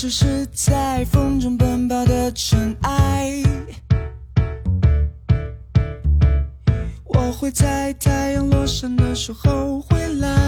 [0.00, 3.42] 只是在风中奔跑的尘埃。
[7.04, 10.47] 我会在太阳落山的时候回来。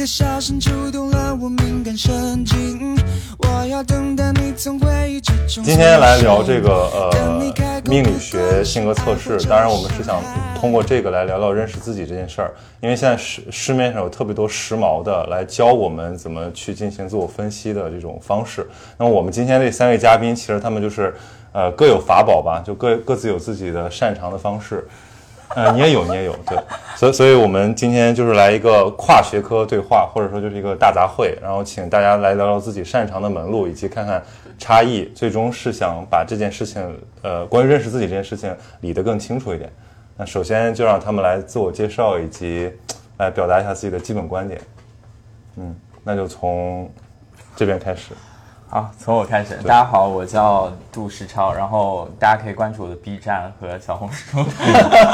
[0.00, 2.96] 的笑声触动了我敏感神经，
[3.36, 5.62] 我要等待你从回忆之中。
[5.62, 7.52] 今天来聊这个呃
[7.84, 10.22] 命理学性格测试，当然我们是想
[10.58, 18.66] 通过这个来聊聊认识自己这件事儿，因为现在市市面上有特别多时髦的来教我们怎么去进行自我分析的这种方式。
[18.96, 21.14] 那么我们今天这三位嘉宾，其实他们就是
[21.52, 24.88] 呃各有法宝吧，就各各自有自己的擅长的方式。
[25.56, 26.56] 呃，你也有，你也有，对，
[26.96, 34.22] 所以，所以我们今天就是来一个跨学科对话，或者说就是一个大杂烩，然后请大家来聊聊自己擅长的门路，以及看看
[34.58, 36.80] 差异，最终是想把这件事情，
[37.22, 39.68] 呃，关于认识自己这件事情理得更清楚一点。
[40.16, 42.70] 那首先就让他们来自我介绍，以及
[43.18, 44.60] 来表达一下自己的基本观点。
[45.56, 46.88] 嗯，那就从
[47.56, 48.12] 这边开始。
[48.72, 49.56] 好，从我开始。
[49.56, 54.44] 大家好，我叫杜世超，然后大家可以关注我的 B 站和小红书，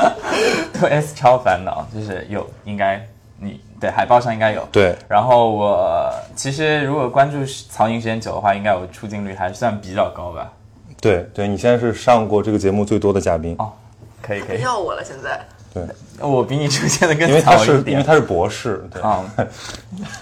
[0.79, 3.03] 对 S 超烦恼，就是有应该
[3.39, 4.63] 你对海报上应该有。
[4.71, 7.39] 对，然后我其实如果关注
[7.71, 10.53] 曹宁时间久的话，应该我出镜率还算比较高吧。
[11.01, 13.57] 对，对你现在是上过这个节目最多的嘉宾。
[13.59, 13.73] 哦，
[14.21, 14.61] 可以可以。
[14.61, 15.41] 要我了，现在。
[15.85, 17.93] 对，我比你出现的更早一点。
[17.93, 18.89] 因为他是博士。
[18.91, 19.03] 对。
[19.05, 19.49] 嗯，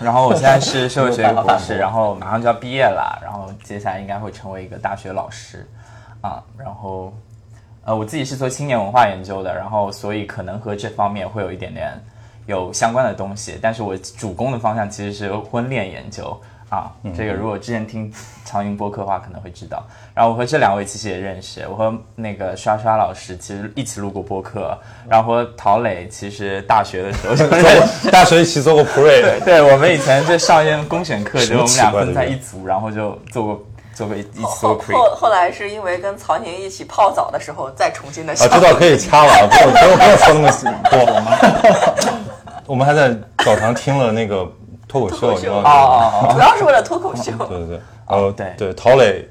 [0.01, 5.65] 然后我现在是社会学博士， 然后马上就要毕业了，然后接下来应该会成为一个大学老师，
[6.23, 7.13] 啊，然后
[7.85, 11.93] 呃，我自己是做青年文化研究的，然后所以可能和这方面会有一点点
[12.47, 16.37] 有相关的东西，但是我主攻的方向其实是婚恋研究。
[16.75, 18.13] 啊，这个如果之前听
[18.45, 19.81] 曹云播客的话，可能会知道。
[20.13, 24.77] 然后我和这两位其实也认识，我和那个刷刷老师其实一起录过播客，
[25.09, 29.05] 然后和陶磊其实大学的时候就认识， 大学一起做过 pre。
[29.05, 33.65] 对，对我们以前就上一些公选课， 就我们俩分在一组，然后就做过
[33.95, 34.79] 做过一一起做后。
[34.93, 40.51] 后后来是因为跟曹宁一起泡澡的时候，再重新的啊，知道可以掐了，不用不用不用说那么
[40.91, 41.39] 多吗？
[42.67, 43.15] 我们还在
[43.45, 44.51] 澡堂听了那个
[44.95, 45.71] 脱口秀，脱口秀你知道吗？
[45.71, 49.29] 哦哦主要是为了脱口秀 对对对，呃，对对，陶磊，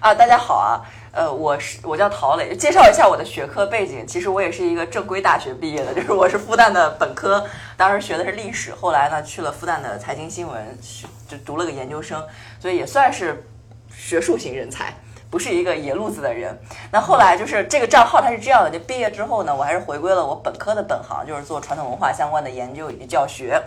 [0.00, 0.12] 啊！
[0.14, 4.06] 大家好啊，呃，我是我叫陶磊，介绍一下我的学科背景。
[4.06, 7.42] 其实我也是一个正规大学毕业的， 就是我是复旦的本科，
[7.78, 12.22] 当时学的是历史，后来呢去了复旦的财经新闻，学就读了个研究生，
[12.60, 13.46] 所以也算是
[13.90, 14.92] 学术型人才。
[15.30, 16.56] 不是一个野路子的人，
[16.92, 23.60] 那后来就是这个账号它是这样的，就毕业之后呢，我还是回归了我本科的本行，就是做传统文化相关的研究以及教学。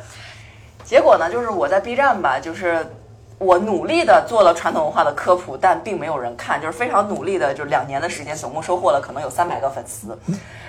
[0.87, 2.87] 结果呢，就是我在 B 站吧，就是
[3.37, 10.17] 我努力的做了传统文化的科普，但并没有人看，就是非常努力的，就是两年的时间，总共收获了可能有三百个粉丝。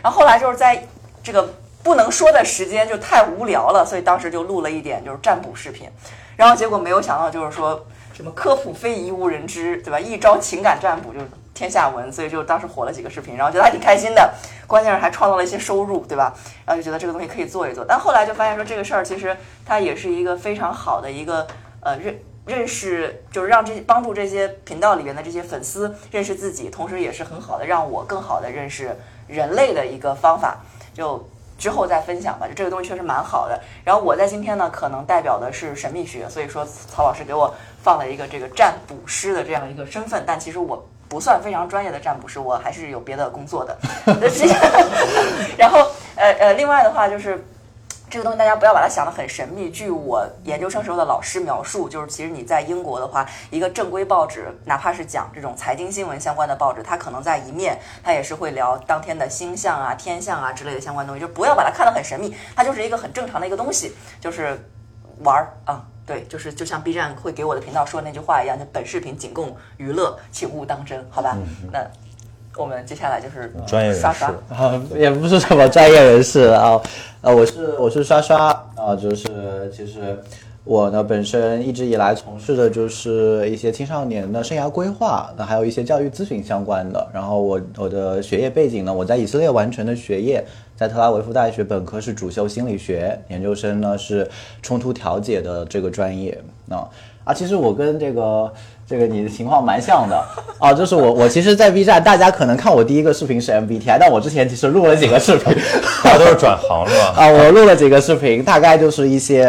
[0.03, 0.85] 然后后来就是在
[1.23, 1.49] 这个
[1.85, 5.89] 不能说的时间就太无聊了，所以当时就录了一点就是占卜视频，
[6.37, 10.01] 然后结果没有想到就是说什么科普非遗无人知，对吧？
[10.01, 11.21] 一招情感占卜就
[11.59, 14.33] 天下闻，所以就当时火了几个视频，然后觉得还挺开心的，
[14.65, 16.33] 关键是还创造了一些收入，对吧？
[16.65, 19.37] 然后就觉得这个东西可以做一做，但后来就发现说这个事儿其实
[19.67, 21.45] 它也是一个非常好的一个
[21.81, 28.97] 呃认认识，就是让这帮助这些频道里面的这些粉丝认识自己，同时也是很好的让我更好的认识
[29.27, 30.59] 人类的一个方法。
[30.95, 33.61] 就之后再分享吧，就这个东西确实蛮好的。
[33.85, 37.53] 然后我在今天呢，可能代表的是神秘学，所以说曹老师给我
[37.83, 43.77] 放了一个这个占卜师的这样一个身份，但其实我不算非常专业的占卜师，我还是有别的工作的。
[45.57, 45.79] 然后
[46.17, 47.45] 呃呃，另外的话就是。
[48.11, 49.69] 这个东西大家不要把它想得很神秘。
[49.69, 61.21] 据我研究生时候的老师描述，就是其实你在英国的话，一个正规报纸，哪怕是讲这种财经新闻相关的报纸，它可能在一面，它也是会聊当天的星象啊、天象啊之类的相关东西。
[61.21, 64.59] 就不要把它看得很神秘，它就是一个很正常的一个东西，就是
[65.23, 65.85] 玩儿啊。
[66.09, 71.37] 对，就是就像 B 站会给我的频道说那句话一样，就本视频仅供娱乐，请勿当真，好吧？
[71.71, 71.87] 那
[72.57, 74.29] 我们接下来就是专业人士刷刷。
[74.49, 76.81] 啊，也不是什么专业人士啊，
[77.21, 80.19] 呃，我是我是刷刷啊，就是其实
[80.65, 87.07] 我呢本身一直以来从事的就是一些青少年的生涯规划，那还有一些教育咨询相关的。
[87.13, 90.43] 然后我我的学业背景呢，我在以色列完成的学业，
[90.79, 94.29] 在特拉维夫大学本科是主修心理学，研究生呢是
[94.63, 96.39] 冲突调解的这个专业。
[96.67, 96.77] 那
[97.25, 98.53] 啊，其实我跟这个
[98.87, 100.25] 这个你的情况蛮像的
[100.61, 105.53] 啊，就是我我其实，在 B 站，大家可能看我第一个视频是 MBTI，但我之前其实录了几个视频
[106.05, 107.15] 大家都是转行是吧？
[107.17, 109.45] 啊，我录了几个视频，大概就是一些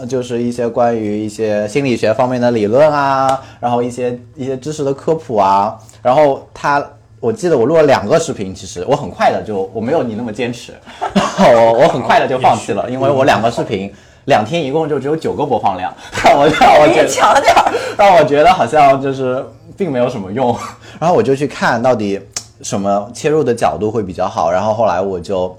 [0.00, 6.82] 嗯就是一些关于一些心理学方面的理论啊，然后一些一些知识的科普啊，然后他。
[7.22, 10.72] 我记得我录了两个视频，其实我很快的就我没有你那么坚持，
[11.38, 13.88] 我 我很快的就放弃了，因为我两个视频
[14.24, 17.72] 两天一共就只有九个播放量，让我让我觉得强点儿。
[17.96, 19.40] 让我觉得好像就是
[19.76, 20.52] 并没有什么用，
[20.98, 22.20] 然后我就去看到底
[22.60, 25.56] 什么切入的角度会比较好，然后后来我就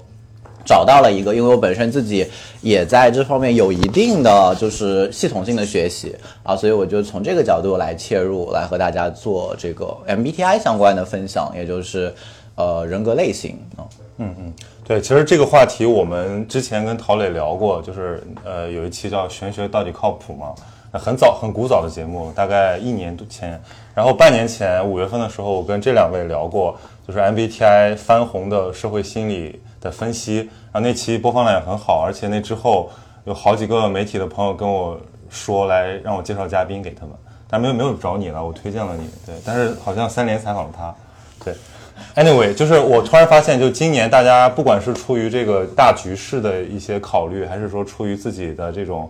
[0.64, 2.26] 找到了一个，因为我本身自己
[2.60, 12.14] 也在这方面有一定的就是系统性的学习啊，所以我就从这个角度来切入，来和大家做这个 MBTI 相关的分享，也就是
[12.54, 13.84] 呃人格类型啊。
[14.16, 14.52] 嗯嗯
[14.86, 20.54] 对，其实这个话题我们之前跟陶磊聊过，就是呃有一期叫“玄学到底靠谱吗”，
[20.92, 23.60] 很早很古早的节目，大概一年多前。
[23.94, 26.76] 然后半年前五月份的时候，我跟这两位聊过，
[27.06, 30.38] 就是 MBTI 翻红的社会心理的分析，
[30.72, 32.90] 然后那期播放量也很好，而且那之后
[33.24, 34.98] 有好几个媒体的朋友跟我
[35.28, 37.14] 说来让我介绍嘉宾给他们，
[37.48, 40.94] 但没有没有找你了，我推荐了你，对，但是好像三连采访了他，
[41.44, 41.54] 对。
[42.16, 49.08] Anyway，就是我突然发现，就今年大家不管是出于这个大局势的一些考虑，还是说出于自己的这种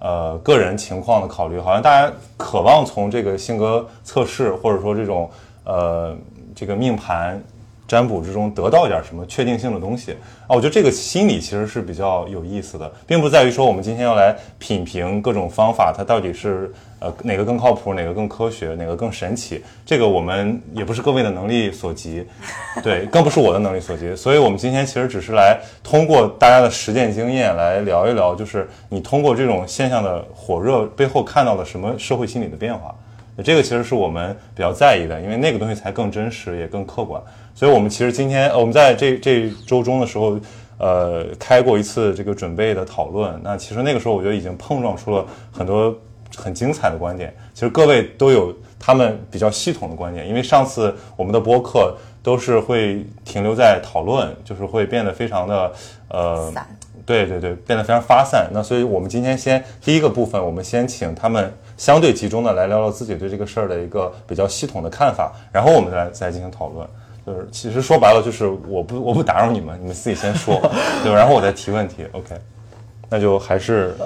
[0.00, 5.30] 呃个人情况的考虑，好像大家渴望从这个性格测试或者说这种
[5.64, 6.14] 呃
[6.54, 7.42] 这个命盘
[7.86, 10.12] 占卜之中得到一点什么确定性的东西
[10.46, 10.50] 啊。
[10.50, 19.62] 我觉得这个心理其实是比较有意思的，并不在于说我们今天要来品评各种方法，它到底是呃哪个更靠谱，哪个更科学，哪个更神奇。
[19.84, 22.26] 这个我们也不是各位的能力所及，
[22.82, 24.14] 对，更不是我的能力所及。
[24.16, 32.94] 所以我们今天其实只是来通过大家的实践经验来聊一聊，就是你通过这种现象的火热背后看到了什么社会心理的变化。
[33.44, 37.20] 这个其实是我们比较在意的，因为那个东西才更真实，也更客观。
[37.56, 40.38] 所以，我们其实今天，呃我们在这这周中的时候，
[40.76, 43.40] 呃，开过一次这个准备的讨论。
[43.42, 45.96] 那其实那个时候，我觉得已经碰撞出了很多
[46.36, 47.34] 很精彩的观点。
[47.54, 55.72] 其实各位都有他们比较系统的观点，因为上次我们的播客都是会停留在讨论，就是会变得非常的
[56.10, 56.52] 呃
[57.06, 58.50] 对对对，变得非常发散。
[58.52, 66.86] 那所以我们今天先第一个部分，我们先请他们相对集中的来聊聊自己对这个事儿的一个比较系统的看法，然后我们再再进行讨论。
[67.26, 70.60] 就是其实说白了，就是我不我不打扰你们，你们自己先说，
[71.02, 72.06] 对吧，然后我再提问题。
[72.12, 72.36] OK，
[73.10, 73.96] 那就还是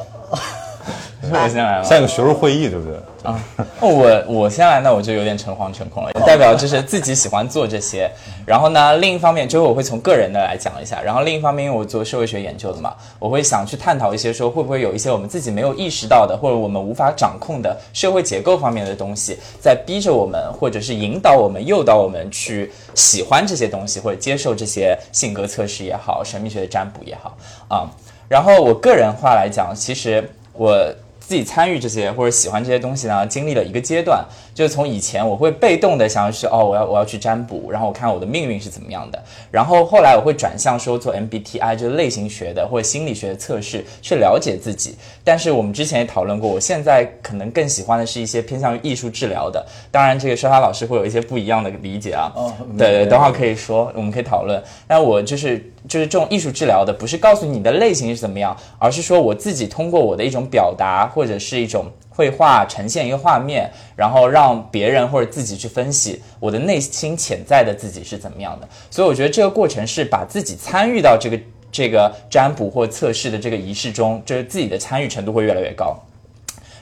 [1.31, 1.83] 我先来吧。
[1.85, 2.97] 像一个学术会议，对不对？
[3.23, 3.39] 啊，
[3.81, 8.11] 我我先来，那我就有点诚惶诚恐了，代表就是自己喜欢做这些。
[8.47, 27.37] 然后呢，另一方面就是我会从个人的来讲一下，然后另一方面因为我做社会学研究的嘛，我会想去探讨一些说会不会有一些我们自己没有意识到的，或者我们无法掌控的社会结构方面的东西，在逼着我们，或者是引导我们、诱导我们去喜欢这些东西，或者接受这些性格测试也好、神秘学的占卜也好
[27.69, 27.85] 啊。
[28.29, 30.27] 然后我个人话来讲，其实
[30.61, 34.23] 我自己参与这些或者喜欢这些东西呢，经历了一个阶段，
[34.55, 44.97] 就是从以前我会被动的想要去哦，我要我要去占卜，然后我看我的命运是怎么样的，然后后来我会转向说做 MBTI 就是类型学的或者心理学的测试，去了解自己。
[45.23, 52.33] 但是我们之前也讨论过，我现在可能更喜欢的是一些偏向于艺术治疗的，当然这个莎莎老师会有一些不一样的理解啊。
[52.35, 54.63] 哦对对，等会儿可以说，我们可以讨论。
[54.87, 55.59] 但我就是
[55.89, 61.87] 就是这种艺术治疗的，不是告诉你的类型是怎么样，而是说我自己通过我的一种表达或者是一种
[62.21, 68.69] 绘画呈现一个画面，然后让别人或者自己去分析我的内心潜在的自己是怎么样的。
[68.91, 71.41] 所以我觉得这个过程是把自己参与到这个
[71.73, 75.99] 这个占卜或测试的这个仪式中，就是自己的参与程度会越来越高。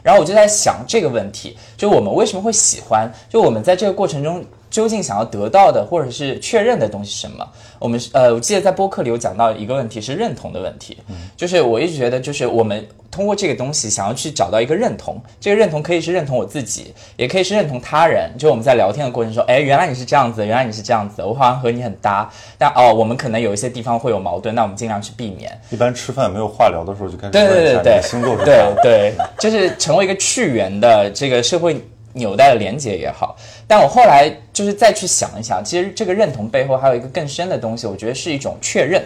[0.02, 3.08] 然后我就在想这个问题，就我们为什么会喜欢？
[3.30, 7.46] 就我们在这个过程中究竟想要得到的，或者是确认的东西是什么？
[7.78, 10.98] 我们是呃，我记得在播客里有讲到一个问题是认同的问题，
[11.36, 18.30] 就是我一直觉得，就是我们通过这个东西想要去找到一个认同，这个认同可以是认同我自己，也可以是认同他人。
[18.36, 25.58] 就我们在聊天的过程中，哎，原来你是这样子，原来你是这样子，我好像和你很搭，但哦，我们可能有一些地方会有矛盾，那我们尽量去避免。
[25.70, 28.74] 一般吃饭没有话聊的时候就开始对对对对星座是对。
[28.82, 31.80] 对，就是成为一个去源的这个社会
[32.18, 33.34] 纽带的连接也好。
[33.66, 39.02] 但我后来就是再去想一想，其实这个认同背后还有一个更深的东西，我觉得是一种确认。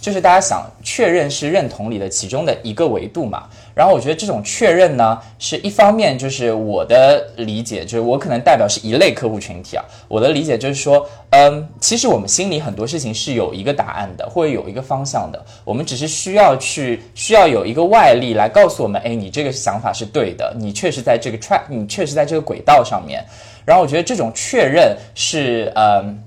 [0.00, 23.24] 就是大家想确认是认同里的其中的一个维度嘛，然后我觉得这种确认呢，是一方面就是我的理解，就是我可能代表是一类客户群体啊，我的理解就是说，嗯，其实我们心里很多事情是有一个答案的，或者有一个方向的，我们只是需要去需要有一个外力来告诉我们，哎，你这个想法是对的，你确实在这个 track，你确实在这个轨道上面，
[23.64, 26.22] 然后我觉得这种确认是，嗯，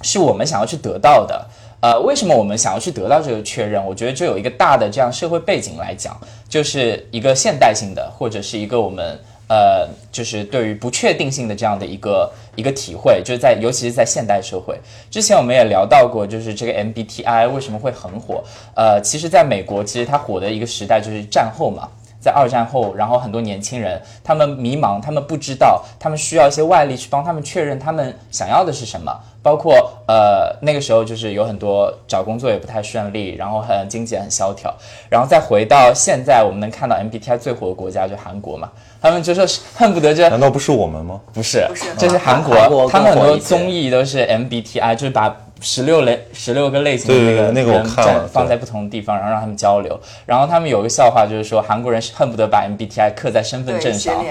[0.00, 1.46] 是我们想要去得到的。
[1.80, 3.84] 呃，为什么我们想要去得到这个确认？
[3.84, 6.14] 我觉得就有一个大的这样社会背景来讲，
[6.48, 9.18] 就是一个现代性的，或者是一个我们
[9.48, 14.78] 呃，就是对于不确定性的这样的一个一个体会，就是在尤其是在现代社会。
[15.10, 18.44] 之前我们也聊到过，就是这个 MBTI 为什么会很火？
[18.74, 21.88] 呃，其实在美国，其实它火的一个时代就是战后嘛。
[22.22, 29.10] 在二战后，然后很多年轻人他们迷茫，他们不知道，他们需要一些外力去帮他们确认他们想要的是什么。
[29.42, 34.74] 包括呃那个时候就是有很多找工作也不太顺利，然后很经济很萧条，
[35.08, 38.70] 然后再回到现在，我们能看到 MBTI 最火的国家就韩国嘛，
[39.00, 41.20] 他们就说恨不得这难道不是我们吗？
[41.32, 41.84] 不是，不是。
[41.96, 50.00] 这是韩国，韩国他们很多综艺都是 MBTI，就是把十六类十六个类型的那个对那个放在不同的地方，然后让他们交流。
[50.24, 54.24] 然后他们有个笑话，就是说韩国人是恨不得把 MBTI 刻在身份，证上。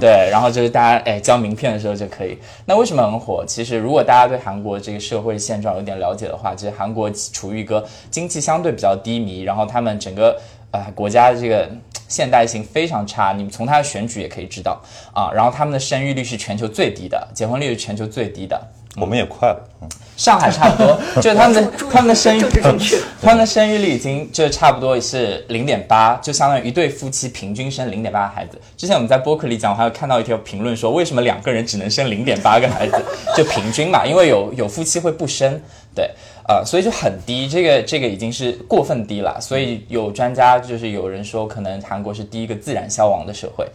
[0.00, 2.38] 对，然后就是大家哎交名片的时候就可以。
[2.64, 3.44] 那为什么很火？
[3.46, 10.40] 其实如果大家对韩国这个社会现状有点了解的话，其实韩国处于一个经济相对比较低迷，然后他们整个
[10.70, 11.68] 呃国家的这个
[12.08, 14.80] 现代性非常差，你们从他的选举也可以知道
[15.12, 15.30] 啊。
[15.34, 18.60] 然后他们的生育率是全球最低的，结婚率是全球最低的。
[18.98, 22.42] 我们也快了，嗯，上海差不多，就是他们的 他们的生育
[23.20, 28.58] 他们的生育率已经就差不多是零点八，就相当于一对夫妻平均生零点八个孩子。
[28.76, 32.96] 之前我们在播客里讲，我还有看到一条评论说，为什么两个人只能生零点八个孩子？
[33.36, 35.60] 就平均嘛，因为有有夫妻会不生，
[35.94, 36.10] 对，
[36.48, 39.38] 呃，所以就很低，这个这个已经是过分低了。
[39.40, 43.66] 所以有专家就是有人说，可能韩国是第一个自然消亡的社会，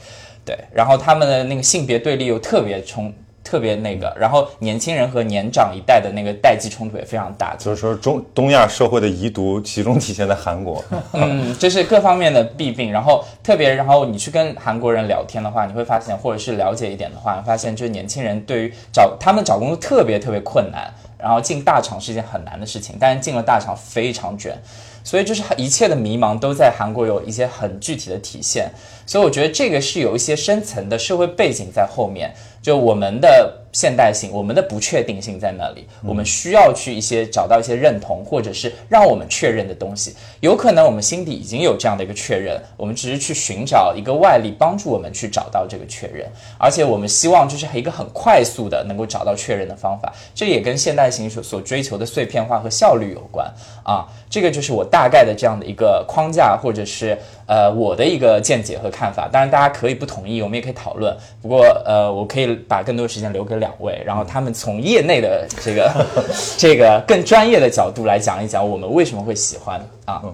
[0.44, 3.14] 对，然后他们的那个性别对立又特别冲。
[3.52, 10.82] 特别那个，然后年轻人和年长一代的那个代际冲突也非常大，就是说中东亚社会的遗毒集中体现在韩国，
[11.12, 12.90] 嗯，这是各方面的弊病。
[12.90, 24.58] 然后特别，然后你去跟韩国人聊天的话，你会发现，或者是了解一点的话，你发现就是年轻人对于找他们找工作特别特别困难，然后进大厂是一件很难的事情，但是进了大厂非常卷，
[25.04, 28.72] 所以就是一切的迷茫都在韩国有一些很具体的体现。
[29.06, 40.14] 所以我觉得这个是有一些深层的社会背景在后面，就我们的现代性，我们的不确定性在那里，我们需要去一些找到一些认同，或者是让我们确认的东西。
[40.42, 50.14] 有可能我们心底已经有这样的一个确认，我们只是去寻找一个外力帮助我们去找到这个确认，而且我们希望就是一个很快速的能够找到确认的方法。
[50.36, 53.52] 这也跟现代性所所追求的碎片化和效率有关
[53.84, 54.06] 啊。
[54.30, 57.18] 这个就是我大概的这样的一个框架，或者是
[57.52, 59.28] 呃我的一个见解和看法。
[59.30, 61.14] 当然大家可以不同意，我们也可以讨论。
[61.42, 66.06] 不过呃，我可以把更多时间留给两位，然后他们从业内的这个
[66.58, 70.22] 这个更专业的角度来讲一讲我们为什么会喜欢啊。
[70.24, 70.34] 嗯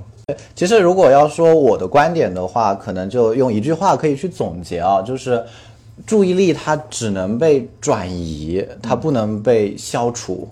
[0.54, 5.42] 其实如果要说我的观点的话，可能就用一句话可以去总结啊，就是
[6.06, 10.46] 注意力它只能被转移，它不能被消除。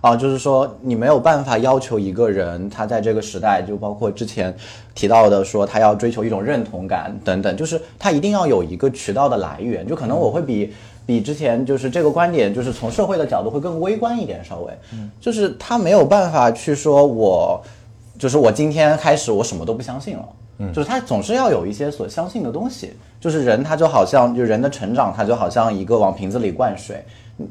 [0.00, 4.54] 啊，就是说你没有办法要求一个人，他在这个时代，就包括之前
[4.94, 9.86] 提到的说他要追求一种认同感等等，就是他一定要有一个渠道的来源。
[9.86, 10.72] 就可能我会比
[11.04, 14.72] 比之前就是这个观点，就是从社会的角度会更微观一点，稍微，
[15.20, 17.62] 就是他没有办法去说我，
[18.18, 20.28] 就是我今天开始我什么都不相信了。
[20.74, 27.02] 就是他总是要有一些所相信的东西，就是人他就好像就人的成长，他就好像一个往瓶子里灌水。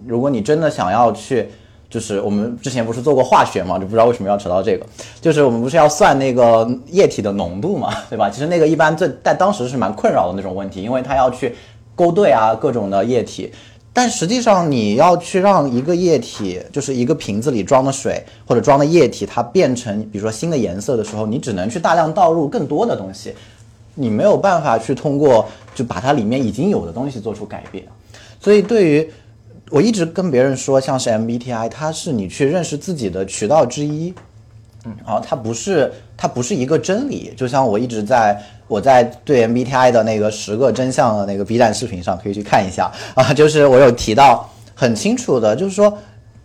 [0.05, 1.49] 如果你真的想要去，
[1.89, 4.85] 就是我们之前不是做过化学嘛，就不知道为什么要扯到这个，
[5.19, 8.29] 就是我们不是要算那个液体的浓度嘛，对吧？
[8.29, 11.55] 其实那个一般最在当时是蛮困扰的那种问题，因为它要去
[11.95, 13.51] 勾兑啊各种的液体。
[13.91, 23.33] 但实际上，你要去让一个液体，就是一个瓶子里装的水或者装的液体，它变成比如说新的颜色的时候，你只能去大量倒入更多的东西，
[23.95, 25.43] 你没有办法去通过
[25.73, 27.83] 就把它里面已经有的东西做出改变。
[28.39, 29.11] 所以对于
[29.69, 34.13] 我一直跟别人说，像是 MBTI，它是你去认识自己的渠道之一。
[34.85, 37.33] 嗯，好，它不是它不是一个真理。
[37.37, 45.95] 就像我一直在我在对 MBTI 的那个十个真相的那个 B 站视频上可以去看一下 啊，就是我有提到很清楚的，就是说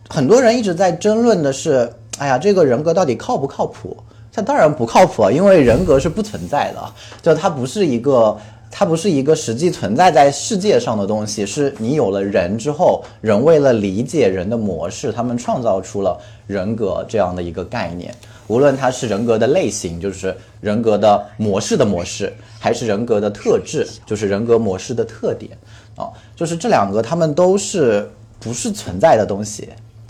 [0.09, 3.97] 很多人一直在争论的是，哎呀，这个人格到底靠不靠谱？
[4.33, 8.37] 它当然不靠谱，因为人格是不存在的，就它不是一个。
[8.77, 18.13] 它不是一个实际存在在世界上的东西，是你有了人之后，人为了理解人的模式，他们创造出了人格这样的一个概念。
[18.49, 25.57] 无论它是人格的类型，就是人格的模式的模式，还是人格的特质，就是人格模式的特点
[25.95, 29.69] 啊，就是这两个，它们都是不是存在的东西，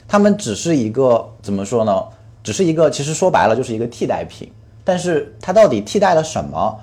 [0.09, 2.03] 它们只是一个怎么说呢？
[2.43, 4.51] 只是一个，其实说白了就是一个替代品。
[4.83, 6.75] 但是它到底替代了什么？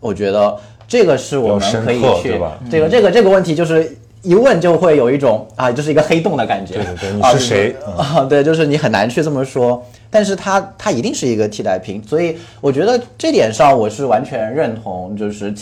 [0.00, 0.58] 我觉得
[0.90, 2.32] 这个是我们可以去，
[2.68, 6.74] 这个这个这个问题就是一问就会有一种啊，就是一个黑洞的感觉。
[6.74, 7.76] 对对对，你是谁？
[7.96, 8.26] 啊？
[8.28, 9.80] 对，就是你很难去这么说，
[10.10, 15.54] 但是它它一定是一个替代品，所以我觉得这点上我是完全认同，就是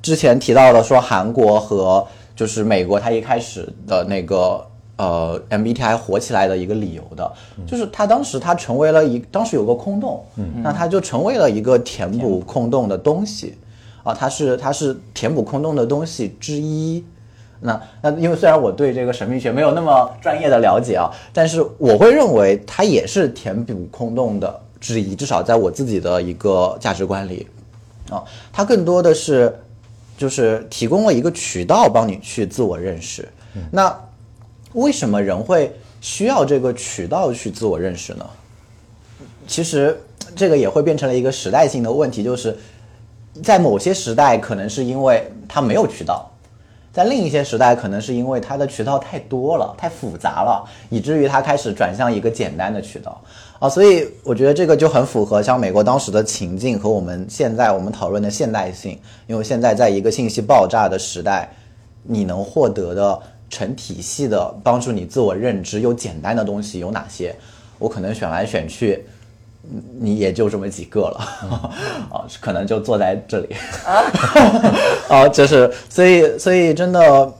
[0.00, 4.64] 之前提到的说韩国和就是美国，它一开始的那个
[4.96, 7.30] 呃 MBTI 火起来的一个理由的，
[7.66, 10.24] 就是它当时它成为了一当时有个空洞，
[10.62, 12.40] 那它就成为了一个填补。
[12.40, 13.54] 空洞的东西，
[14.02, 17.04] 啊，它是它是填补空洞的东西之一。
[17.60, 27.46] 那那因为虽然我对这个神秘学没有那么专业的了解啊，但是我会认为它也是填补空洞的之一，至少在我自己的一个价值观里，
[28.08, 29.54] 啊，它更多的是
[30.16, 33.28] 就是提供了一个渠道帮你去自我认识。
[33.70, 33.94] 那
[34.72, 38.24] 为什么人会需要这个渠道去自我认识呢？
[39.46, 40.00] 其实
[40.34, 42.56] 这个也会变成了一个时代性的问题，就是
[43.42, 46.26] 在某些时代可能是因为它没有渠道。
[46.92, 53.22] 在另一些时代，可能是因为它的渠道太多了、太复杂了，以至于它开始转向一个简单的渠道
[53.60, 53.68] 啊。
[53.68, 58.98] 所以我觉得这个就很符合像美国当时的情境和我们现在我们讨论的现代性。
[59.28, 61.48] 因为现在在一个信息爆炸的时代，
[62.02, 67.32] 你能获得的成体系的帮助你自我认知又简单的东西有哪些？
[67.78, 69.06] 我可能选来选去。
[70.00, 71.20] 你也就这么几个了，
[72.10, 73.54] 啊， 可能就坐在这里，
[75.08, 77.32] 啊， 就是所以所以真的，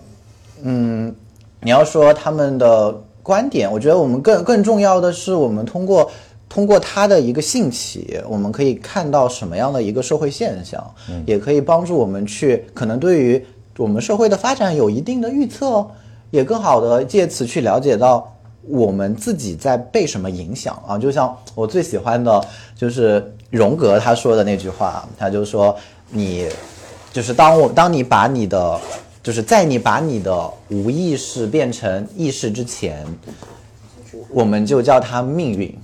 [0.63, 1.13] 嗯，
[1.61, 6.11] 你要说他们的观点，我觉得我们更更重要的是，我们通过
[6.49, 10.85] 通过他的一个兴起，我们可以看到什么样的一个社会现象，
[11.27, 13.45] 也可以帮助我们去可能对于
[13.79, 15.85] 我们社会的发展有一定的预测，
[16.31, 18.37] 也更好的借此去了解到。
[18.63, 20.99] 我们自己在被什么影响啊？
[20.99, 22.45] 就像我最喜欢的
[22.77, 25.77] 就是荣格他说的那句话，他就说
[26.11, 26.49] 你
[27.13, 28.81] 就是当我当你把你的
[29.23, 33.07] 就是在你把你的无意识变成意识之前，
[34.31, 35.77] 我们就叫它命运。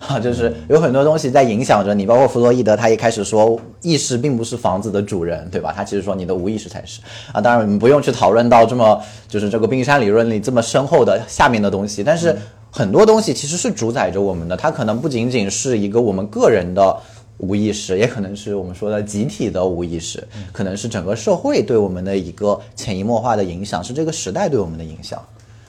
[0.00, 5.72] 哈，就是有很多东西在影响着你，包括弗洛伊德，他一开始说意识并不是房子的主人，对吧？
[5.76, 7.00] 他其实说你的无意识才是
[7.32, 7.40] 啊。
[7.40, 12.36] 当然，我们不用去讨论到这么就是这个冰山理论里这么深厚的下面的东西，但是
[12.70, 16.96] 很多东西其实是主宰着我们的，它可能不仅仅是一个我们个人的
[17.38, 25.20] 无意识，也可能是我们说的集体的无意识，可能是整个社会对我们的一个潜移默化的影响，是这个时代对我们的影响。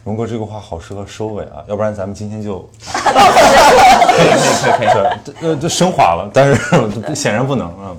[0.10, 4.30] 龙哥这个话好适合收尾啊， 要不然咱们今天就 可以
[4.76, 6.56] 可以可以，呃，这升华了，但是
[7.13, 7.95] 显然不能啊。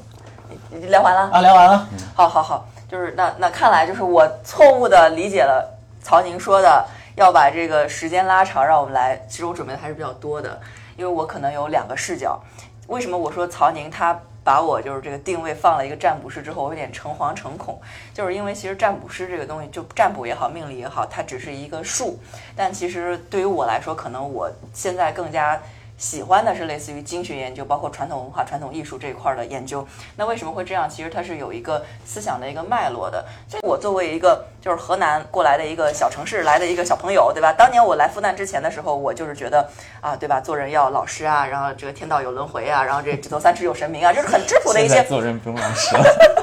[0.88, 1.86] 聊完了啊，聊完了。
[2.12, 5.64] 好好好，就是那那看来就是我错误的理解了
[6.02, 9.16] 曹宁说的要把这个时间拉长，让我们来。
[9.28, 10.58] 其实我准备的还是比较多的，
[10.96, 12.40] 因为我可能有两个视角。
[12.88, 14.18] 为什么我说曹宁他？
[14.50, 17.80] 把我就是这个定位放了一个占卜师之后，我有点诚惶诚恐，
[18.12, 22.18] 就是因为其实占卜师这个东西，就占卜也好，命理也好，它只是一个术，
[22.56, 25.56] 但其实对于我来说，可能我现在更加。
[26.00, 29.86] 喜欢的是类似于经学研究，包括传统文化、传统艺术这一块的研究。
[30.16, 30.88] 那为什么会这样？
[30.88, 33.22] 其实它是有一个思想的一个脉络的。
[33.46, 37.52] 所以我作为一个就是河南过来的一个小城市来的一个小朋友，对吧？
[37.52, 39.68] 当年我来复旦之前的时候，我就是觉得
[40.00, 40.40] 啊，对吧？
[40.40, 45.04] 做人要老实啊，然后这个天道有轮回啊，然后这指头三尺有神明啊，就是很质朴的一些。
[45.04, 45.94] 做人不用老实，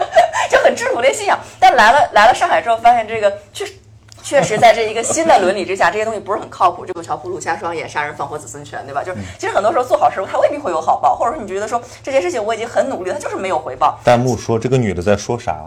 [0.52, 1.40] 就很质朴的信仰。
[1.60, 3.74] 但来了来了上海之后，发现这个确实。
[4.24, 6.86] 确实，在这一个新的伦理之下，这些东西不是很靠谱。
[6.86, 9.02] 这个桥普鲁瞎双眼，杀人放火子孙权，对吧？
[9.04, 13.98] 就是其实很多时候做好事，他未必会有好报，或者说你觉得说这件事情我已经很努力了，他就是没有回报。
[14.04, 15.66] 弹幕说这个女的在说啥？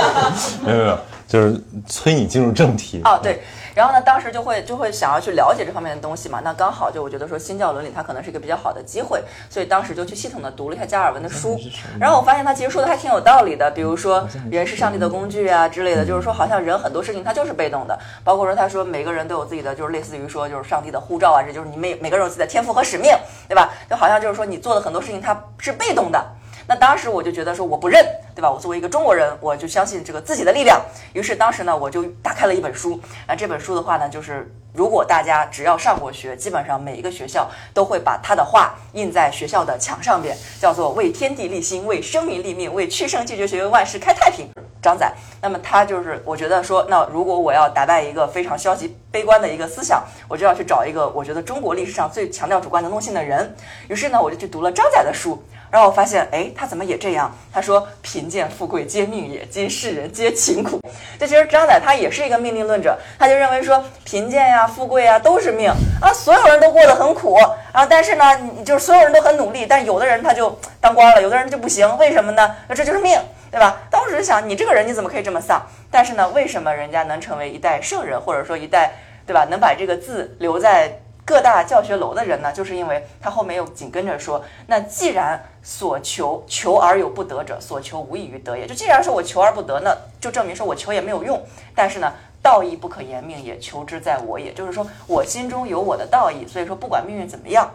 [0.64, 3.02] 没有没有，就是催你进入正题。
[3.04, 3.42] 哦，对。
[3.78, 6.40] 然后呢，当时就会就会想要去了解这方面的东西嘛。
[6.42, 11.56] 那刚好就我觉得说新教伦理它可能是一个比较好的机会，所以当时就去系统的读了一下加尔文的书。
[12.00, 17.96] 然后我发现他其实说的还挺有道理的，比如说人是上帝的工具啊之类的，就是说好像人很多事情他就是被动的。
[18.24, 23.14] 包括说他说每个人都有自己的，就是类似于说就是上帝的护照啊，这就是你每每个人有自己的天赋和使命，
[23.46, 23.70] 对吧？
[23.88, 26.20] 就好像就是说你做的很多事情它是被动的。
[26.66, 28.04] 那当时我就觉得说我不认，
[28.38, 28.48] 对吧？
[28.48, 30.80] 我作为一个中国人，我就相信这个自己的力量。
[31.12, 33.00] 于是当时呢，我就打开了一本书。
[33.26, 44.48] 那这本书的话呢，就是如果大家只要上过学，基本上每一个学校都会把他的话印在学校的墙上边，叫做“为天地立心，为生民立命，为去圣继绝学，为万世开太平”。
[44.80, 53.52] 张载，那么他就是我觉得说，那如果我要打败一个非常消极悲观的一个思想，我就要去找一个我觉得中国历史上最强调主观能动性的人。
[53.88, 55.42] 于是呢，我就去读了张载的书。
[55.70, 57.30] 然后我发现，哎，他怎么也这样？
[57.52, 60.80] 他说：“贫贱富贵皆命也，今世人皆勤苦。”
[61.20, 67.34] 这其实张载他也是一个命令论者，他就认为说，贫贱呀、富贵呀都是命啊，所有人都过得很苦
[67.72, 67.84] 啊。
[67.84, 68.24] 但是呢，
[68.56, 72.56] 你就是所有人都很努力，但有的人他就当官了，有的人就不行，为什么呢？
[72.66, 73.80] 那这就是命，对吧？
[73.90, 75.60] 当时想，你这个人你怎么可以这么丧？
[75.90, 78.92] 但是呢，为什么人家能成为一代圣人，或者说一代，
[79.26, 79.46] 对吧？
[79.50, 81.00] 能把这个字留在。
[81.28, 82.50] 各大教学楼的人呢？
[82.50, 88.66] 就是因为他后面又紧跟着说，那既然所求求而有不得者，所求无异于得也。
[88.66, 91.38] 就既然说我求而不得，那就证明说我求也没有用。
[91.74, 92.10] 但是呢，
[92.42, 94.54] 道义不可言命也，求之在我也。
[94.54, 97.70] 就是说我心中有我的道义，所以说不管命运怎么样。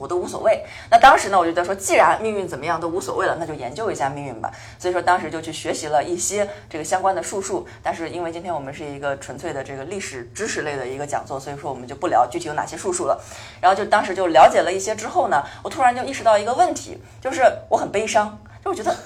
[0.00, 0.64] 我都无所谓。
[0.90, 4.50] 那当时呢，我就在说，既然命运怎么样都无所谓了，那就研究一下命运吧。
[4.78, 7.66] 所以说，当时就去学习了一些这个相关的术数。
[7.82, 13.20] 但是因为今天我们是一个纯粹的这个历史知识类的一个讲座，所以说我们就不聊具体有哪些术数了。
[13.60, 18.96] 然后就当时就了解了一些之后呢，我突然就意识到一个问题，就是我很悲伤，就我觉得，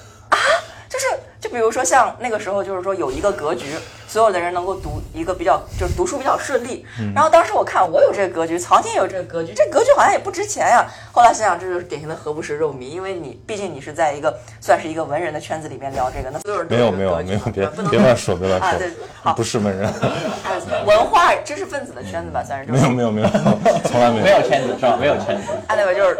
[0.89, 1.05] 就是
[1.39, 3.65] 就比如说像那个时候，就是说有一个格局。
[4.07, 6.85] 所有的人能够读一个比较，就是读书比较顺利。
[7.13, 10.85] 然后当时我看我有这个格局，曹天有这个格局，这格局好像也不值钱呀。
[11.11, 18.89] 后来想想，这就是典型的何不食肉糜，因为你毕竟你是在一个算是一个文人的圈子里面聊这个，那所有人没有没有没有，别别乱说，别乱说，对，
[19.21, 19.91] 好，不是文人，
[20.85, 22.71] 文化知识分子的圈子吧，算是。
[22.71, 23.27] 没有没有没有，
[23.83, 24.95] 从来没有没有圈子是吧？
[24.97, 25.51] 没有圈子。
[25.67, 26.17] 他，那个就是。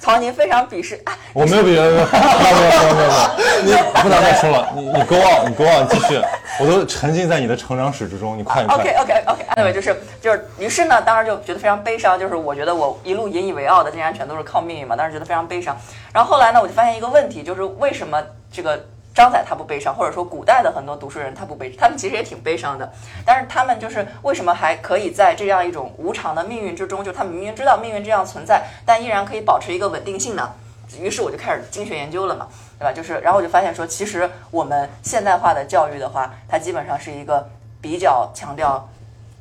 [0.00, 6.20] 曹宁非常鄙视，我没有鄙视，没有没有没有没有，你不能再说了，你你 go on，你 go on，继续，
[6.60, 8.68] 我都沉浸在你的成长史之中，你快点。
[8.68, 15.76] OK OK OK，那位就是就是，于是呢，当时就觉得非常悲伤，就是我觉得我一路引以为傲的竟然全都是靠命运嘛，当时觉得非常悲伤。
[16.12, 18.78] 然后后来呢，我就发现一个问题，就是为什么这个。
[19.16, 22.92] 张载他不悲伤，或者说古代的很多读书人他不悲伤，他们其实也挺悲伤的。
[23.24, 30.52] 但是他们就是为什么还可以在这样一种无常的命运之中，就他们明明知道命运这样存在，但依然可以保持一个稳定性呢？
[31.00, 32.46] 于是我就开始精学研究了嘛，
[32.78, 32.92] 对吧？
[32.92, 37.48] 就是然后我就发现说，其实我们现代化的教育的话，它基本上是一个
[37.80, 38.86] 比较强调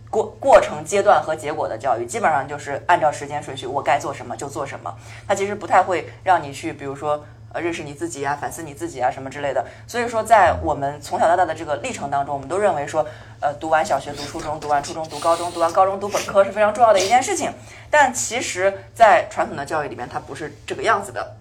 [0.10, 4.96] 过过程、阶段和结果的教育，基本上就是按照时间顺序，我该做什么就做什么。
[5.28, 7.22] 它其实不太会让你去，比如说。
[7.56, 9.66] 呃，认识你自己啊，反思你自己啊，什么之类的。
[9.88, 13.08] 所以说，在我们从小到大的这个历程当中，我们都认为说，
[13.40, 17.50] 呃，读完小学、读初中、读完初中、读高中、读完高中、读本科是非常重要的一件事情。
[17.90, 21.38] 但其实，在传统的教育里面，它不是这个样子的。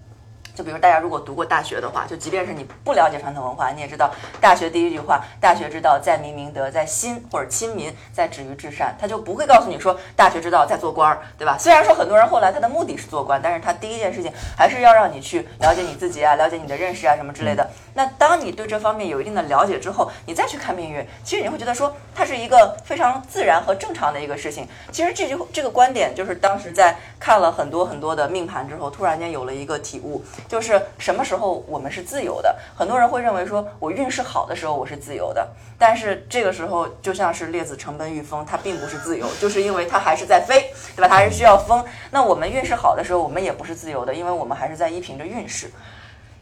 [0.55, 11.57] 就比如大家如果读过大学的话，就即便是你不了解传统文化，你也知道大学第一句话“大学之道，在明明德，在亲或者亲民，在止于至善”，他就不会告诉你说大学之道在做官儿，对吧？
[11.59, 17.69] 虽然说很多人后来他的目的是做官，但是他第一件事情还是要让你去了解你自己啊，了解你的认识啊什么之类的。
[17.95, 24.69] 那当你对这方面有一定的了解之后，你再去看命运，其实你会觉得说它是一个非常自然和正常的一个事情。
[24.93, 30.25] 其实这句这个观点就是当时在看了很多很多的命盘之后，突然间有了一个体悟。
[30.49, 32.57] 就是什么时候我们是自由的？
[32.77, 41.09] 很多人会认为说，我运势好的时候我是自由的，但是这个时候就像是列子成奔御风，它并不是自由，就是因为它还是在飞，对吧？
[41.09, 41.85] 它还是需要风。
[42.11, 45.71] 那我们运势好的时候，我们也不是自由的，因为我们还是在依凭着运势，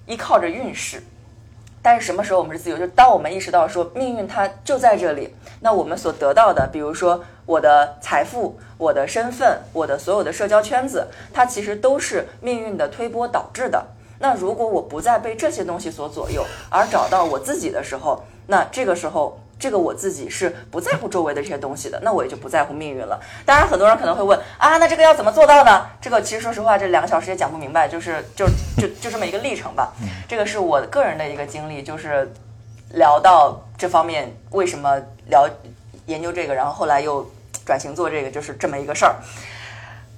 [0.07, 1.03] 依靠着运势。
[1.83, 2.79] 但是什么时候我们是自由？
[2.79, 13.85] 就当我们意识到说命运它就在这里，那我们所得到的，比如说我的财富、我的身份、我的所有的社交圈子，它其实都是命运的推波导致的。
[14.21, 19.39] 那如果我不再被这些东西所左右，而找到我自己的时候，那这个时候。
[19.63, 23.21] 这个我自己是不在乎周围的这些东西的，那我也就不在乎命运了。
[23.47, 25.87] 当然，很多人可能会问啊，那这个要怎么做到呢？
[26.01, 28.45] 这个其实说实话，这两个小时也讲不明白，就是就
[28.77, 29.93] 就就这么一个历程吧。
[30.27, 32.29] 这个是我个人的一个经历，就是
[32.95, 35.49] 聊到这方面为什么聊
[36.07, 37.25] 研究这个，然后后来又
[37.65, 39.15] 转型做这个，就是这么一个事儿。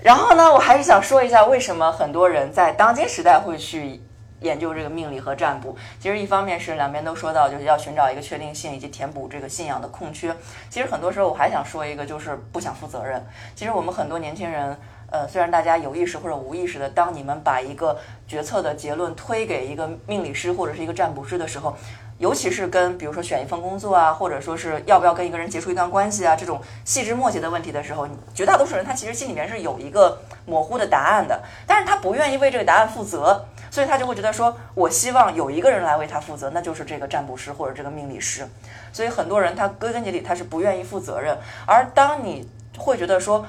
[0.00, 4.00] 然后呢，我还是想说一下，为什么很多人在当今时代会去。
[4.44, 10.36] 研究这个命理和占卜，其实一方面是两边都说到，就是要寻找一个确定性，以及填补这个信仰的空缺。
[10.68, 13.24] 其实很多时候我还想说一个，就是不想负责任。
[13.56, 14.76] 其实我们很多年轻人，
[15.10, 21.74] 呃，虽然大家有意识或者无意识的，当你们把一个决策的结论推给一个命理师或者是一个占卜师的时候，
[22.18, 33.46] 尤其是跟比如说选一份工作啊，或者说是要不要跟一个人结束一段关系啊这种细枝末节的问题的时候，绝大多数人他其实心里面是有一个模糊的答案的，但是他不愿意为这个答案负责。
[33.70, 38.46] 所以他就会觉得说，我希望有一个人来为他负责，那就是这个占卜师或者这个命理师。
[38.92, 41.36] 所以很多人他归根结底他是不愿意负责任。
[41.66, 42.48] 而当你
[42.78, 43.44] 会觉得说，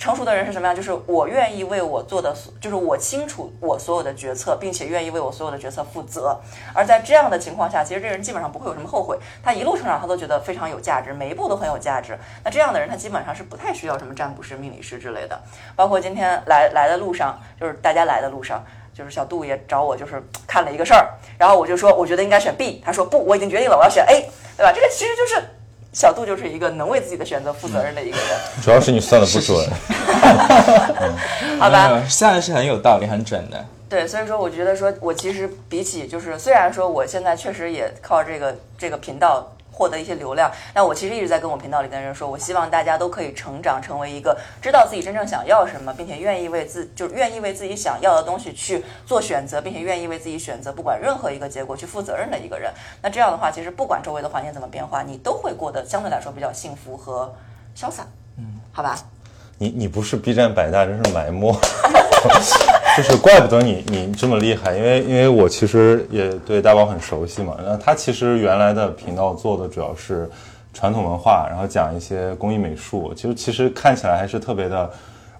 [0.00, 0.74] 成熟的人是什么样？
[0.74, 6.40] 就是我愿意为我做的，就是我清楚我所有的决策，并且愿意为我所有的决策负责。
[6.72, 12.18] 而在这样的情况下，其实这人基本上不会有什么后悔，他一路成长他都觉得非常有价值，每一步都很有价值。
[12.42, 15.38] 那这样的人他基本上是不太需要什么占卜师、命理师之类的。
[15.76, 18.64] 包括今天来来的路上，就是大家来的路上。
[18.92, 21.08] 就是小杜也找我，就是看了一个事儿，
[21.38, 24.72] 然后我就说，我觉得应该选 B，他说不，我已经决定了，我要选 A，对吧？
[24.74, 25.42] 这个其实就是
[25.92, 28.26] 小杜就是一个能为自己的选择负责任的一个人。
[28.62, 29.68] 主要是你算的不准，
[31.58, 32.02] 好吧？
[32.08, 33.64] 算的是很有道理，很准的。
[33.88, 39.52] 对，所以说我觉得说，我其实比起就是，虽然说我现在确实也靠这个这个频道。
[39.80, 40.52] 获得一些流量。
[40.74, 52.70] 那我其实一直在跟我频道里的人说，我希望大家都可以成长，成为一个知道自己真正想要什么，并且愿意为自就是愿意为自己想要的东西去做选择，并且愿意为自己选择不管任何一个结果去负责任的一个人。
[53.00, 57.34] 那这样的话，其实不管周围的环境怎么变化，你都会过得相对来说比较幸福和
[57.74, 58.06] 潇洒。
[58.36, 58.98] 嗯，好吧。
[59.56, 61.54] 你你不是 B 站百大，真是埋没。
[62.96, 67.56] 就是怪不得你你这么厉害，因为因为我其实也对大宝很熟悉嘛。
[67.64, 70.28] 那他其实原来的频道做的主要是
[70.74, 74.90] 传统文化，然后讲一些工艺美术，其实其实看起来还是特别的，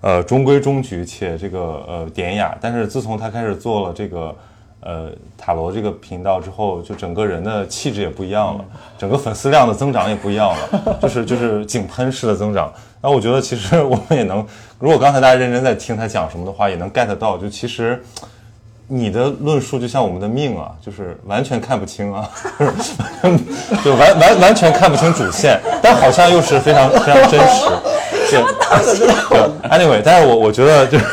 [0.01, 1.59] 呃中规中矩且这个
[1.89, 2.57] 呃典雅。
[2.61, 4.35] 但是自从他开始做了这个
[4.81, 8.65] 呃塔罗这个频道之后，就整个人的气质也不一样了，
[8.99, 12.73] 整个粉丝量的增长也不一样了，就是就是井喷式的增长。
[13.03, 14.47] 那我觉得其实 我们也能，
[14.79, 18.03] 如果刚才大家认真在听他讲什么的话，也能 get 到，就其实
[18.89, 22.29] 你的论述就像我们的命啊，就是完全看不清啊，
[23.85, 27.67] 就完完完全看不清主线，但好像又是非常非常真实。
[28.31, 29.01] 什么东西？
[29.29, 31.05] 对，anyway，但是我我觉得就是，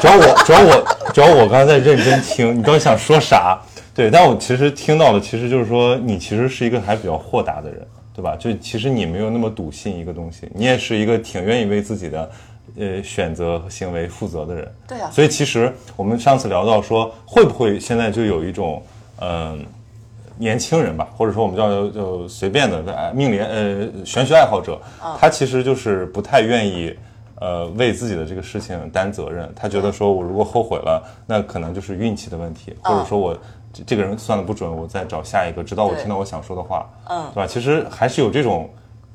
[0.00, 3.58] 主要我主要我主要我刚才在认真听，你到底想说啥？
[3.94, 7.86] 对，但我其实听到的其实就是说，你其实是一个还比较豁达的人。
[8.16, 8.34] 对吧？
[8.34, 12.30] 就其实你没有那么笃信一个东西，你也是一个挺愿意为自己的，
[12.78, 14.72] 呃，选择和行为负责的人。
[14.88, 15.10] 对啊。
[15.12, 18.82] 所以其实我们上次聊到说，会不会现在就有一种，
[19.20, 19.62] 嗯，
[20.38, 24.80] 年轻人吧，或者说我们叫就随便的命理呃玄学爱好者，
[25.20, 26.96] 他其实就是不太愿意，
[27.38, 29.52] 呃，为自己的这个事情担责任。
[29.54, 33.36] 他觉得说我如果后悔了，那可能就是运气的问题，或者说我。
[33.84, 37.46] 这个人算的不准，我再找下一个，直到我听到我想说的话，嗯，对吧？
[37.46, 38.70] 其实还是有这种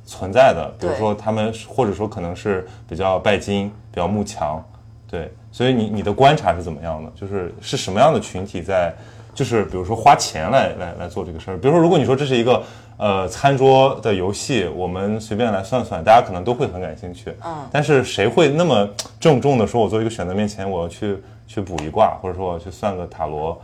[0.05, 4.63] 存在的，比如说他们，或者说可能是比较拜金、比较慕强，
[5.09, 5.31] 对。
[5.53, 7.11] 所以你你的观察是怎么样的？
[7.13, 8.93] 就是是什么样的群体在，
[9.33, 11.57] 就是比如说花钱来来来做这个事儿。
[11.57, 12.63] 比如说，如果你说这是一个
[12.95, 17.67] 呃餐桌的游戏，我们随便来算算，大家可能都会很感兴趣，嗯。
[17.69, 23.61] 但是谁会那么郑重的说，我做一个选择面前，我要去去卜一卦，或者说我去算个塔罗？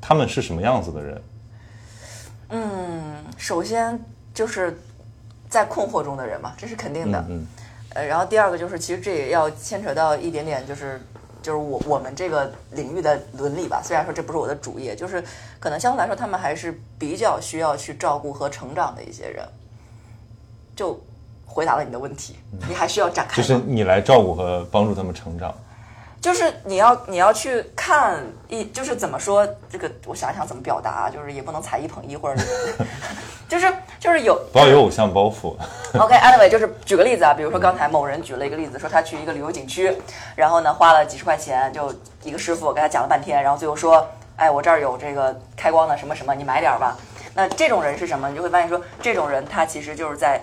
[0.00, 1.22] 他们是什么样子的人？
[2.50, 3.98] 嗯，首先
[4.32, 4.78] 就是
[5.48, 7.24] 在困惑中的人嘛，这是肯定的。
[7.28, 7.46] 嗯，
[7.94, 11.00] 呃，然后第二个就是，其实这也要牵扯到一点点，就是
[11.42, 13.82] 就是我我们这个领域的伦理吧。
[13.82, 15.22] 虽然说这不是我的主业，就是
[15.58, 19.44] 可能相对来说，他们还是比较需要去照顾和成长的一些人。
[20.76, 21.00] 就
[21.46, 22.36] 回答了你的问题，
[22.68, 23.40] 你还需要展开。
[23.40, 25.54] 就是你来照顾和帮助他们成长。
[26.26, 32.42] 就是你要你要去看一，就是怎么说这个，我想想怎么表达，就是也不能踩一捧一，或者
[33.48, 35.54] 就是就是有不要有偶像包袱。
[35.96, 39.96] OK，Anyway，就是举个例子啊，比如说刚才某人举了一个例子，说他去一个旅游景区，
[40.34, 46.96] 然后呢花了几十块钱，就一个师傅给他讲了半天，然后最后说，哎，我这儿有这个开光的什么什么，你买点吧。
[47.34, 48.28] 那这种人是什么？
[48.28, 50.40] 你就会发现说，这种人他其实就是在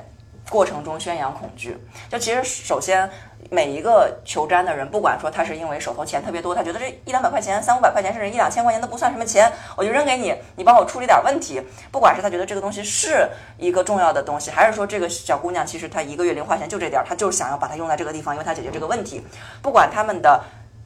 [0.50, 1.78] 过程中宣扬恐惧。
[2.10, 3.10] 就其实首先。
[3.54, 11.62] 每一个求占的人，不管说他是因为手头钱特别多，他觉得这一两百块钱、三五百块钱，甚至一两千块钱都不算什么钱，我就扔给你，你帮我处理点问题。
[11.92, 19.22] 不管是他觉得这个东西是一个重要的东西，还是说这个小姑娘其实她一个月零花钱就这点儿，她就是想要把它用在这个地方，因为她解决这个问题。
[19.62, 20.44] 不管他们的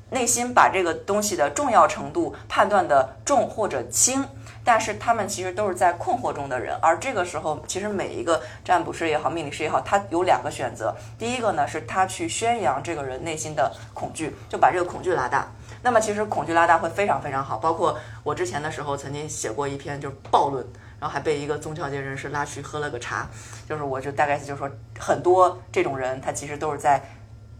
[0.10, 4.26] 内心把这个东西的重要程度判断的重或者轻。
[4.68, 10.94] 但是他们其实都是在困惑中的人，而这个时候，其实每一个占卜师也好，命理师也好，他有两个选择。
[11.18, 15.50] 第一个呢，是他去宣扬这个人内心的恐惧，就把这个恐惧拉大。
[15.82, 17.58] 那么其实恐惧拉大会非常非常好。
[17.60, 20.68] 包括我之前的时候曾经写过一篇就是暴论，
[21.00, 23.26] 然后还被一个宗教界人士拉去喝了个茶。
[23.70, 27.02] 就是我就大概就是说，很多这种人他其实都是在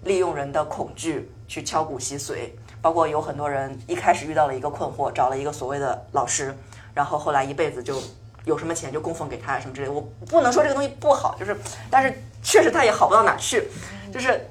[0.04, 2.50] 利用人的恐惧去敲骨吸髓。
[2.82, 6.54] 包括有很多人一开始遇到了一个困惑，找了一个所谓的老师。
[6.98, 8.02] 然后后来一辈子就
[8.44, 11.56] 有什么钱就供奉给他什么之类，我不能说这个东西不好，就是，
[11.92, 13.70] 但是确实他也好不到哪去，
[14.12, 14.50] 就是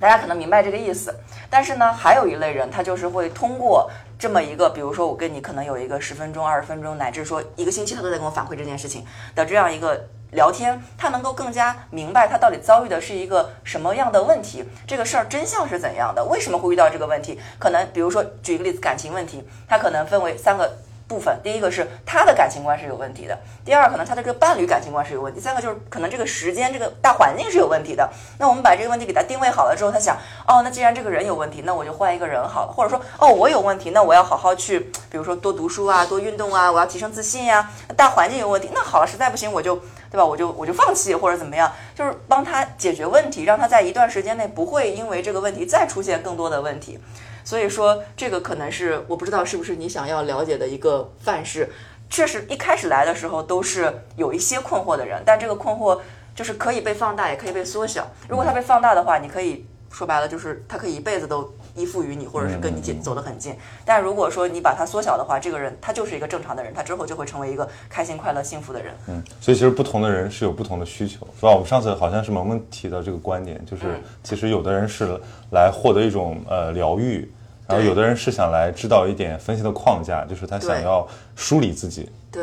[0.00, 1.14] 大家可能明白这个意思。
[1.50, 17.38] 但是呢，还有一类人，他就是会通过这么一个，比如说我跟你可能有一个十分钟、二十分钟，乃至说一个星期，他都在跟我反馈这件事情的这样一个聊天，他能够更加明白他到底遭遇的是一个什么样的问题，这个事儿真相是怎样的，为什么会遇到这个问题？
[17.58, 20.78] 可能比如说举一个例子，感情问题，它可能分为三个。
[21.06, 28.08] 部分，第一个是他的感情观是有问题的，第二可能他的这个伴侣感情观是有问题，第三个就是可能这个时间这个大环境是有问题的。
[28.38, 37.70] 那我们把这个问题给他定位好了之后，他想，哦，那既然这个人有问题，那我就换一个人好了，或者说，哦，我有问题，那我要好好去，比如说多读书啊，多运动啊，我要提升自信呀。
[37.96, 39.76] 大环境有问题，那好了，实在不行我就，
[40.10, 40.24] 对吧？
[40.24, 46.98] 我就我就放弃或者怎么样，就是帮他解决问题，让他在一段时间内不会因为这个问题再出现更多的问题。
[47.44, 51.70] 所以说，这个可能是我不知道是不是你想要了解的一个范式。
[52.10, 56.00] 确实一开始来的时候都是有一些困惑的人，但这个困惑
[56.34, 58.06] 就是可以被放大，也可以被缩小。
[58.28, 63.54] 如果它被放大的话，你可以说白了就是他可以一辈子都依附于你，或者是跟你走走得很近。
[63.84, 68.94] 但如果说你把它缩小的话，这个人他就是一个正常的人，他之后就会成为一个开心、快乐、幸福的人。
[69.08, 71.50] 嗯，所以其实不同的人是有不同的需求，是吧？
[71.50, 77.30] 我们上次好像是萌萌提到这个观点，就是嗯其实有的人是来获得一种呃疗愈，
[77.66, 82.08] 然后有的人是想来知道一点分析的框架，就是他想要梳理自己。
[82.30, 82.42] 对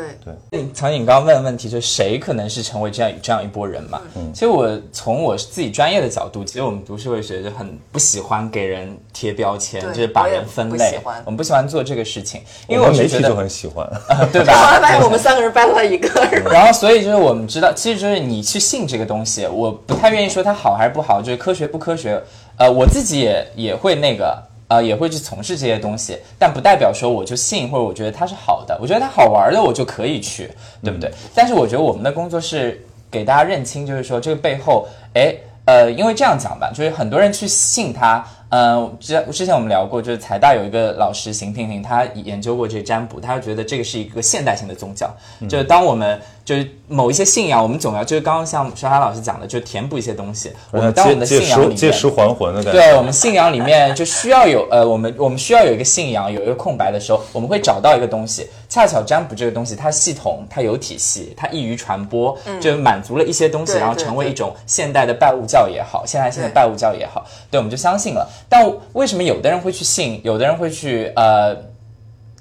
[0.50, 4.00] 对，曹颖刚刚问的问题就是谁可能是成为这样这样一波人嘛？
[4.16, 13.86] 嗯其实我从我自己专业的角度，其实我们读社会学就很不喜欢给人贴标签，就是把人分类不喜欢，我们不喜欢做这个事情，因为我们媒体就很喜欢。
[14.32, 14.78] 对后 吧？
[14.78, 16.08] 来发现我们三个人掰了一个？
[16.50, 22.18] 然后，所以就是我们知道，其实就是你去信这个东西，我不太愿意说它好还是不好，就是科学不科学。
[22.56, 30.50] 呃，我自己也也会那个，呃，也会去从事这些东西，但不代表说我就信或者我觉得它是好的，我觉得它好玩的我就可以去，
[30.82, 31.12] 对不对？
[31.34, 35.34] 但是我觉得我们的工作是给大家认清，就是说这个背后，哎，
[35.66, 38.24] 呃，因为这样讲吧，就是很多人去信它。
[38.54, 45.10] 嗯，之之前我们聊过，就是财大有一个老师邢婷婷，他研究过这个占卜，他觉得这个是一个现代性的宗教，
[45.48, 50.50] 就是当我们就是某一些信仰，我们总要就是刚刚像莎莎老师讲的，就填补一些东西。
[50.70, 52.80] 我们当我们的信仰里面，借尸还魂的感觉。
[52.80, 58.48] 对我们信仰里面就需要有呃，我们我们需要有一个信仰，有一个空白的时候，我们会找到一个东西。
[58.68, 68.26] 恰巧占卜这个东西，它系统，它有体系，它易于传播，就满足了一些东西，然后成为一种现代的拜物教也好，现代性的拜物教也好，对，我们就相信了。
[68.48, 71.56] 但为什么有的人会去信，有的人会去呃？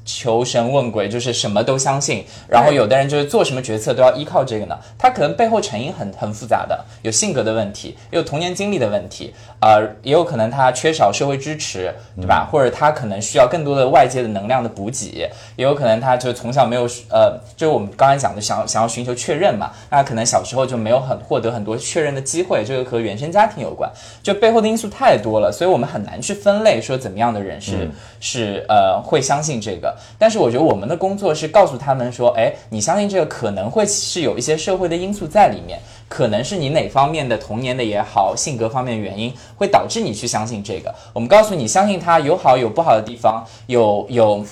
[0.03, 4.77] 求神问鬼，就是什么都相信，然后有的人就是做什么决策都要依靠这个呢？
[4.97, 12.47] 他可能背后成因很很复杂的，有性格的问题，也有童年经历的问题，呃，也有可能他缺少社会支持，对吧？
[12.51, 23.89] 或者他可能需要更多的外界的能量的补给，也有可能他就从小没有呃，就是我们刚才讲的想想要寻求确认嘛，那可能小时候就没有很获得很多确认的机会，这个和原生家庭有关，
[24.23, 27.87] 就背后的因素太多了，所以我们很难去分类说怎么样的人是、
[28.19, 29.90] 是呃会相信这个。
[30.17, 40.93] 但是我觉得我们的工作是告诉他们说，哎，你相信这个可能会是有一些社会的因素在里面，可能是你哪方面的童年的也好，性格方面的原因会导致你去相信这个。
[41.13, 44.45] 我们告诉你，相信它有好有不好的地方，有有。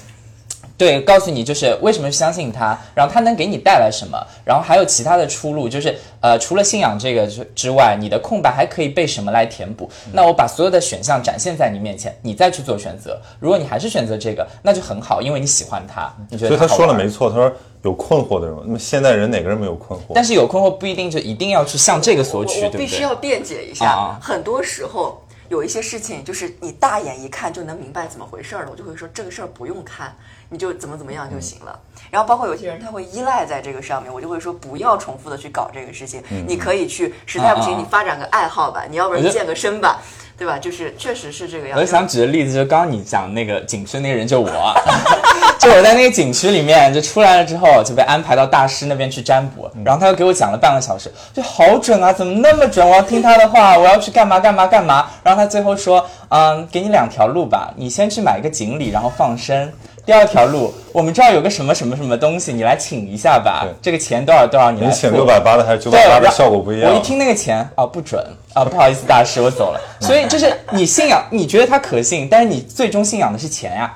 [0.80, 9.92] 对，告诉你就是为什么相信他，然后他能给你带来什么，然后还有其他的出路，就是呃，除了信仰这个之之外，你的空白还可以被什么来填补？
[10.14, 13.20] 那我把所有的选项展现在你面前，你再去做选择。
[13.42, 20.14] 如果你还是选择这个，那就很好，因为你喜欢他，你觉所以他说了没错，他说有困惑的人，那么现代人哪个人没有困惑？
[20.16, 22.86] 但是有困惑不一定就一定要去向这个索取，对不对？
[22.86, 30.16] 必须要辩解一下，啊很多时候有一些事情，就是你大眼一看就能明白怎么回事儿了，我就会说这个事儿不用看，
[30.50, 31.80] 你就怎么怎么样就行了。
[32.10, 40.02] 然后包括有些人他会依赖在这个上面，我就会说不要重复的去搞这个事情，你可以去，实在不行你发展个爱好吧，你要不然健个身吧。
[40.40, 40.58] 对吧？
[40.58, 41.82] 就是确实是这个样子。
[41.82, 44.48] 我就想举的例子，就是刚刚你讲那个景区那个人，就我，
[45.60, 52.90] 就我在那个景区里面，就出来了之后就被安排到大师那边去占卜，然后他又给我讲了半个小时，就好准啊，怎么那么准？
[52.90, 55.10] 我要听他的话，我要去干嘛干嘛干嘛。
[55.22, 59.70] 然后他最后说，嗯，给你两条路吧，你先去买一个锦鲤，然后放生。
[60.10, 63.72] 第二条路，我们这儿有个什么什么什么东西，你来请一下吧对。
[63.80, 66.92] 这个钱多少多少，你来你请六百八的还是九，百八的效果不一样。
[66.92, 68.20] 我一听那个钱啊，不准
[68.56, 69.80] 啊，不好意思，大师，我走了。
[70.02, 73.96] 所以就是你信仰，你觉得它可信，但是你最终信仰的是钱呀。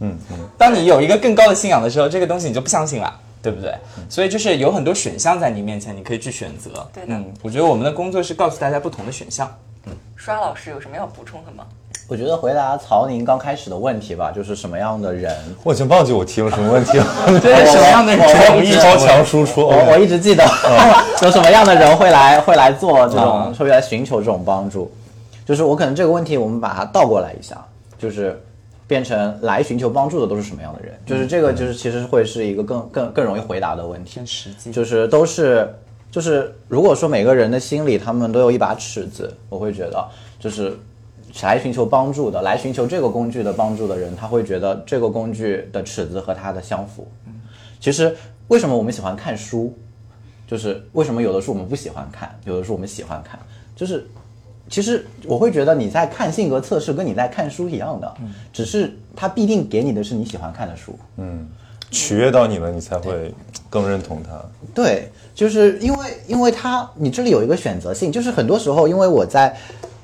[0.00, 3.72] 嗯嗯，当你有一个更高的信仰的时候，这个东西你就不相信了，对不对？
[4.08, 6.84] 所以就是有很多选项在你面前，你可以去选择。
[6.92, 9.48] 对的嗯，我觉得我们的工作是告诉大家不同的选项。
[9.86, 11.64] 嗯刷老师有什么要补充的吗？
[12.08, 17.06] 我觉得回答曹宁刚开始的问题吧，就是什么样的人，我已经忘记我提了什么问题了。
[17.40, 18.26] 对什么样的人？
[18.26, 20.44] 我我一直超强输出，我我一直记得
[21.22, 24.92] 有什么样的人会来会来做这种啊，会来寻求这种帮助。
[25.46, 27.56] 就是我可能这个问题，我们把它倒过来一下，
[27.98, 28.38] 就是
[28.86, 30.94] 变成来寻求帮助的都是什么样的人？
[31.06, 34.10] 就是这个，就是其实会是一个更更更容易回答的问题。
[34.14, 34.70] 偏实际。
[34.70, 35.74] 就是都是
[36.10, 40.04] 就是如果说每个人的心里他们都有一把尺子，我会觉得
[40.38, 40.78] 就是
[41.42, 47.06] 来寻求帮助的，来寻求这个工具的帮助的人，他会觉得这个工具的尺子和他的相符。
[47.80, 48.14] 其实
[48.48, 49.72] 为什么我们喜欢看书，
[50.46, 53.38] 就是为什么有的书我们不喜欢看，有的书我们喜欢看，
[53.74, 54.06] 就是。
[54.68, 58.14] 其实我会觉得你在看性格测试，跟你在看书一样的，
[58.54, 60.98] 只是它必定给你的是你喜欢看的书。
[61.18, 61.46] 嗯
[61.90, 63.34] 取悦到你了，你才会
[63.68, 64.42] 更认同他。
[64.72, 69.54] 对，就是因为因为他你这里有一个选择性，就是很多时候因为我在。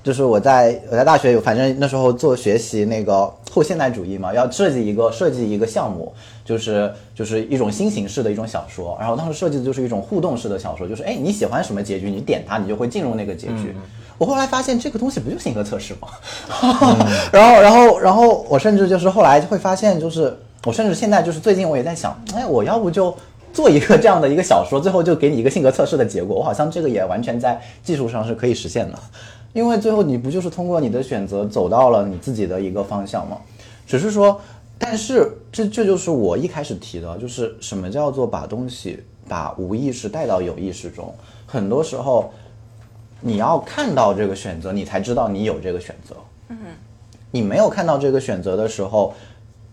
[0.09, 6.11] 就是我在我在大学有，反正那时候做学习那个后现代主义嘛，要设计一个设计一个项目，
[6.47, 8.97] 就是就是一种新形式的一种小说。
[8.99, 13.77] 然后当时设计的就是一种互动式的小说，就是哎你喜欢什么结局，你点它，你就会进入那个结局。
[14.17, 16.09] 我后来发现这个东西不就性格测试吗？
[17.31, 20.35] 然后然后然后我甚至就是后来会发现，就是
[20.65, 23.15] 我甚至现在就是最近我也在想，哎我要不就。
[23.51, 26.37] 做一个这样的一个小说，最后就给你一个性格测试的结果。
[26.37, 28.99] 我好像这个也完全在技术上是可以实现的，
[29.53, 33.39] 因为最后你不就是通过你的选择走到了你自己的一个方向吗？
[33.87, 34.41] 只是说，
[34.79, 41.15] 但是这这就是我一开始提的，就是什么叫做把东西把无意识带到有意识中。
[41.47, 42.33] 很多时候，
[43.21, 46.15] 你要看到这个选择，你才知道你有这个选择。
[46.49, 46.57] 嗯，
[47.31, 49.15] 你没有看到这个选择的时候。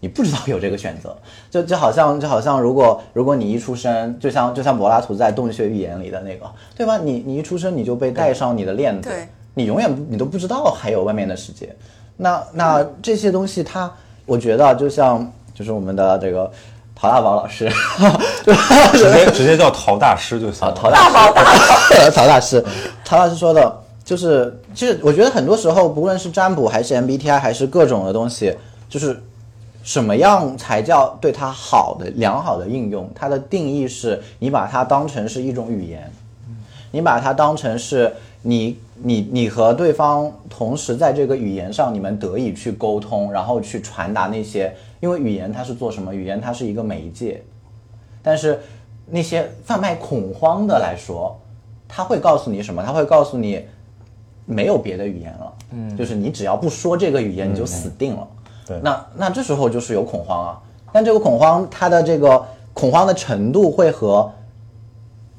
[0.01, 1.17] 你不知道有这个选择，
[1.49, 6.45] 就就好像就好像如果如果你一出生，就像就像柏拉图在《洞穴寓言》里的那个，
[6.75, 6.99] 对吧？
[6.99, 11.75] 你你一出生你就被带上你的链子，对你永远你都不知道还有外面的世界。
[12.17, 13.91] 那那这些东西，它
[14.27, 16.51] 我觉得就像就是我们的这个
[16.93, 17.67] 陶大宝老师，
[18.93, 20.73] 直接直接叫陶大师就行了。
[20.73, 21.33] 陶大宝，
[22.13, 22.63] 陶大师，
[23.03, 28.55] 陶老师说的就是，其实我觉得很多时候，不论是占卜还是 MBTI 还是各种的东西，
[28.87, 29.19] 就是。
[29.85, 33.07] 什么样才叫对它好的良好的应用？
[33.13, 36.11] 它的定义是你把它当成是一种语言，
[36.89, 44.73] 你把它当成是你你你和对方同时在这个语言上，你们得以去沟通，然后去传达那些。
[45.01, 46.13] 因为语言它是做什么？
[46.13, 47.43] 语言它是一个媒介。
[48.23, 48.59] 但是
[49.05, 51.39] 那些贩卖恐慌的来说，
[51.87, 52.81] 他会告诉你什么？
[52.81, 53.63] 他会告诉你
[54.45, 58.27] 没有别的语言了，嗯，就是你只要不说这个语言，你就死定了。
[58.65, 62.43] 对那那这时候就是有恐慌啊，但这个恐慌它的这个
[62.73, 64.31] 恐慌的程度会和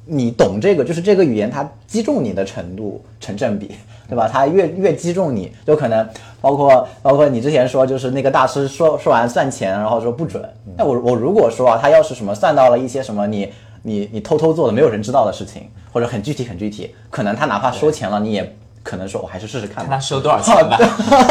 [0.07, 3.71] 你懂这个，就是这个语言它击中你的程度成正比，
[4.09, 4.29] 对吧？
[4.31, 6.07] 它越越击中你，就可能
[6.41, 10.43] 包括包括你之前说就是那个大师说说完算钱，然后说不准。
[10.75, 13.51] 那我我如果说啊，他要是什么算到了一些什么你
[13.83, 18.55] 你你偷偷做的没有人知道的事情，或者很具体很具体，可能他哪怕收钱了，你也。
[18.83, 19.83] 可能说，我还是试试看。
[19.83, 20.77] 看他收多少钱吧。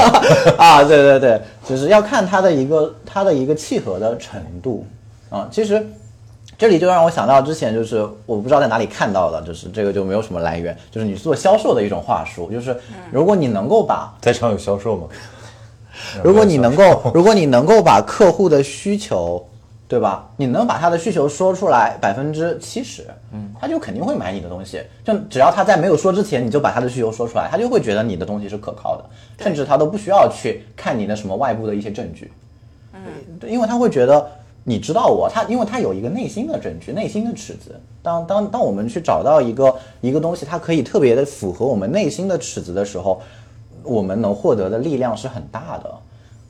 [0.58, 4.84] 啊，对对对，就是要看他的一个他的一个契合的程度
[5.30, 5.48] 啊。
[5.50, 5.82] 其实
[6.58, 12.76] 这里就让我想到之前，就是我不知道在哪里看到的，就是这个就没有什么来源，就是你做销售的一种话术，就是
[13.10, 15.08] 如果你能够把在场有销售吗？
[16.22, 19.46] 如果你能够，如果你能够把客户的需求。
[19.88, 20.28] 对吧？
[20.36, 24.82] 你能把他的需求说出来百分之七十，嗯，他就肯定会买你的东西。
[25.04, 29.04] 就只要他在没有说之前，你就把他的需求说出来，他就会觉得你的东西是可靠的，
[29.44, 32.32] 甚至他都不需要去看你的什么外部的一些证据，
[32.94, 33.00] 嗯，
[33.48, 34.28] 因为他会觉得
[34.68, 37.80] 你知道我，他因为他有一个内心的证据，内心的尺子。
[38.02, 43.22] 当当当我们去找到一个一个东西，它可以特别的符合我们内心的尺子的时候，
[43.84, 45.94] 我们能获得的力量是很大的，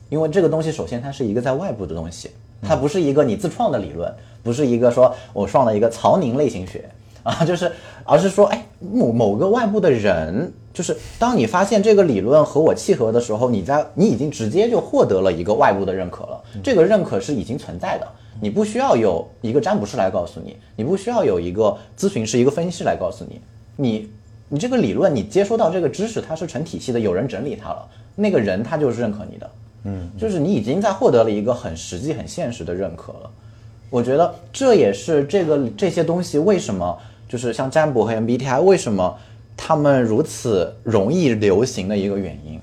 [0.08, 2.30] 因为这个东西首先它是一个在外部的东西。
[2.62, 4.10] 它不是一个你自创的理论，
[4.42, 6.88] 不是一个说我创了一个曹宁类型学
[7.26, 7.70] 啊， 就是，
[8.04, 16.40] 而是说，哎，某某个外部的人，就是当你发现这个理论和我契合的时候，你在你已经直接就获得了一个外部的认可了。
[16.62, 18.06] 这个认可是已经存在的，
[18.40, 23.40] 你不需要有一个占卜师来告诉你，你不需要有一个咨询师、一个分析师来告诉你，
[23.74, 24.08] 你
[24.48, 29.50] 你这个理论，你接收到这个知识，它是成体系的，有人整理它了，那个人他就是认可你的。
[29.82, 33.30] 嗯，就是你已经在获得了一个很实际、很现实的认可了。
[33.88, 36.98] 我觉得这也是这个这些东西为什么
[37.28, 39.16] 就是像占卜和 MBTI 为什么
[39.56, 42.60] 他们如此容易流行的一个原因。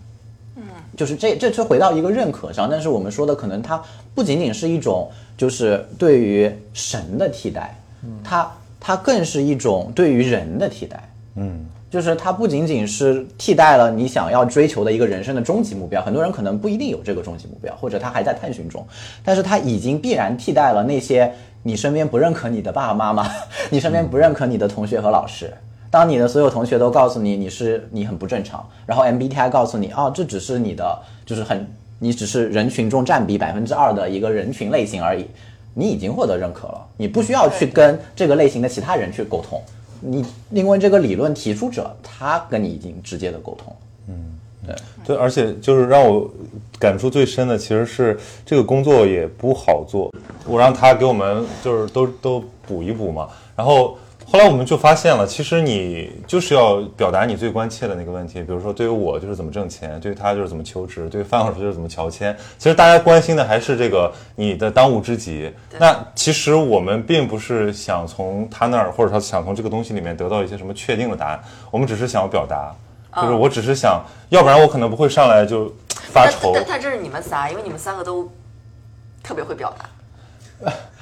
[0.58, 0.64] 嗯，
[0.96, 3.82] 就是这这就回到一个认可上，但是我们说的可能它
[4.16, 7.78] 不仅仅是一种就是对于神的替代，
[8.24, 11.10] 它它更是一种对于人的替代。
[11.36, 11.66] 嗯。
[11.94, 18.84] 就是它不仅仅是替代了你想要追求的一个人生的终极目标，很多人可能不一定有这个终极目标，或者他还在探寻中，
[19.24, 21.32] 但是他已经必然替代了那些
[21.64, 23.28] 你身边不认可你的爸爸妈妈，
[23.72, 25.52] 你身边不认可你的同学和老师。
[25.90, 31.66] 当你的所有同学都告诉你你是你很不正常，然后 MBTI 告诉你哦，这只是你的就是很
[32.00, 35.26] 你只是人群中占比百分之二的一个人群类型而已，
[35.74, 39.62] 你已经获得认可了，你不需要去跟这个类型的其他人去沟通。
[40.02, 43.74] 你因为这个理论提出者，他跟你已经直接的沟通。
[43.74, 43.93] 嗯，
[44.66, 46.30] 对对，而且就是让我
[46.80, 50.14] 感触最深的，其实是这个工作也不好做。
[50.46, 53.98] 我让他给我们就是都都补一补嘛，然后。
[54.26, 58.42] 后来我们就发现了，其实你就是要表达你最关切的那个问题。
[58.42, 62.36] 比如说，对于我就是怎么挣钱，对于他就是怎么求职，对于范老师就是怎么乔迁。
[62.58, 65.52] 其实大家关心的还是这个你的当务之急。
[65.78, 71.40] 那其实我们并不是想从他那儿，或者说想从这个东西里面得到一些什么确定的答案。
[71.70, 72.74] 我们只是想要表达，
[73.22, 76.52] 就是我只是想，要不然我可能不会上来就发愁。
[76.54, 78.30] 但但这是你们仨，因为你们三个都
[79.22, 79.86] 特别会表达。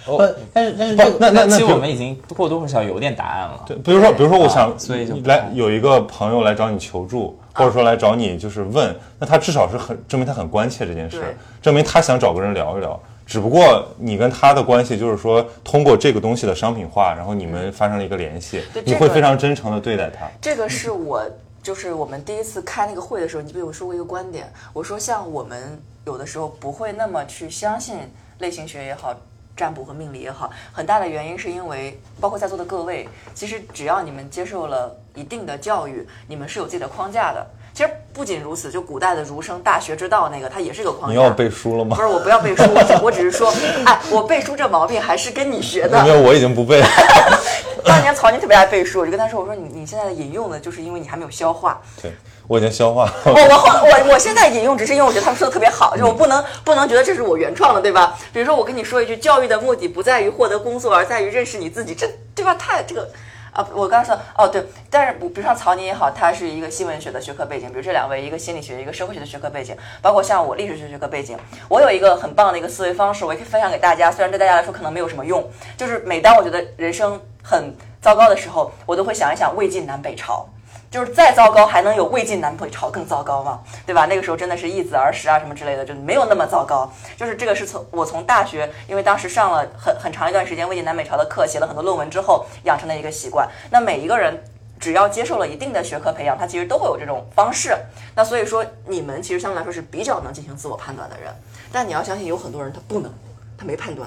[0.04, 0.18] 不，
[0.52, 3.64] 但是但是这个那那那其实我们已经或多或少有点答案了。
[3.68, 13.00] 对，比如说，比如说，我想所以就来有一个朋友来找你求助，或者说来找你就是问，那他至少是很证明他很关切这件事，证明他想找个人聊一聊。
[13.24, 20.26] 只不过你跟他的关系就是说，通过这个东西的商品化，然后你们发生了一个联系你会非常真诚的对待他。
[20.42, 21.24] 这个是我
[21.64, 24.52] 就是我们第一次开那个会的时候，你不记得我说过一个观点？
[24.74, 28.00] 我说像我们有的时候不会那么去相信
[28.40, 29.16] 类型学也好。
[29.54, 37.46] 占卜和命理也好，很大的原因是因为，包括在座的各位，其实只要你们接受了一定的教育，你们是有自己的框架的。
[37.82, 41.18] 其实不仅如此，就古代的儒生大学之道那个，它也是个框架。
[41.18, 42.02] 你要背书了吗不？
[42.04, 43.52] 是，我不要背书，我只我只是说，
[43.86, 46.10] 哎，我背书这毛病还是跟你学的没。
[46.10, 46.88] 有，我已经不背了。
[47.84, 51.82] 当年曹宁特别爱背书，我就跟他说，我说你你现在引用的就是因为你还没有消化。
[52.00, 52.12] 对，
[52.48, 53.14] 我已经消化了。
[53.26, 58.16] 我我后我我现在引用只是因为我觉得他们说的特别好，就是我不能不能觉得这是我原创的，对吧？
[58.32, 62.54] 比如说我跟你说一句，教育的目的不在于获得工作，而在于认识你自己，这对吧？
[62.54, 63.10] 太这个。
[63.52, 71.38] 啊，我刚刚说哦，对，但是比如像曹宁也好，他是一个新闻学的学科背景，比如这两位，一个心理学，一个社会学的学科背景，包括像我历史学学科背景，
[71.68, 75.46] 我有一个很棒的一个思维方式，我也可以分享给大家，虽然对大家来说可能没有什么用，
[75.76, 80.48] 就是每当我觉得人生很糟糕的时候，我都会想一想魏晋南北朝。
[80.92, 83.62] 就是再糟糕，还能有魏晋南北朝更糟糕吗？
[83.86, 84.06] 对吧？
[84.08, 86.92] 那个时候真的是易子而食啊什么之类的，就没有那么糟糕。
[87.16, 93.48] 就是这个是从我从大学，因为当时上了很很长一段时间魏晋南北朝的课，写了很多论文之后养成的一个习惯。
[93.70, 94.44] 那每一个人
[94.82, 97.74] 只要接受了一定的学科培养，他其实都会有这种方式。
[98.14, 101.34] 那所以说，你们其实相对来说是比较能进行自我判断的人，
[101.72, 103.10] 但你要相信，有很多人他不能，
[103.58, 104.06] 他没判断。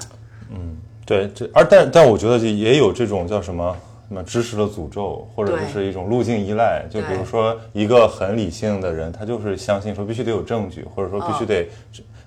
[0.50, 0.76] 嗯
[1.06, 3.74] 对，这而但但我觉得也有这种叫什么
[4.14, 6.86] 什么知识的诅咒，或者就是一种路径依赖。
[6.88, 11.68] 就比如说一个很理性的人，他就是相信说必须得有证据，或者说必须得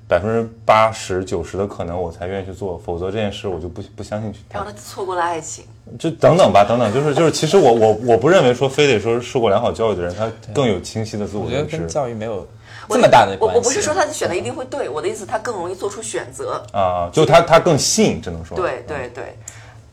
[0.05, 4.39] 百分之八十九十的可能我才愿意去做，否则这件事我就不不相信去。
[4.51, 5.63] 然后他错过了爱情，
[5.97, 12.45] 就等等吧，等等，就是就是，其实我我我不认为说非得说受过良好教育的人，他更有清晰的自我认知我觉得跟教育没有
[12.89, 13.38] 这么大的。
[13.39, 16.61] 我我不是说他选的一定会对，我的意思他更容易做出选择。
[16.73, 19.38] 啊，就他他更信，只能说对对对，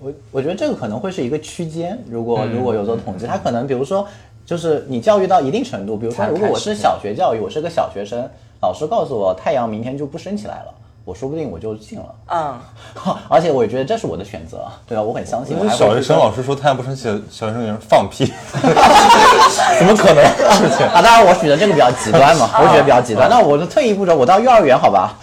[0.04, 4.06] 我我觉得这个可能会是一个区间，如嗯果如果有做统计，它可能比如说
[4.44, 8.28] 就是你教育到一定程度，比如说如果我是小学教育，我是个小学生，
[8.60, 10.74] 老师告诉我太阳明天就不升起来了，
[11.06, 12.58] 我说不定我就信了，嗯，
[13.28, 15.02] 而且我也觉得这是我的选择，对吧？
[15.02, 15.56] 我很相信。
[15.58, 18.26] 我小学生老师说太阳不升起，小学生人放屁，
[19.78, 20.86] 怎么可能的事情？
[20.88, 23.28] 啊，当然我举的这个比较极端嘛，我觉得比较极端。
[23.30, 25.16] 那我就退一步说，我到幼儿园好吧，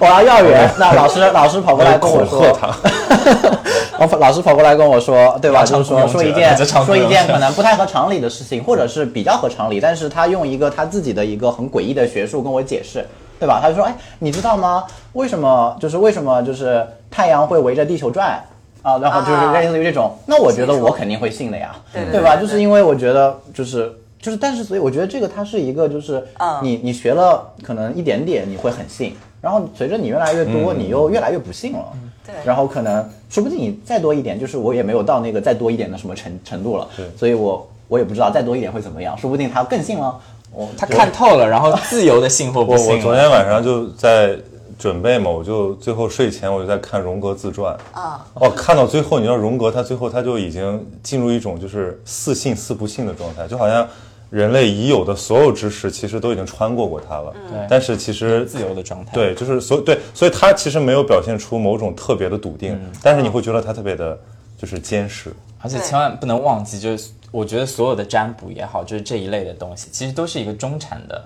[0.00, 3.58] 我到幼儿园，那老师老师跑过来跟我说恐吓，他。
[3.98, 5.64] 我老师跑过来跟我说，对吧？
[5.64, 13.04] 就是说说一件说一件可能不太合常理的事情，或者是比较合常理，但是他用一个他自己的一个很诡异的学术跟我解释，
[13.40, 13.58] 对吧？
[13.60, 14.84] 他就说，哎，你知道吗？
[15.14, 18.40] 为什么就是为什么就是太阳会围着地球转？
[18.82, 22.36] 啊，然后就是啊类似于这种，那我觉得我肯定会信的呀，对对对吧？
[22.36, 23.92] 对就是因为我觉得就是
[24.22, 31.84] 就是，但是所以我觉得这个它是一个就是嗯你你学了可能一点点你会很信，然后随着你越来越多，你又越来越不信了。
[32.28, 40.14] 对然后可能说不定你再多一点，就是我也没有到那个再多一点的什么程程度了，所以我我也不知道再多一点会怎么样，说不定他更信了。
[40.52, 42.94] 我他看透了，然后自由的信或不我信了。
[42.96, 44.34] 我昨天晚上就在
[44.78, 48.24] 准备嘛，我就最后睡前我就在看荣格自传啊。
[48.34, 53.86] 哦，看到最后，你知道荣格他最后他就已经进入一种就是似信似不信的状态，就好像
[54.30, 57.32] 人类已有的所有知识其实都已经穿过过它了。
[57.50, 59.12] 对但是其实自由的状态。
[59.12, 64.18] 对，就是所对，所以他其实没有表现出某种特别的笃定，但是你会觉得他特别的，
[64.56, 65.32] 就是坚实。
[65.60, 71.24] 而且千万不能忘记，就是我觉得所有的占卜也好，就是这一类的东西，其实都是一个中产的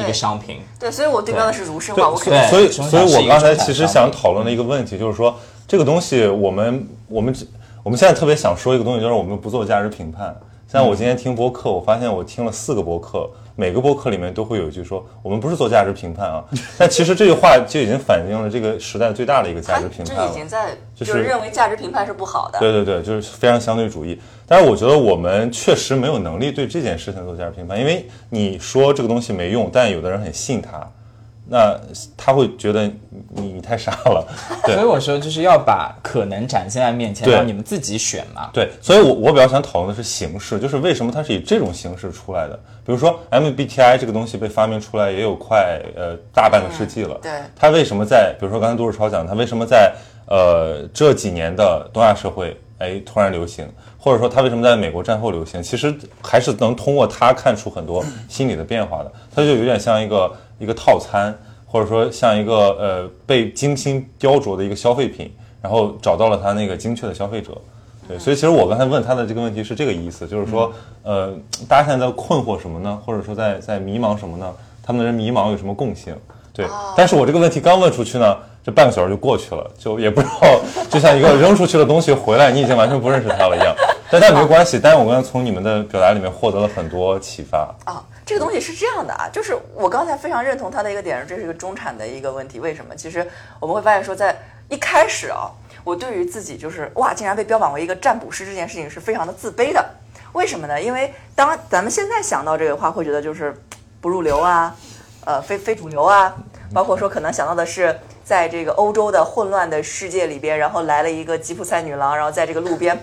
[0.00, 0.60] 一个商品。
[0.80, 5.36] 对，所以我对标的是儒生嘛，我肯对定所以，所以我刚才其实想讨论的一个问题就是说，
[5.68, 7.34] 这个东西我们我们
[7.82, 10.34] 我们现在特别想说一个东西，就是我们不做价值评判。
[10.74, 16.44] 像我今天听播客，我发现我听了四个播客，每个播客里面都会有一句说我们不是做价值评判啊。
[16.76, 20.28] 但其实这句话就已经反映了这个时代最大的一个价值评判了。
[20.28, 22.58] 已经在就就是是认为价值评判是不好的。
[22.58, 24.20] 对对对，就是非常相对主义。
[24.48, 30.84] 但是我觉得我们确实没有能力对这件事情做价值评判，因为你说这个东西没用，但有的人很信它，
[31.46, 31.78] 那
[32.16, 34.26] 他会觉得你你太傻了。
[34.64, 38.50] 对所以我说，就是要把可能展现在面前，对让你们自己选嘛。
[38.52, 42.58] 对，所以我我比较想讨论的是形式，就是为什么它是以这种形式出来的。
[42.86, 49.92] 比如说 MBTI 这个东西被发明出来也有快呃大半个世纪了，对它为什么在比如说刚才杜世超讲，它为什么在
[50.26, 53.66] 呃这几年的东亚社会，哎突然流行，
[53.98, 59.10] 或者说它为什么在美国战后流行，其实还是能通过它看出很多心理的变化的。
[59.34, 61.36] 它就有点像一个一个套餐，
[61.66, 67.52] 或者说像一个呃被精心雕琢的一个消费品，然后找到了他那个精确的消费者。
[68.06, 70.70] 对，所以其实我刚才问他的这个问题是这个意思，就是说，
[71.02, 71.34] 呃，
[71.66, 73.00] 大家现在在困惑什么呢？
[73.04, 74.52] 或者说在在迷茫什么呢？
[74.82, 76.14] 他们的人迷茫有什么共性？
[76.52, 83.74] 对，但是我这个问题刚问出去呢，这半个小时就过去了，就也不知道， 就像一个扔出去的东西回来，你已经完全不认识它了一样。
[84.10, 87.74] 但但没关系，但是我刚才从你们的表达里面获得了很多启发。
[87.86, 92.58] 啊，这个东西是这样的啊，就是我刚才非常认同他的一个点，这是一个中产的一个问题。
[92.58, 92.96] 为什么？
[92.96, 93.26] 其实
[93.60, 94.34] 我们会发现说，在
[94.70, 95.50] 一开始啊，
[95.84, 99.84] 我对于自己就是哇，竟然被标榜为一个占卜师这件事情是非常的自卑的。
[100.32, 100.80] 为什么呢？
[100.80, 103.54] 因为当咱们现在想到这个话，会觉得就是
[104.00, 104.74] 不入流啊，
[105.26, 106.34] 呃，非非主流啊，
[106.72, 107.94] 包括说可能想到的是，
[108.24, 112.98] 在这个欧洲的混乱的世界里边，然后来了一个吉普赛女郎，然后在这个路边。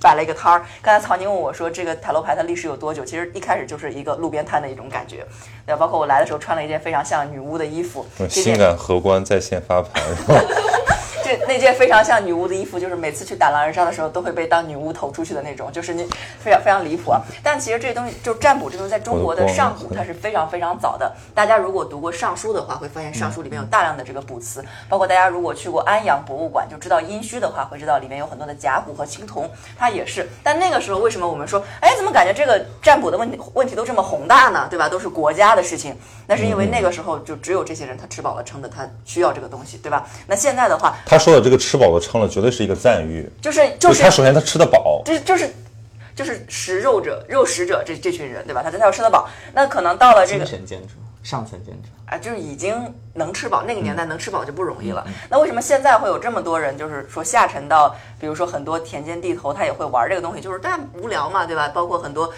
[0.00, 0.64] 摆了一个摊儿。
[0.80, 5.26] 刚才曹宁问我说：“这个塔罗牌它历史有多久？”其实一开始就是一个路边摊的一种感觉。
[5.66, 10.32] 对，包括我来的时候穿了一件非常像女巫的衣服，性感荷官在线发牌，这
[11.52, 16.08] 那件非常像女巫的衣服，就是每次去打狼人杀的时候都会被当女巫投出去的那种，就是你
[16.40, 17.20] 非常非常离谱啊。
[17.42, 21.12] 但其实这东西就占卜这东西，在中国的上古它是非常非常早的。
[21.34, 30.26] 大家如果读过《尚书》的话，会发现《尚书》里面有大量的这个卜辞，包括大家如果去过安阳博物馆，就知道殷墟的话，会知道里面有很多的甲骨和青铜，它也是。
[30.42, 34.66] 但那个时候为什么我们说，哎，怎么感觉这个占卜的问题问题都这么宏大呢？
[34.70, 34.88] 对吧？
[34.88, 35.94] 都是国家的事情。
[36.26, 40.08] 那是因为那个时候就只有这些人，他吃饱了撑的，他需要这个东西，对吧？
[40.26, 43.28] 那现在的话，他说的这个吃饱了撑了，绝对是一个赞誉。
[43.40, 45.50] 就是就是他首先他吃得饱，就是就是
[46.14, 48.62] 就是食肉者、肉食者这这群人，对吧？
[48.62, 51.88] 他他要吃得饱，那可能到了这个精神建筑，上层建筑。
[52.04, 52.74] 啊，就是已经
[53.14, 55.02] 能吃饱，那个年代能吃饱就不容易了。
[55.30, 61.68] 那为什么现在会有这么多人，就是说下沉到，比如说很多田间地头，他也会玩这个东西，就是但无聊嘛，对吧？
[61.68, 62.30] 包括很多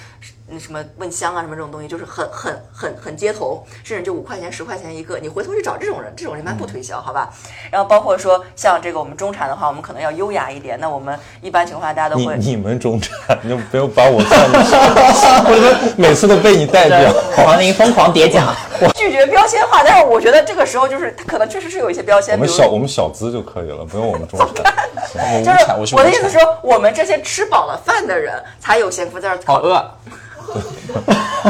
[0.46, 7.30] 那什么问香啊什么这种东西，就是很很很很街头，甚至就五块钱、十块钱一个，你回头去找这种人，这种人一般不推销，好吧？
[7.70, 12.36] 然后包括说像这个我们中产的话，我们可能要优雅一点，那我们一般情况下大家都会。
[12.36, 14.76] 你你们中产，你就不用把我算进去，
[15.50, 17.10] 我就每次都被你代表。
[17.36, 18.54] 黄宁疯狂叠奖，
[18.94, 24.48] 拒绝标签化，但是我觉得这个时候就是他可能确实是有一些标签，我们小我们小资就可以了，不用我们中产。
[25.42, 25.50] 就
[25.86, 26.38] 是，我的意思是。
[26.38, 29.90] 说，我们这些吃饱了饭的人才有闲工夫在这儿讨好饿，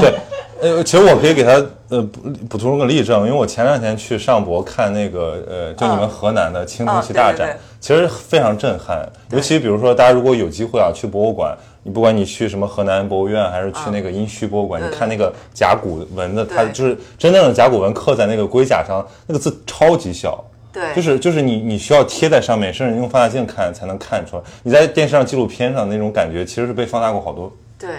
[0.01, 0.15] 对，
[0.61, 1.53] 呃，其实我可以给他
[1.89, 9.07] 呃补补充个例证，因为我前两天去上博看那个呃，就你们河南的青铜器大展，其实非常震撼。
[9.31, 20.43] 尤其比如说，大家如果有机会啊去博物馆，你不管你去什么河南博物院，还是去那个殷墟博物馆，你看那个甲骨文的，它就是真正的甲骨文刻在那个龟甲上，那个字超级小。
[20.73, 24.43] 对，就是就是你你需要贴在上面，甚至用放大镜看才能看出来。
[24.65, 27.55] 你在电视上、纪录片上那种感觉，其实是被放大过好多对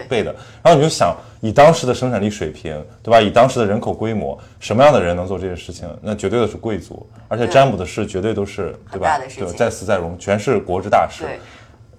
[0.07, 0.33] 倍的。
[0.63, 2.73] 然后你就想，以当时的生产力水平，
[3.03, 3.21] 对吧？
[3.21, 5.87] 以当时的人口规模，什么样的人能做这些事情？
[6.01, 11.23] 那绝对的是贵族，而且对占卜的事绝对都是对吧对，情在死在荣，全是国之大事。
[11.23, 11.39] 对，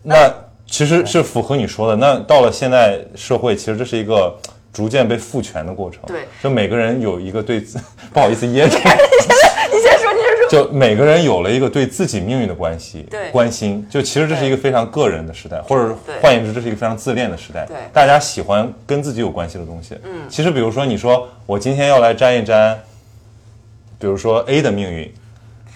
[0.03, 0.33] 那
[0.67, 1.97] 其实是符合你说的。
[1.97, 4.37] 那到了现在社会，其实这是一个
[4.73, 6.01] 逐渐被赋权的过程。
[6.07, 7.79] 对就每个人有一个对自，
[8.13, 8.77] 不好意思噎着。
[10.51, 13.87] 就每个人有了一个对自己命运的关系，对关心。
[13.91, 17.67] 就其实这是一个非常个人的时代，或者对换言之，这是一个非常自恋的时代。
[17.67, 19.97] 对大家喜欢跟自己有关系的东西。
[20.05, 22.79] 嗯，其实比如说，你说我今天要来沾一沾，
[23.99, 25.13] 比如说 A 的命运，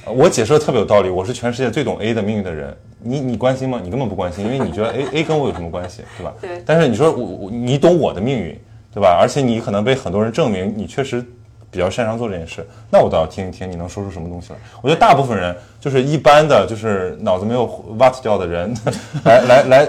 [0.07, 2.77] 呃我解释的特别有道理，我是全世界最懂 A 的命运的人。
[3.03, 3.81] 你你关心吗？
[3.83, 6.35] 你根本不关心，因为你觉得 A A 跟我有什么关系，对吧？
[6.41, 8.55] 对但是你说我我你懂我的命运，
[8.93, 9.17] 对吧？
[9.19, 11.25] 而且你可能被很多人证明你确实
[11.71, 14.59] 比较擅长做这件事，那我倒要听一听你能说出什么东西来。
[14.83, 17.67] 我觉得大部分人就是一般的，就是脑子没有
[17.99, 18.75] what 掉的人，
[19.25, 19.89] 来来来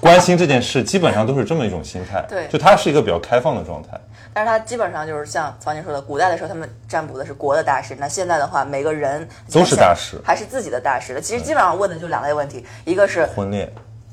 [0.00, 2.24] 关心这件事，基本上都是这么一种心态。
[2.28, 4.00] 对就他是一个比较开放的状态。
[4.32, 11.20] 但是他基本上就是像曹宁说的，古代的时候他们占卜的是国的大事，那现在的话，每个人都是大事还是自己的大事的。
[11.20, 13.68] 其实基本上问的就两类问题，一个是婚恋，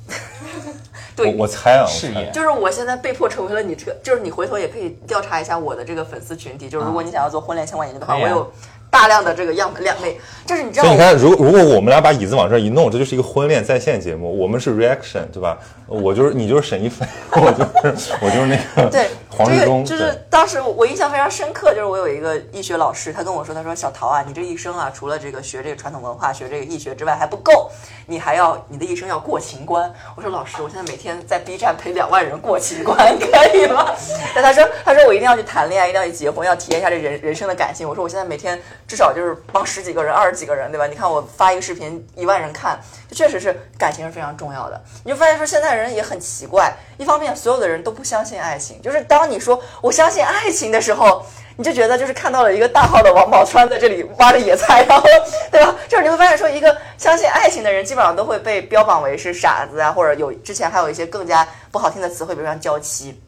[1.16, 1.86] 对我我猜啊，
[2.32, 8.52] 就是我现在被迫成为了你这个，就是你回头也可以调查一下我的这个粉丝群体，就是如果你想要做婚恋相关研究的话，啊我有
[8.98, 14.36] 大量的这个样本两类，就是你知道我所以你看，如如果我们俩把椅子往这儿一弄，这就是一个婚恋在线节目。
[14.40, 15.56] 我们是 reaction，对吧？
[15.86, 27.70] 我就是你就是沈一菲，我就是我就是那个对， 黄志忠，就是当时我印象非常深刻，就是我有一个医学老师，他跟我说，他说小陶啊，你这一生啊，除了这个学这个传统文化、学这个易学之外还不够，
[28.08, 29.90] 你还要你的一生要过情关。
[30.16, 33.86] 我说老师，我现在每天在 B 站陪两万人过情关，可以吗？
[34.36, 37.88] 但他说他说我一定要去谈恋爱，一定要去结婚，要体验一下这人人生的感情。
[37.88, 40.88] 我说我现在每天至少就是帮十几个人、二十几个人，对吧？
[40.88, 42.80] 你看我发一个视频，一万人看，
[43.10, 44.82] 就确实是感情是非常重要的。
[45.04, 51.26] 你就发现说现在人也很奇怪，一方面所有的人都不相信爱情，就是当你说我相信爱情的时候。
[51.60, 55.04] 你就觉得就是看到了一个大号的王宝钏在这里挖着野菜，然后，
[55.52, 55.74] 对吧？
[55.88, 63.20] 就是你会发现说，一个相信爱情的人，基本上都会被标榜为是傻子啊，或者有之前还有一些更加不好听的词汇，比如像娇妻，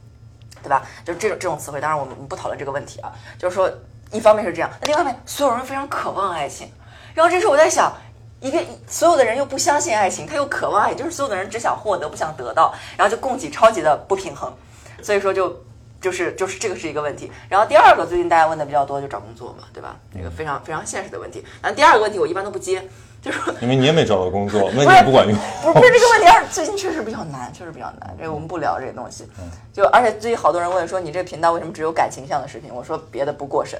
[0.62, 0.84] 对吧？
[1.04, 1.82] 就是这种这种词汇。
[1.82, 3.68] 当然，我们不讨论这个问题啊，就是说，
[4.12, 6.72] 一方面是这样，那另一方面，所有人非常渴望爱情。
[7.14, 7.92] 然后这时候我在想，
[8.40, 14.54] 一个所有的人又不相信爱情，他又渴望，爱就是所有的人只想获得，不想得到，然后就供给超级的不平衡，
[15.02, 15.64] 所以说就。
[16.02, 19.98] 就是就是这个是一个问题，然后第二个最近大家问的比较多就找工作嘛，对吧？
[20.14, 21.44] 那个非常非常现实的问题。
[21.62, 22.82] 然后第二个问题我一般都不接，
[23.22, 25.38] 就是因为你也没找到工作， 问题不管用。
[25.62, 28.16] 不是不是这个问题，而最近确实比较难，确实比较难。
[28.18, 29.28] 这个我们不聊这个东西。
[29.74, 32.74] 就而且最近好多人问说你这个频道为什么只有感情向的视频？
[32.74, 33.80] 我说别的不过审。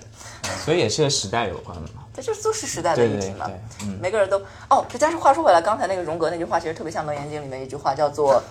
[0.64, 2.04] 所以也是和时代有关的嘛。
[2.14, 3.50] 这就是都是时代的议题嘛。
[4.02, 8.44] 每个人都哦，这但是话说回来，刚才那个荣格那句话其实特别像《楞严经》里面一句话，叫做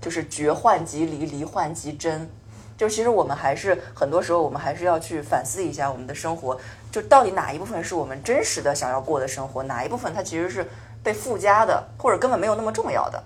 [0.00, 2.28] 就是绝幻即离，离幻即真。
[2.76, 6.56] 就其实我们还是很多时候，我们还是要去反思一下我们的生活，
[6.90, 10.68] 就到底哪一部分是我们真实的想要过的生活，哪一部分它其实是
[11.02, 13.22] 被附加的，或者根本没有那么重要的。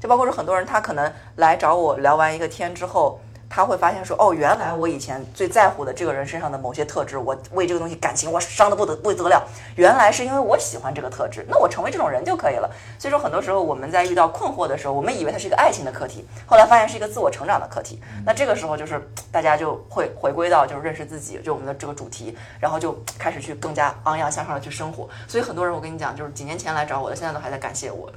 [0.00, 3.20] 就包括说很多人他可能来找我聊完一个天之后。
[3.48, 9.42] 他会发现说，哦，原来我以前最在乎的这个人身上的某些特质，我为这个东西感情我伤的不得不得了，
[9.76, 12.70] 原来是因为我喜欢这个特质，那我成为这种人就可以了。
[12.98, 18.00] 所以说，很多时候我们在遇到困惑的时候，我们以为它是一个爱情的课题，后来发现是一个自我成长的课题。
[18.24, 25.08] 那这个时候就是大家就会回归到就是认识自己，就我们的这个主题，然后就开始去更加昂扬向上的去生活。
[25.26, 28.10] 所以很多人我跟你讲，就是几年前来找我的，现在都还在感谢我。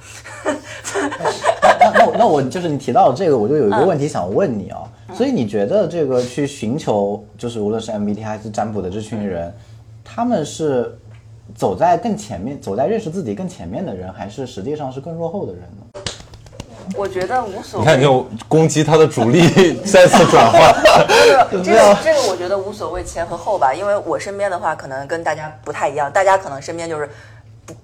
[1.78, 4.80] 那那那我就是你提到这个，我就有一个问题想问你啊。
[5.14, 9.52] 所以你觉得这个去寻求，就是无论是 MBTI 还是占卜的这群人，
[10.04, 10.96] 他们是
[11.54, 16.02] 走在更前面，走在认识自己更前面的人，还是实际上是更落后的人呢？
[16.96, 17.86] 我觉得无所谓。
[17.86, 20.74] 你看，就攻击他的主力再次转换。
[21.50, 27.08] 这个这个，我觉得无所谓前和后吧，因为我身边的话，可能跟大家不太一样，大家可能身边就是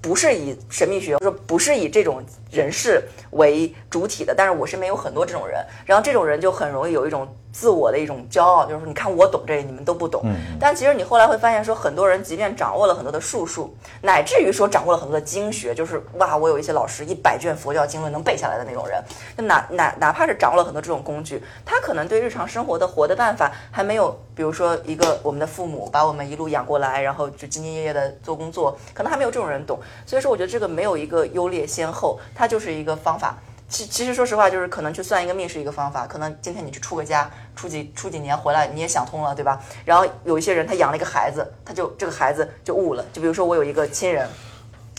[0.00, 2.22] 不是以神秘学，说不是以这种。
[2.52, 7.28] 人士为主体的，但是我身边有很多这种人，然后这种人就很容易有一种
[7.58, 10.22] 自我的一种骄傲，就是说你看我懂这，你们都不懂。
[10.60, 19.02] 但其实你后来会发现，说很多人即便掌握了很多的术数，乃至于说掌握了很多的经学，就是哇，我有一些老师一百卷佛教经论能背下来的那种人，
[19.36, 29.78] 那哪哪哪怕是掌握了很多这种工具，他可能对日常生活的活的办法还没有，比如说一个我们的父母把我们一路养过来，然后就兢兢业业的做工作，可能还没有这种人懂。
[30.04, 32.20] 所以说，我觉得这个没有一个优劣先后。
[32.34, 33.38] 它就是一个方法，
[33.68, 39.60] 其其实说实话，就是可能去算一个命是一个方法，可能今天你去出个家，出几出几年回来，你也想通了，对吧？
[39.84, 43.04] 然后有一些人他养了一个孩子，他就这个孩子就悟了。
[43.12, 44.28] 就比如说我有一个亲人，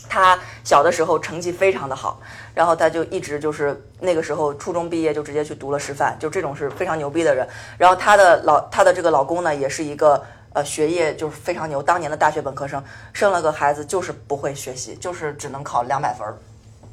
[0.06, 2.20] 他小的时候成绩非常的好，
[2.54, 7.48] 然后他就一直就是那个时候初中毕业就直接去读了师范，就这种是非常牛逼的人。
[7.78, 16.36] 然后他的老他的这个老公呢，也是一个呃学业就是非常牛，当年的大学本科生，生了个孩子就是不会学习，就是只能考两百分儿。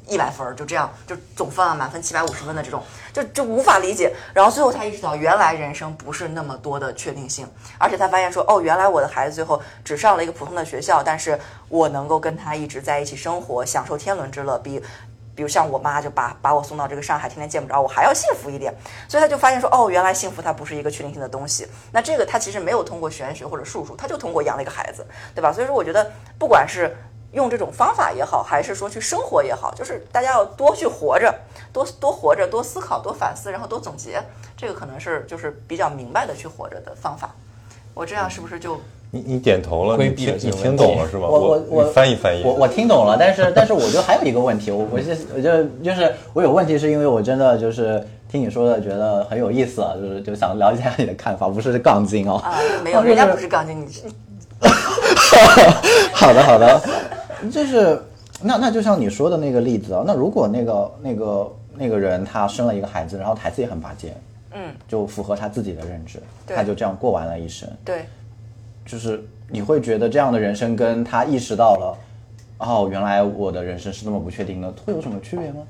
[0.08, 2.82] 一百分儿就这样，就总分啊，满分七百五十分的这种，
[3.12, 4.14] 就就无法理解。
[4.32, 7.44] 然后最后他意识到，原来人生不是那么多的确定性，
[7.76, 11.38] 而且他发现说，哦，原来我的孩子最后只上了一个普通的学校，但是
[11.68, 14.80] 我能够跟他一直在一起生活，享受天伦之乐，比，
[15.34, 18.72] 比如像我妈就把把我送到这个上海，天天见不着我，还要幸福一点。
[19.08, 21.66] 所以他就发现说，哦，原来幸福它不是一个确定性的东西。
[21.90, 25.04] 那这个他其实没有通过玄学或者术数，他就通过养了一个孩子，
[25.34, 25.52] 对吧？
[25.52, 26.96] 所以说，我觉得不管是。
[27.32, 31.34] 用这种方法也好，还是说去生活也好，就是大家要多去活着，
[31.72, 34.22] 多多活着，多思考，多反思，然后多总结，
[34.56, 37.34] 这个可能是就是比较明白的去活着的方法。
[37.92, 38.78] 我这样是不是就
[39.10, 39.96] 你你点头了？
[39.96, 41.26] 你听你听懂了是吧？
[41.26, 42.42] 我我我翻译翻译。
[42.44, 52.36] 我我听懂了，但是但是我觉得还有一个问题，我我就我就就是我有问题，是因为我真的就是听你说的觉得很有意思啊，就是就想了解一下你的看法，不是杠精哦。
[52.36, 54.02] 啊，没有，人家不是杠精，你是。
[56.12, 56.80] 好的好的。
[57.50, 58.00] 就是
[58.42, 64.14] 那那就像你说的那个例子啊，那如果那个那个那个人他生了一个孩子，然后孩子也很拔尖，
[64.52, 67.68] 嗯，就符合他自己的认知，他就这样过完了一生。
[67.84, 68.06] 对，
[68.84, 71.96] 就是你会觉得这样的人生跟他意识到了，
[72.58, 75.62] 哦，原来我的人生是那么不确定的，会有什么区别吗？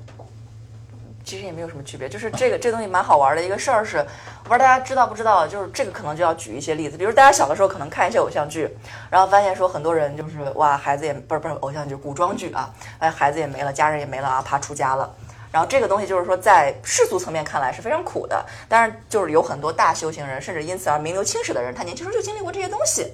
[1.27, 8.69] 其实也没有什么区别，就是这个这东西蛮好玩的一个事儿是，我不知道大家知道不知道，就是这个可能就要举一些例子，比如大家小的时候可能看一些偶像剧，
[9.11, 15.13] 然后发现说很多人就是哇孩子也不是不是偶像剧古装剧啊，哎孩子也没了，家人也没了啊，怕出家了，
[15.51, 23.05] 然后这个东西就是说在世俗层面看来是非常苦的，但是就是有很多大修行人，甚至因此而名留青史的人，他年轻时候就经历过这些东西。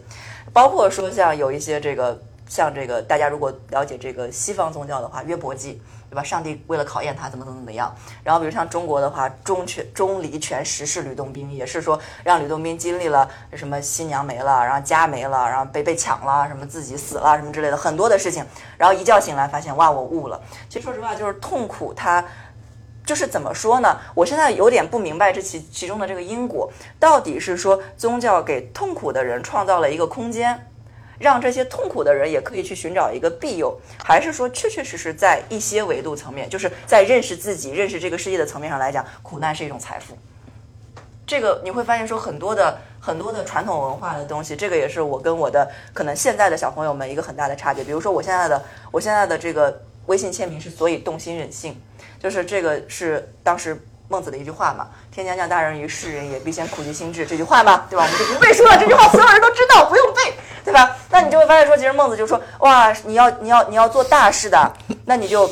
[0.54, 5.82] 包括说像有一些这个，像这个大家如果了解这个西方宗教的话，约伯记。
[6.14, 6.22] 对吧？
[6.22, 7.92] 上帝为了考验他，怎么怎么怎么样？
[8.24, 18.46] 然后比如像中国的话，钟全钟离全时是吕洞宾，也是说让吕洞宾经历了什么新娘没了，然后家没了，然后被被抢了，什么自己死了，什么之类的很多的事情。
[18.78, 20.40] 然后一觉醒来发现哇，我悟了。
[20.70, 22.24] 其实说实话，就是痛苦，它
[23.04, 24.00] 就是怎么说呢？
[24.14, 30.68] 我现在有点不明白这其其中的这个因果，到底是说宗教给痛苦的人创造了一个空间。
[31.20, 40.18] 让这些痛苦的人也可以去寻找一个庇佑，还是说确确实实在一些维度层面，就是在认识自己、认识这个世界的层面上来讲，苦难是一种财富。
[41.26, 47.84] 这个你会发现说很多的很多的传统文化的东西，这个也是我跟我的可能现在的小朋友们一个很大的差别。
[47.84, 48.62] 比如说我现在的
[48.92, 51.80] 我现在的这个微信签名是“所以动心忍性”，
[52.22, 58.04] 就是这个是当时孟子的一句话嘛，“天将降大任于斯人也，必先苦其心志”这句话嘛，对吧？
[58.04, 60.34] 我们就不背书了，这句话所有人都知道，不用背。
[60.64, 60.96] 对吧？
[61.10, 64.72] 那你就会发现说，其实孟子就说，哇，你要你要你要做大事的，
[65.06, 65.46] 那你就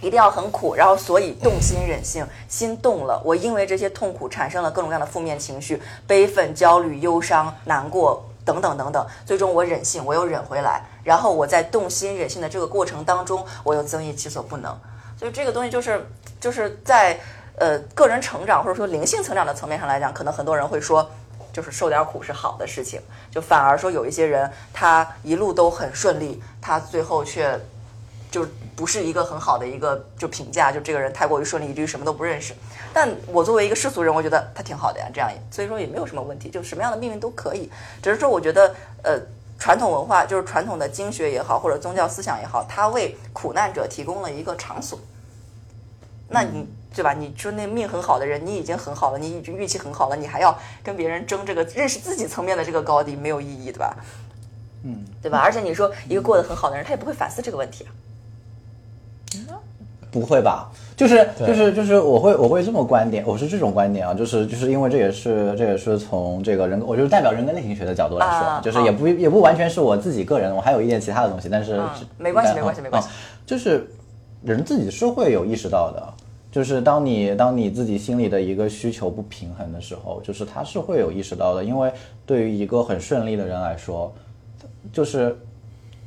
[0.00, 14.78] 一定要很苦，然后所以动心忍性，心动了，我因为这些痛苦产生了各种各样的负面情绪，悲愤、焦虑、忧伤、难过等等等等，最终我忍性，我又忍回来，然后我在动心忍性的这个过程当中，我又增益其所不能。
[15.18, 16.06] 所以这个东西就是
[16.38, 17.18] 就是在
[17.56, 21.10] 呃个人成长或者说灵性成长的层面上来讲，可能很多人会说。
[21.54, 23.00] 就是受点苦是好的事情，
[23.30, 27.58] 就反而说有一些人他一路都很顺利，他最后却
[28.28, 28.44] 就
[28.74, 32.52] 不是一个很好的一个就评价，就这个人太过于顺利，以至于什么都不认识。
[32.92, 37.70] 但我作为一个世俗人，我觉得他挺好的呀，这样所以说也没有什么问题，就什么样的命运都可以。
[38.02, 38.74] 只是说我觉得，
[39.04, 39.20] 呃，
[39.56, 44.98] 传统文化就是传统的经学也好，或者宗教思想也好，它为苦难者提供了一个场所。
[46.28, 46.66] 那你。
[46.94, 47.12] 对吧？
[47.12, 53.96] 你说那命很好的人，你已经很好了，你已经运气很好了，你还要跟别人争这个认识自己层面的这个高低，没有意义，对吧？
[54.84, 55.38] 嗯，对吧？
[55.38, 57.90] 而且你说一个过得很好的人，他也不会反思这个问题啊。
[60.12, 60.70] 不会吧？
[60.96, 71.82] 就是就是就是，我会我会这么观点，我是这种观点啊，就是就是因为这也是这也是从这个人，我就代表人格类型学的角度来说，就是也不也不完全是我自己个人，我还有一点其他的东西，但是
[72.16, 73.08] 没关系没关系没关系，
[73.44, 73.90] 就是
[74.44, 76.13] 人自己是会有意识到的。
[76.54, 81.64] 就是当你当你自己心里的一个需求不平衡的时候，就是他是会有意识到的。
[81.64, 81.92] 因为
[82.24, 84.14] 对于一个很顺利的人来说，
[84.92, 85.36] 就是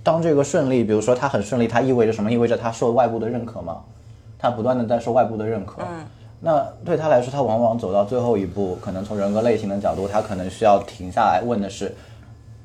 [0.02, 2.32] 当这个顺利，比如说他很顺利，他意味着什么？
[2.32, 3.84] 意味着他受外部的认可吗？
[4.40, 5.82] 他不断的在受外部的认可。
[5.82, 6.06] 嗯。
[6.40, 11.94] 那对他来说，他往往走到最后一步，可能从人格类型的角度，他可能需要停下来问的是：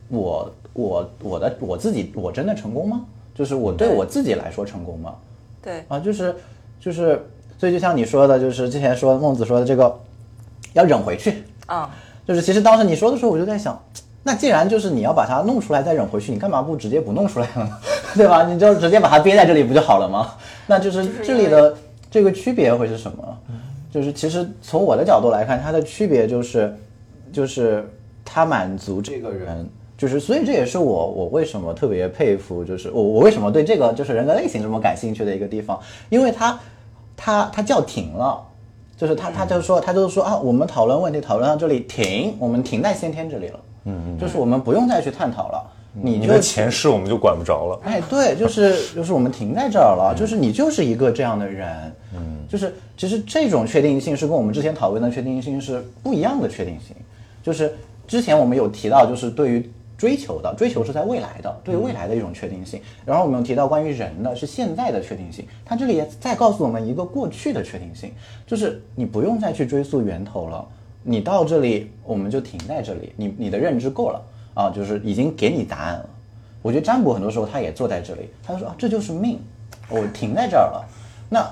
[0.08, 3.04] 我我我的我自己，我真的成功吗？
[3.34, 5.16] 就是我对我自己来说成功吗？
[5.60, 5.82] 对。
[5.88, 6.36] 啊，就是
[6.78, 7.20] 就是。
[7.62, 9.96] 所以就像你说的，就是之前说孟子说的这个，
[10.72, 11.88] 要忍回去啊，
[12.26, 13.80] 就是其实当时你说的时候，我就在想，
[14.24, 17.78] 那既然就是你要把它弄出来再忍回去，你干嘛不直接不弄出来了呢？
[18.18, 18.42] 对吧？
[18.48, 20.34] 你就直接把它憋在这里不就好了吗？
[20.66, 21.72] 那就是这里的
[22.10, 23.38] 这个区别会是什么？
[23.92, 26.76] 就是其实从我的角度来看，它的区别就是，
[27.32, 27.88] 就是
[28.24, 29.64] 它满足这个人，
[29.96, 36.58] 就是所以这也是我我为什么特别佩服，就是我我为什么对这个就是人格类型这么感兴趣的一个地方，因为它。
[37.24, 38.42] 他他叫停了，
[38.96, 45.62] 就是他他就说他就是说啊，我们讨论问题讨论到这里停，我们停在先天这里了，嗯嗯，就是我们不用再去探讨了，
[45.92, 56.96] 你的前世我们就管不着了，哎，对，就是就是我们停在这儿了，就是你就是一个这样的人，嗯，就是其实这种确定性是跟我们之前讨论的确定性是不一样的确定性，
[57.40, 57.72] 就是
[58.08, 59.70] 之前我们有提到，就是对于。
[60.02, 62.82] 追求的追求是在未来的，对未来的一种确定性。
[63.06, 68.10] 然后我们提到关于人的是现在的确定性，它这里也再告诉我们一个过去的确定性，
[68.44, 70.66] 就是你不用再去追溯源头了，
[71.04, 74.20] 你到这里我们就停在这里，你你的认知够了
[74.54, 76.08] 啊，就是已经给你答案了。
[76.62, 79.38] 我觉得占卜很多时候他也坐在这里，他就说啊这就是命，
[79.88, 80.84] 我停在这儿了。
[81.28, 81.48] 那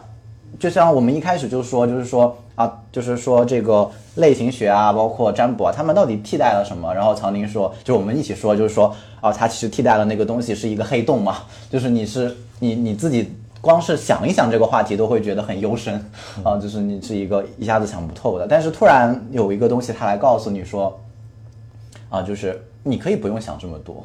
[0.59, 2.37] 就像我们一开始就说，就是说。
[2.61, 6.93] 啊，就是说这个类型学啊，包括占卜啊，他们到底替代了什么？
[6.93, 11.39] 然后曹宁说，就我们一起说，就是说啊，它其实替代了那个东西是一个黑洞嘛，
[11.71, 13.33] 就是你是你你自己
[13.63, 16.05] 光是想一想这个话题都会觉得很幽深
[16.45, 18.47] 啊，就是你是一个一下子想不透的。
[18.47, 21.01] 但是突然有一个东西，它来告诉你说，
[22.11, 24.05] 啊，就是你可以不用想这么多。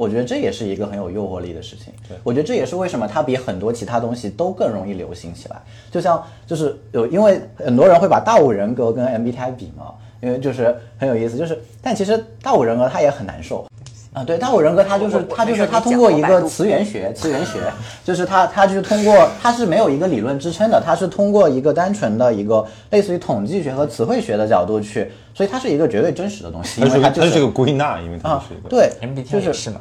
[0.00, 1.92] 我觉得这也是一个很有诱惑力的事情。
[2.08, 5.60] 对，我觉得这也是为什么它比很多其他东西都更容易流行起来。
[5.90, 9.92] 就像就是有，因为很多人会把大五人格跟 MBTI 比嘛，
[10.22, 11.36] 因为就是很有意思。
[11.36, 13.66] 就是，但其实大五人格它也很难受。
[14.12, 17.60] 啊，对，大我人格他就是他就是他通过一个词源学，词源学
[18.04, 28.68] 就是他他就是通过他是没有一个理论支撑的，他是通过一个单纯的一个类似于统计学和词汇学的角度去，所以它是一个绝对真实的东西，它是个因为它就它是个归纳，因为它啊是一个。
[28.68, 29.78] 对 MBTI 就是是嘛，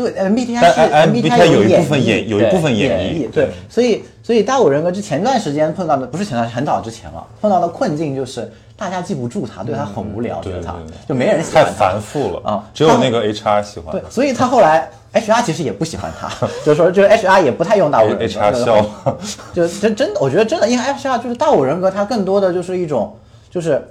[0.00, 0.80] 对 MBTI 但是
[1.10, 10.74] MBTI 有一演部分演绎有一部分对演绎绎，对对，所以所以大五人格之前段时间碰到的不是前段很早之前了，碰到的困境就是大家记不住他，对他很无聊，觉得他
[11.08, 16.28] 就没人喜欢太繁复了啊只有那个 HR 喜欢对，所以他后来 HR 其实也不喜欢他，
[16.64, 19.18] 就是说，就是 HR 也不太用大五人格 HR 笑了。
[19.52, 23.16] 就真真的，我觉得真的，因为 HR 就是大五人格，它更多的就是一种，
[23.50, 23.82] 就是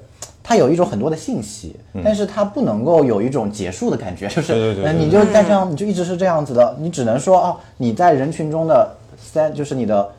[0.42, 10.10] 它有一种很多的信息，但是它不能够有一种结束的感觉，就是，你就在这样，你就一直是这样子的，你只能说哦，你在人群中的三，就是你的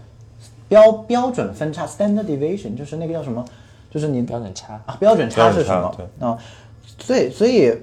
[0.68, 3.44] 标标准分差 （standard deviation），就是那个叫什么，
[3.90, 4.80] 就是你标准差。
[4.86, 6.28] 啊，标准差是什么？
[6.28, 6.38] 啊，
[6.98, 7.74] 所以所以，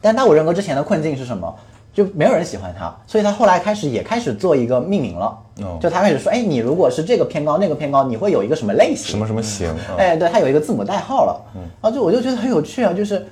[0.00, 1.52] 但大五人格之前的困境是什么？
[1.94, 5.26] 就没有人喜欢他，所以他后来开始也开始做一个命名了。
[5.62, 9.10] 哦就他开始说，哎，你如果是这个偏高，那个偏高，你会有一个什么类型？
[9.10, 9.68] 什么什么型？
[9.68, 11.40] 啊哎，对，他有一个字母代号了。
[11.54, 13.24] 嗯，然后就我就觉得很有趣啊，就是，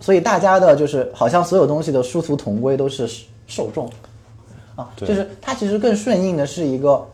[0.00, 3.08] 所以大家的就是好像所有东西的殊途同归都是
[3.46, 3.88] 受众，
[4.74, 7.06] 啊，对就是他其实更顺应的是一个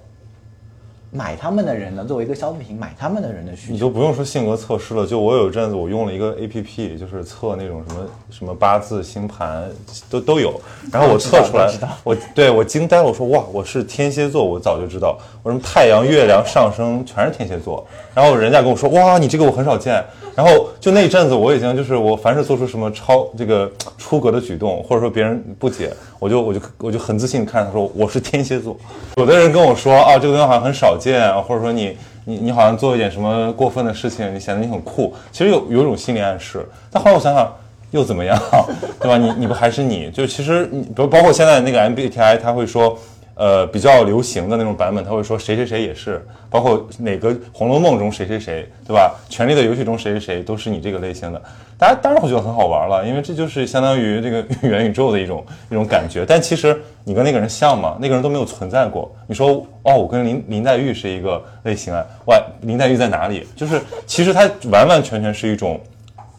[1.17, 3.73] 买他们的人的作为一个消费品买他们的人的需求。
[3.73, 9.71] 你就不用说性格测试了，就我有一阵子我用了一个 A P P，就是测那种什么什么八字、星盘
[10.11, 10.61] 都都有，
[10.91, 20.05] 然后我测出来， 我对我惊呆了，我说哇，我是天蝎座，我早就知道，我什么太阳、月亮、上升全是天蝎座，然后人家跟我说哇，你这个我很少见，
[20.37, 28.77] 然后就那一阵子我已经就是我凡是做出什么超这个 出格的举动，或者说别人不解，我就我就我就很自信地看他说我是天蝎座，
[29.17, 35.15] 有的人跟我说啊，这个东西好像很少见啊，或者说你你你好像做一点什么过分的事情，你显得你很酷。
[35.31, 37.51] 其实有有一种心理暗示，但后来我想想，
[37.91, 38.37] 又怎么样，
[38.99, 39.17] 对吧？
[39.17, 40.11] 你你不还是你？
[40.11, 42.99] 就其实你，比如包括现在那个 MBTI，他会说，
[43.35, 49.13] 呃，比较流行的那种版本，他会说谁谁谁也是，包括哪个《红楼梦》中谁谁谁，对吧？
[49.33, 51.43] 《权力的游戏》中谁谁谁都是你这个类型的。
[51.77, 56.25] 大家当然会觉得很好玩了，因为这就是相当于这个元宇宙的一种 一种感觉。
[56.25, 57.99] 但其实你跟那个人像吗？
[58.01, 59.13] 那个人都没有存在过。
[59.27, 63.45] 你说哦，我跟林林黛玉是一个类型啊，哇，林黛玉在哪里？
[63.57, 65.81] 就是其实它完完全全是一种，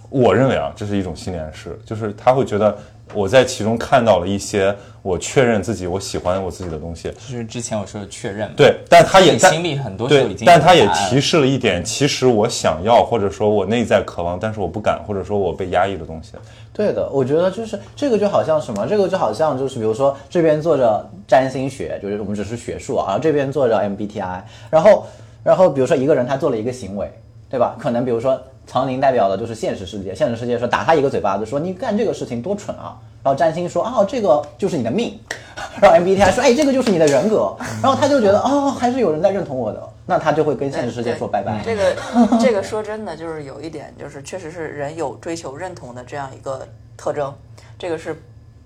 [0.10, 2.76] 我认为啊，这是一种心理暗示，就是他会觉得
[3.14, 7.10] 我在其中看到了一些我确认自己我喜欢我自己的东西。
[7.12, 16.32] 就是之前我说的确认，对，但他也你但心里很多时候对已经，但他也提示了一点，其实我想要，或者说我内在渴望，但是我不敢，或者说我被压抑的东西。
[16.74, 25.08] 对的，我觉得就是这个就好像什么，这个就好像就是比如说这边做着占星学，就是我们只是学术啊，然后这边做着 MBTI，然后
[25.44, 27.10] 然后比如说一个人他做了一个行为，
[27.50, 27.76] 对吧？
[27.80, 35.20] 可能比如说苍宁代表的就是现实世界，现实世界说打他一个嘴巴子，说你干这个事情多蠢啊，然后占星说啊这个就是你的命，
[35.80, 41.62] 然后 MBTI 说哎这个就是你的人格，然后他就觉得哦还是有人在认同我的，那他就会跟现实世界说拜拜。
[41.64, 41.96] 这个
[42.42, 46.68] 这个说真的，就是有一点，就是确实是人有追求认同的这样一个
[46.98, 47.32] 特征，
[47.78, 48.20] 这个是，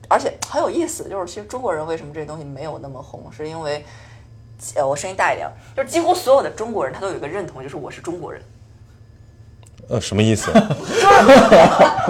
[0.08, 3.84] 而且很有意思，就是其实中国人为什么这个东西没有那么红，是因为，
[4.76, 8.42] 呃，我声音大一点，就是几乎所有的中国人他都有一个认同，就是我是中国人。
[9.90, 10.52] 呃，什么意思？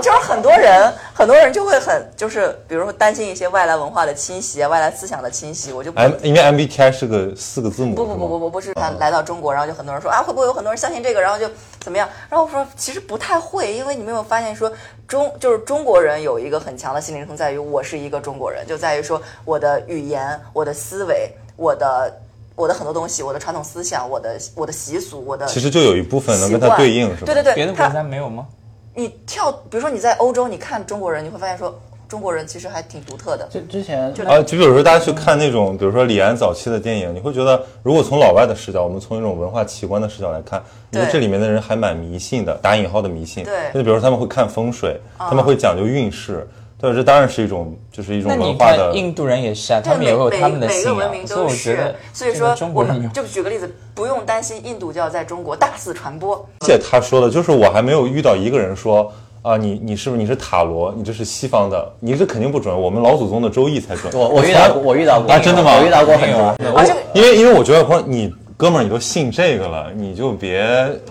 [0.01, 11.49] 就是很多人，很多人就会很就是，比如说担心一些外来文化的侵袭啊，外来思想的侵袭，我就不 M 因为 MBTI 是个四个字母，不不不不不不是他来到中国，然后就很多人说啊，会不会有很多人相信这个，然后就
[11.79, 12.07] 怎么样？
[12.29, 14.69] 然后我说其实不太会，因为你没有发现说
[15.07, 22.13] 中就是中国人有一个很强的心灵层，在于我是一个中国人，就在于说我的语言、我的思维、我的
[22.59, 27.25] 我的很多东西、我的传统思想、我的我的习俗、我的其实就有一部分能跟它对应，是吧？
[27.25, 28.45] 对对对，别的国家没有吗？
[28.93, 31.73] 你跳，比如说你在欧洲，你看中国人，你会发现说
[32.09, 33.47] 中国人其实还挺独特的。
[33.49, 43.45] 就之前就啊，就比如说大家去看那种，比如说李安早期的电影，你会觉得，如果从老外的视角，我们从一种文化奇观的视角来看，你觉得这里面的人还蛮迷信的，打引号的迷信。
[43.45, 46.45] 对那就比如说他们会看风水，他们会讲究运势，
[46.81, 48.95] 对，这当然是一种，就是一种文化的看。
[48.95, 53.03] 印度人也是啊，他们每也有每他们的信每个文仰，所以明都是我觉得，所以说中我国人没有。
[53.03, 56.37] 们就举个例子，不用担心印度教在中国大肆传播。
[56.61, 59.11] 而且他说的就是，我还没有遇到一个人说
[59.41, 64.13] 啊，你你是不是你是塔罗，你这是西方的，你这肯定不准，我们老祖宗的周易才准。
[64.13, 66.55] 我我遇到过，我遇到过啊真的吗我遇到过很多。
[66.77, 70.65] 而且因为因为我觉得朋友你哥们儿你都信这个了，你就别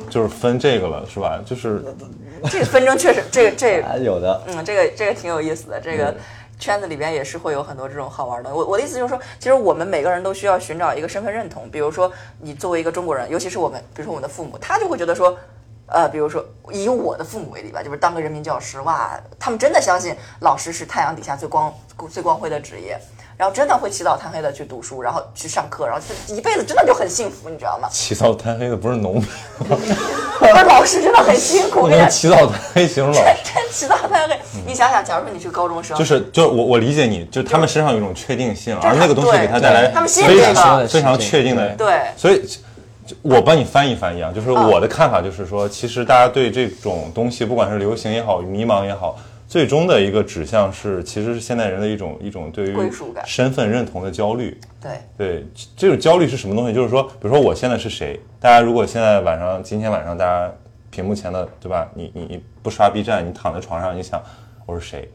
[0.09, 1.39] 就是分这个了，是吧？
[1.45, 1.85] 就是
[2.51, 6.15] 这个纷争确实，这个这有的，嗯，这个这个挺有意思的，这个
[6.59, 8.55] 圈子里边也是会有很多这种好玩的。
[8.55, 11.71] 我我的意思就是说，其实我们每个人都需要寻找一个身份认同。
[11.71, 12.11] 比如说，
[12.41, 15.37] 你作为一个中国人，尤其是我们，比如说我们的父母，他就会觉得说，
[15.87, 21.73] 呃，比如说以我的父母为例吧，就是当个人民教师，哇，他们真的相信老师是太阳底下最光
[22.11, 22.99] 最光辉的职业，
[23.39, 27.89] 然后真的会起早贪黑的去读书，然后去上课，然后他一辈子真的就很幸福，你知道吗？
[27.89, 29.25] 起早贪黑的不是农民，
[29.61, 33.25] 不是老师真的很辛苦，你起早贪黑形容老师。
[33.55, 34.37] 真 起早贪黑。
[34.67, 42.45] 你想想，假如说你是高中生，就是就是我我理解你，就是他们身上有一种确定性，就是而那个东西对给他带来他们信非这常个非常确定的，对所以
[43.07, 49.17] 就我帮你翻译翻译啊，就是我的看法就是说，其实大家对这种东西，不管是流行也好，迷茫也好，
[49.49, 54.61] 最终的一个指向是，其实是现代人的一种一种对于归属感身份认同的焦虑。
[54.79, 56.75] 对对，这种焦虑是什么东西？
[56.75, 58.21] 就是说，比如说我现在是谁？
[58.39, 60.53] 大家如果现在晚上，今天晚上大家
[60.91, 61.89] 屏幕前的，对吧？
[61.95, 64.23] 你你你不刷 B 站，你躺在床上，你想
[64.67, 65.11] 我是谁？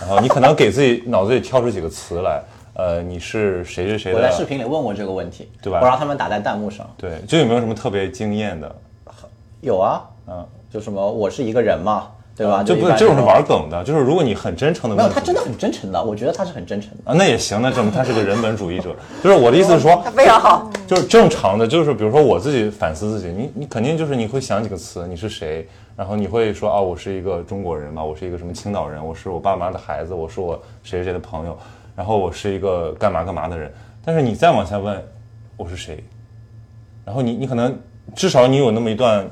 [0.00, 2.42] 然后你可能给自己脑子里跳出几个词来，
[2.74, 4.18] 呃，你是谁谁谁的？
[4.18, 6.84] 我在视频里问过这个问题，对吧我让他们打在弹幕上。
[6.98, 8.76] 对，就有没有什么特别惊艳的？
[9.60, 12.62] 有啊，嗯，就什么我是一个人嘛，对吧？
[12.62, 16.98] 就不是这种是玩梗的，就是如果你很真诚的没有，他真的很真诚的，我觉得他是很真诚的。
[17.10, 18.94] 啊，那也行，那证明他是个人本主义者。
[19.24, 20.70] 就是我的意思是说，他非常好。
[20.86, 25.66] 就是正常的，就是比如说我自己反思自己，你你肯定就是你会想几个词，你是谁，
[25.96, 31.56] 然后你会说啊，我是一个中国人嘛，我是一个什么青岛人，我是我爸妈的孩子，我是我谁谁谁的朋友，
[31.96, 33.72] 然后我是一个干嘛干嘛的人。
[34.04, 35.02] 但是你再往下问，
[35.56, 36.04] 我是谁，
[37.04, 37.76] 然后你你可能
[38.14, 39.28] 至少你有那么一段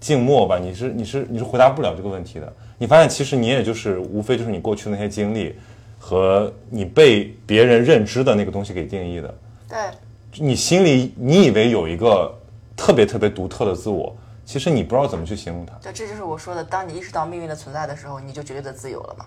[0.00, 2.52] 静默吧，你是你是你是回答不了这个问题的。
[2.78, 5.56] 你发现其实你也就是无非就是你过去的那些经历
[5.98, 9.34] 和你被别人认知的那个东西给定义的。
[9.68, 9.78] 对，
[10.36, 12.32] 你心里你以为有一个
[12.76, 15.72] 特别特别独特的自我，其实你不知道怎么去形容它。
[15.82, 19.24] 对，这就是我说的，当你意识到命运的存在的时候，你就绝对的自由了嘛。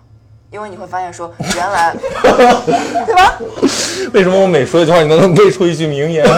[0.50, 3.38] 因为你会发现说，原来， 对吧？
[4.12, 6.26] 为什么我每说一句话，你都能背出一句名言？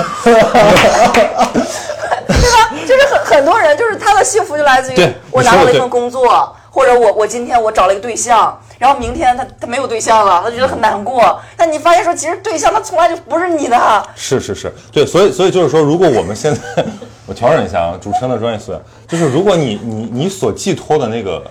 [2.87, 4.97] 就是很很多人，就是他的幸福就来自于
[5.31, 11.41] 我拿到了一份工作，或者我我今天我找了一个对象，然后明天他他没有对象了，他觉得很难过。
[11.57, 14.09] 但你发现说，其实对象他从来就不是你的。
[14.14, 16.85] 是是是，对，所以所以就是说，如果我们现在，
[17.27, 21.43] 我调整一下啊，主持人的专业素养，就是如果你你你所寄托的那个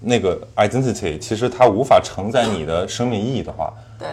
[0.00, 4.08] 那个 identity，其实它无法承载你的生命意义的话，对，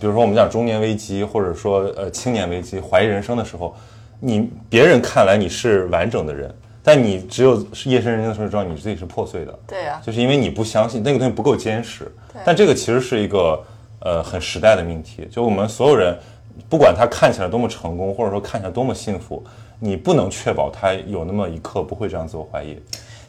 [0.00, 3.76] 比如说我们讲中年危机，或者说呃青年危机，怀疑人生的时候，
[4.20, 6.52] 你别人看来你是完整的人，
[6.82, 12.10] 但你只有是夜深人静的时候知道你自己是破碎的，对呀就是因为你不相信那个东西不够坚实。
[12.44, 13.62] 但这个其实是一个
[14.00, 16.16] 呃很时代的命题，就我们所有人，
[16.68, 19.42] 不管他看起来多么成功，或者说看起来多么幸福，
[19.80, 22.78] 你不能确保他有那么一刻不会这样自我怀疑。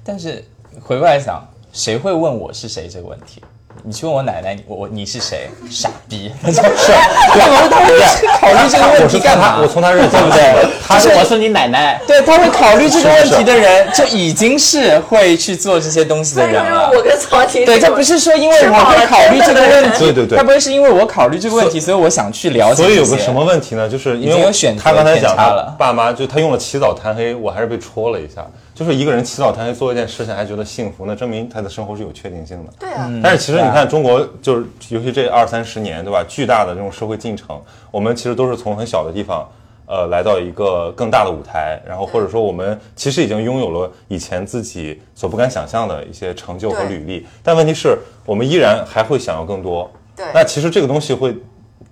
[0.03, 0.43] 但是
[0.79, 3.41] 回过来想，谁会问我是谁这个问题？
[3.83, 5.49] 你去问我奶奶，我我你是谁？
[5.69, 6.31] 傻逼！
[6.45, 9.61] 是，干嘛他会去考虑这个问我是从题干嘛他，？
[9.61, 10.67] 我从他认识对不对？
[10.87, 16.91] 他是我是你奶奶，对，他会考虑这个问题的人，就已经是会去做这些东西的人了。
[16.93, 22.83] 我跟曹婷，对，他不是说因为我会考虑这个问题，对对对他不会是因为我考虑这个问题，所以我想去了解。
[22.83, 23.43] 所以有个什么？
[23.43, 23.87] 问题呢？
[23.87, 28.45] 就是因为有选择他刚才讲他了爸妈，就他用了起早贪黑，我还是被戳了一下。
[28.77, 32.71] 就是一个人起早贪黑做一件事情还觉得幸福，那证明他的生活是有确定性的。
[32.79, 36.23] 对啊，但是其实你看，中国就是尤其这二三十年，对吧？
[36.29, 37.59] 巨大的这种社会进程，
[37.89, 39.49] 我们其实都是从很小的地方，
[39.87, 47.25] 呃，来到一个更大的舞台，然后或者说我们其实已经拥有了以前自己所不敢想象的一些成就和履历。
[47.41, 47.97] 但问题是
[48.27, 49.89] 我们依然还会想要更多。
[50.15, 51.35] 对那其实这个东西会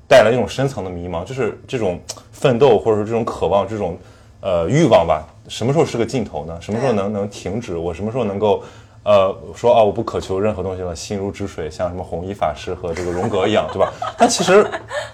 [0.07, 1.99] 带来一种深层的迷茫，就是这种
[2.31, 3.97] 奋斗或者说这种渴望，这种
[4.41, 6.57] 呃欲望吧，什么时候是个尽头呢？
[6.59, 7.77] 什么时候能能停止？
[7.77, 8.63] 我什么时候能够
[9.03, 13.93] 呃说啊，我不渴求任何东西了，心如止水，像什么弘一法师和这个荣格一样，对吧？
[14.17, 14.65] 但其实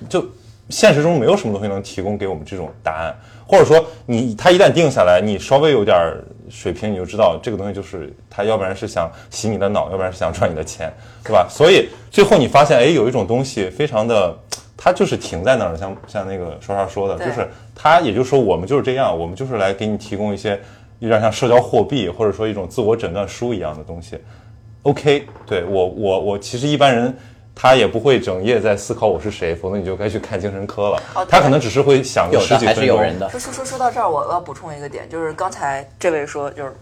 [0.10, 0.26] 就
[0.70, 3.16] 现实中没有什么东西能提供给我们这种答案，
[3.46, 5.98] 或者说你他一旦定下来，你稍微有点
[6.50, 10.92] 水平，你就知道这个东西就是他，要不然是想洗你的脑，要不然是想赚你的钱，
[11.24, 11.48] 对吧？
[11.50, 14.38] 所以最后你发现，哎，有一种东西非常的。
[14.84, 20.60] 它就是停在那儿，像像那个刷刷说的，就是他，也就是说我们就是这样，我们就是来给你提供一些
[20.98, 24.18] 有点像社交货币，或者说一种自我诊断书一样的东西。
[24.82, 27.16] OK，对我我我其实一般人
[27.54, 31.24] 他也不会整夜在思考我是谁，否则你就该去看精神科了哦。
[31.30, 32.84] 他可能只是会想十几分钟。
[32.84, 33.30] 是有人的。
[33.30, 36.76] 说说说说到这儿，我我要补充一个点，就是刚才这位说，就是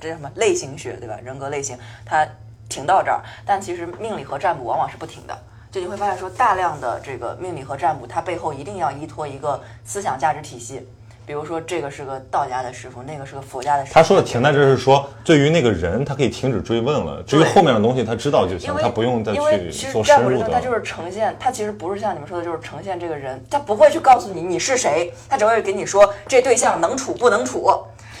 [0.00, 1.16] 这叫什么类型学，对吧？
[1.24, 2.24] 人格类型，他
[2.68, 5.36] 停到这儿，但其实命理和占卜往往是不停的。
[5.72, 10.84] 就你会发现说，大量的这个命理和占卜，它背后一定要依托一个思想价值体系。
[11.24, 13.94] 比如说，这个是个道家的师傅，那个是个佛家的师傅。
[13.94, 17.22] 他说的停在这儿是说，对于那个人，他可以停止追问了。
[17.22, 20.46] 至于后面的东西，他知道就行他不用再因为其去做实占卜深入的。
[20.46, 27.70] 这个它就是呈现，它其实不是像你们说的，就是呈现这个人，他不会去告诉你你是谁，他只会给你说这对象能处不能处。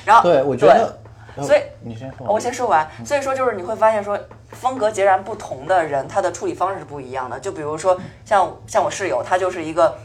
[0.04, 0.96] 然后对，我觉得
[1.36, 2.88] 所以你先说，我先说完。
[3.04, 4.18] 所以说，就是你会发现说，
[4.52, 7.38] 风格截然不同的人，他的处理方式是不一样的。
[7.38, 9.96] 就比如说，像像我室友，他就是一个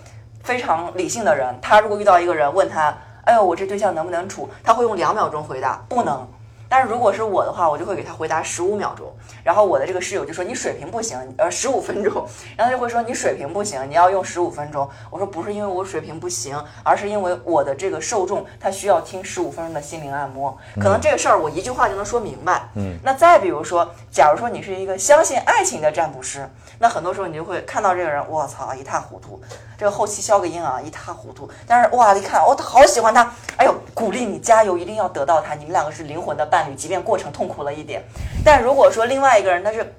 [0.43, 1.53] 非常理性的人。
[1.61, 2.95] 他如果遇到一个人问他，
[3.26, 4.49] 哎呦，我这对象能不能处？
[4.64, 6.27] 他会用两秒钟回答，不能。
[6.67, 9.11] 但是如果是我的话，我就会给他回答十五秒钟。
[9.43, 12.13] 然后我的这个室友就说你水平不行，呃，十五分钟。
[12.57, 14.89] 然后他就会说你水平不行，你要用十五分钟。
[15.09, 20.57] 我说不是因为我水平不行，而是因为我的这个受众他需要听十五分钟的心灵按摩。
[20.75, 22.69] 可能这个事儿我一句话就能说明白。
[22.75, 22.97] 嗯。
[23.03, 29.39] 那再比如说，假如说你是一个相信爱情的占卜师，那很多时候你就会看到这个人，我操，一塌糊涂。
[29.77, 31.49] 这个后期消个音啊，一塌糊涂。
[31.68, 35.53] 但是哇，一看哦，他好喜欢他，哎呦，鼓励你加油，一定要得到他。
[35.56, 38.03] 你们两个是灵魂的伴侣，即便过程痛苦了一点。
[38.43, 39.95] 但如果说另外一个人他是，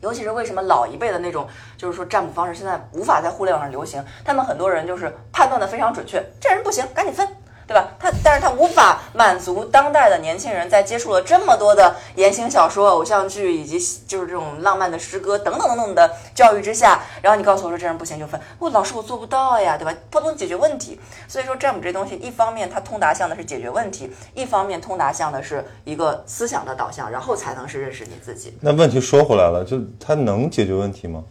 [0.00, 1.46] 尤其是为什么老一辈的那种，
[1.76, 7.28] 就是说占卜方式现在无法在互联网上流行，他们很多人就是判断的非常准确，这人不行，赶紧分。
[7.66, 7.88] 对吧？
[7.98, 19.94] 他，但是他无法满足当代的年轻人在接触了这么多的言情小说、偶像剧以及就是这种浪漫的诗歌等等等等的教育之下，然后你告诉我说这人不行就分，我老师我做不到呀，对吧？
[20.10, 21.00] 不能解决问题。
[21.28, 28.56] 所以说占卜这东西，一方面它通达向的是解决问题，一方面通达向的是一个思想的导向，然后才能是认识你自己。
[28.60, 31.22] 那问题说回来了，就它能解决问题吗？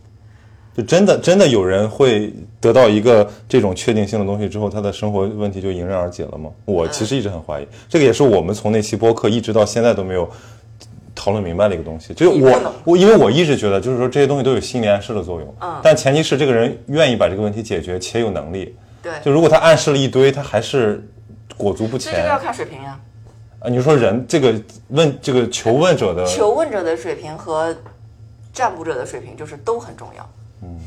[0.76, 6.50] 就真的真的有人会得到一个这种确定性的东西之后，他的生活问题就迎刃而解了吗？
[6.64, 10.30] 我其实一直很怀疑，这个也是我们从那期播客一直到现在都没有
[11.14, 12.14] 讨论明白的一个东西。
[12.14, 18.74] 就是我我因为我一直觉得，就是说这些东西都有心理暗示的作用，嗯，但前提是这个人愿意把这个问题解决且有能力。
[19.04, 21.06] 对，就如果他暗示了一堆，他还是
[21.58, 22.98] 裹足不前，这个要看水平呀。
[23.60, 24.56] 啊，你说人这个
[24.88, 27.76] 问这个求问者的求问者的水平和
[28.54, 30.30] 占卜者的水平就是都很重要。
[30.62, 30.80] 嗯，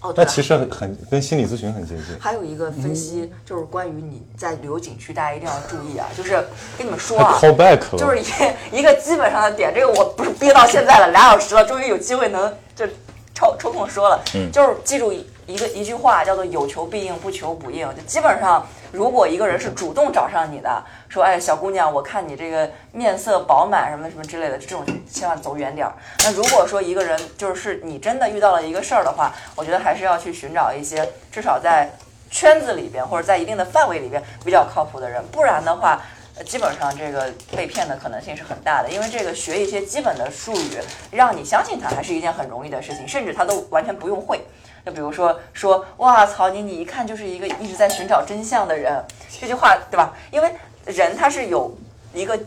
[0.00, 2.18] 哦，那其实很很跟心理咨询很接近。
[2.18, 6.32] 还有一个分析就是关于你在旅游景区，大家一定要注意啊，就是
[6.76, 12.86] 跟你们说啊 call back 了，就是一一个基本上的点，这个我不是憋到现在了，俩小时了，终于有机会能就
[13.34, 15.12] 抽抽空说了，嗯，就是记住
[15.48, 17.88] 一个一句话，叫做有求必应，不求不应。
[17.96, 25.94] 就基本上，如果一个人是主动找上你的，说，哎，小姑娘，我看你这个面色饱满，什么什么之类的，这种千万走远点儿。
[26.22, 31.90] 那如果说一个人就是你真的遇到了一个事儿的话，我觉得还是要去寻找一些至少在
[32.30, 35.98] 圈子里边或者在一定的范围里边比较靠谱的人，不然的话。
[36.46, 40.78] 基本上这个被骗的可能性是很大的，因为这个学一些基本的术语，
[41.10, 44.40] 让你相信它还是一件很容易的事情，甚至他都完全不用会。
[44.88, 49.04] 就比如说说，哇曹宁，你一看就是一个一直在寻找真相的人，
[49.38, 50.14] 这句话对吧？
[50.30, 50.50] 因为
[50.86, 51.76] 人他是有
[52.14, 52.38] 一个，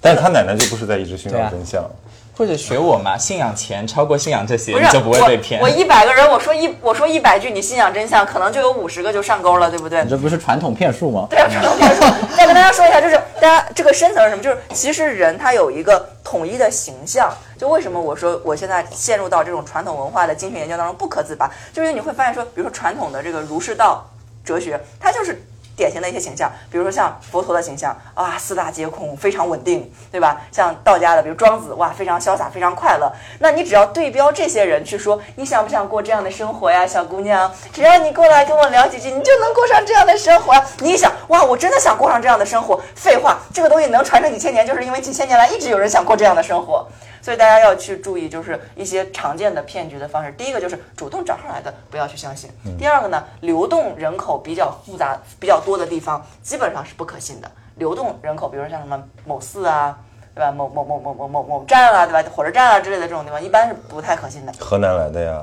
[0.00, 1.88] 但是他奶奶就不是在一直寻找真相。
[2.36, 5.60] 或者学我嘛，信仰钱超过信仰这些，你就不会被骗。
[5.60, 10.02] 我一百个人，我说一我说一百句，你信仰真相，可能就有五十个就上钩了，对不对？
[10.02, 11.26] 你这不是传统骗术吗？
[11.30, 12.02] 对啊，传统骗术。
[12.36, 14.42] 再跟大家说一下，就是大家这个深层是什么？
[14.42, 17.32] 就是其实人他有一个统一的形象。
[17.56, 21.48] 就为什么我说我现在陷入到这种传统文化的精神研究当中不可自拔？
[21.72, 24.04] 就是你会发现说，比如说传统的这个儒释道
[24.44, 25.40] 哲学，它就是。
[25.76, 30.40] 典型的一些形象，比如说像佛陀的形象啊，四大皆空，非常稳定，对吧？
[30.52, 33.12] 像道家的，比如庄子，哇，非常潇洒，非常快乐。
[33.40, 37.50] 那你只要对标这些人去说，你想不想过这样的生活呀，小姑娘？
[37.72, 40.54] 只要你过来跟我聊几句，你就能过上这样的生活。
[40.78, 42.80] 你想，哇，我真的想过上这样的生活。
[42.94, 46.86] 废话，这个东西能传承几千年，就是因为几千年来一直有人想过这样的生活。
[47.24, 50.30] 所以大家要去注意，就是一些常见的骗局的方式。
[50.32, 57.50] 第一个就是主动找上来的，不要去相信；第二个呢，流动人口比较复杂、比较多的地方，基本上是不可信的。
[57.76, 59.98] 流动人口，比如像什么某四啊，
[60.34, 60.52] 对吧？
[60.52, 62.22] 某某某某某某某站啊，对吧？
[62.30, 64.52] 火车站啊之类的这种地方，一般是不太可信的。
[64.60, 65.42] 河南来的呀。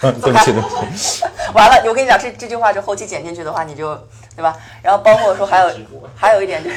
[0.00, 1.24] 对不起，对不起。
[1.54, 3.94] 完了，我跟你讲，这这句话就后期剪进去的话，你就
[4.36, 4.56] 对吧？
[4.82, 5.70] 然后包括说还有
[6.14, 6.76] 还有一点就是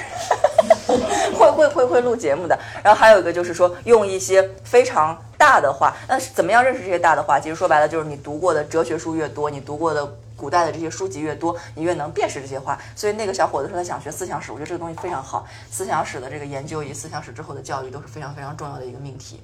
[1.38, 2.58] 会会会会录节目的。
[2.84, 7.40] 然后还有一个就是说用一些非常大的话，那怎么样认识这些大的话？
[7.40, 10.04] 其实说白了就是你读过的哲学书越多，你读过的
[10.36, 12.80] 古代的这些书籍越多，你越能辨识这些话。
[12.96, 15.46] 所以那个小伙子说他想学思想史，我觉得这个东西非常好。
[15.70, 19.40] 思想史的这个研究以及思想史之后的教育都是非常非常重要的一个命题。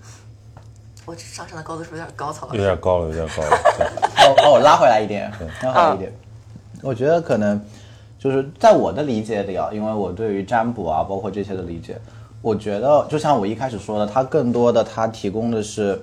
[1.08, 2.34] 我上升的高度是不是有点高？
[2.34, 3.50] 曹老师有点高了，有点高了。
[4.14, 5.32] 把我把我拉回来一点，
[5.64, 6.14] 拉回来一点。
[6.84, 7.62] 我觉得可能
[8.20, 11.98] 就是在我的理解里啊，因为我对于占卜啊，包括这些的理解，
[12.42, 15.96] 我觉得就像我一开始说的，它更多的它提供的是，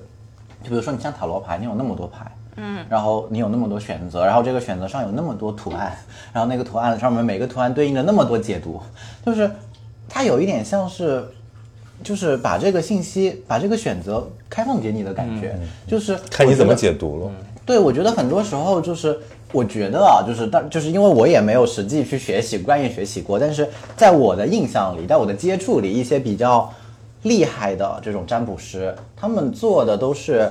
[0.63, 5.95] 就比如说你像塔罗牌，你有那么多牌，嗯，然后你有那么多选择，然后这个选择上有那么多图案，
[6.33, 8.81] 然后那个图案上面每个图案对应的那么多解读，
[9.23, 9.51] 就是
[10.09, 11.29] 它有一点像是。
[12.05, 15.59] 就是把这个信息，把这个选择开放给你的感觉，
[15.89, 17.31] 就是看你怎么解读了。
[17.67, 19.19] 对，我觉得很多时候就是，
[19.51, 23.67] 我觉得啊，就是当就是因为我也没有实际去学习专业学习过，但是
[23.97, 26.71] 在我的印象里，在我的接触里，一些比较
[27.23, 30.47] 厉害的这种占卜师，他们做的都是，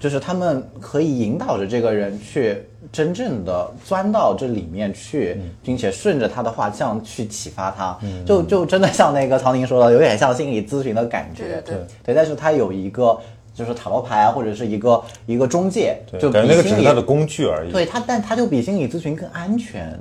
[0.00, 11.86] 就是他们可以引导着这个人去真正的钻到这里面去，并且顺着他的画像去启发他，就就真的像那个曹宁说的，有点像心理咨询的感觉，对对对。
[12.06, 13.16] 对，但是他有一个
[13.54, 17.70] 就是塔罗牌啊，或者是一个一个中介，就感觉那个只是他的工具而已。
[17.70, 19.96] 对他，但他就比心理咨询更安全。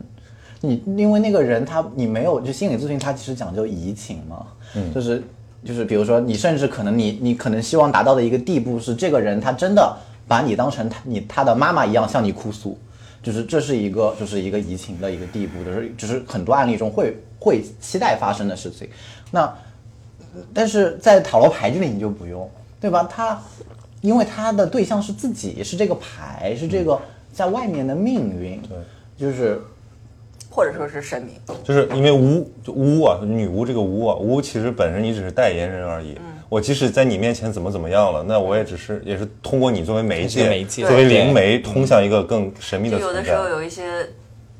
[0.61, 5.21] 你因为那个人他你没有就心理咨询，他其实讲究移情嘛，嗯，就是
[5.63, 12.77] 就是比如说你甚至可能你你可能希望达到的一个地步是这个人他真的把你当成他你他的妈妈一样向你哭诉，
[13.21, 18.87] 就是这是一个就是一个移情的一个地步，就是就是很多案例中会会期待发生的事情。
[19.31, 19.53] 那
[20.53, 22.49] 但是在塔罗牌这里你就不用，
[22.79, 23.09] 对吧？
[23.11, 23.41] 他
[24.01, 26.97] 因为他的对象是自己，是这个牌，是这个
[27.33, 28.77] 在外面的命运，对，
[29.17, 29.59] 就是
[30.59, 31.35] 或者说是神明。
[31.63, 36.17] 就是因为巫就巫啊，女巫这个巫啊，巫其实本身你只是代言人而已。
[36.49, 44.05] 我即使在你面前怎么怎么样了，那我也只是也是通过你作为媒介，媒介作为灵媒通向一个更神秘的有的时候有一些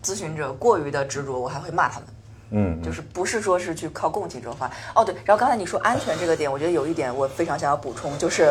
[0.01, 2.07] 咨询者过于的执着，我还会骂他们。
[2.51, 4.75] 嗯，就是不是说是去靠共情这种方法。
[4.95, 8.49] 哦，对，然后刚才你说安全这个点，我觉得有一点我非常想要补充，就是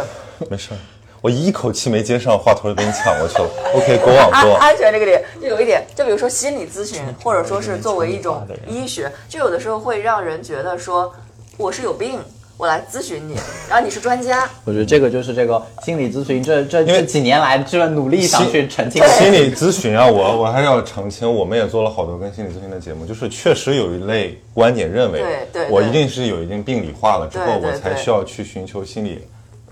[0.51, 0.77] 没事儿，
[1.21, 3.49] 我一口气没接上，话头就被你抢过去了。
[3.75, 4.71] OK，go on，go 安。
[4.71, 11.13] 安全这个点，就有一点，就比如说心理咨询，或者说是作为一种医学，就有的时候会让人觉得说
[11.57, 12.21] 我是有病，
[12.57, 13.35] 我来咨询你，
[13.69, 19.03] 然后你是专家，我觉得这个就是这个心理咨询这这因为这几年来这努力想去澄清。
[19.03, 19.09] 的。
[19.09, 25.71] 心理咨询啊，我我还是要澄清，我们也做了好多跟心理咨询的节目，就是确实有一类观点认为，对对对。
[25.71, 29.27] 我一定是有一定病理化了之后，我才需要去寻求心理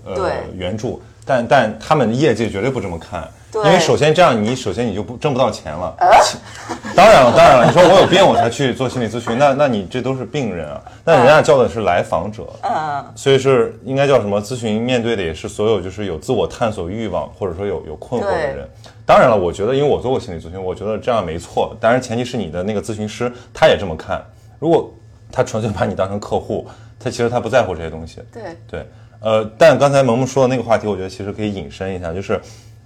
[0.05, 5.93] 呃援助，但但他们业界绝对不这么看，因为首先这样你首先你就不挣不到钱了，
[6.95, 14.41] 当然了当然了，你说我有病我才去做心理咨询，那那你这都是病人啊，那人家叫的是来访者，嗯，所以是应该叫什么？
[14.41, 18.69] 咨询面对的也是所有就是有自我探索欲望，或者说有有困惑的人。
[19.05, 21.75] 当然了，我觉得因为我做过心理咨询，我觉得这样没错。
[21.79, 24.21] 当然，前提是你的那个咨询师他也这么看。
[24.59, 24.93] 如果
[25.31, 26.67] 他纯粹把你当成客户，
[26.99, 28.21] 他其实他不在乎这些东西。
[28.33, 28.85] 对，对，
[29.19, 32.39] 呃，但刚才萌萌说的那个话题，我觉得其实可以引申一下，就是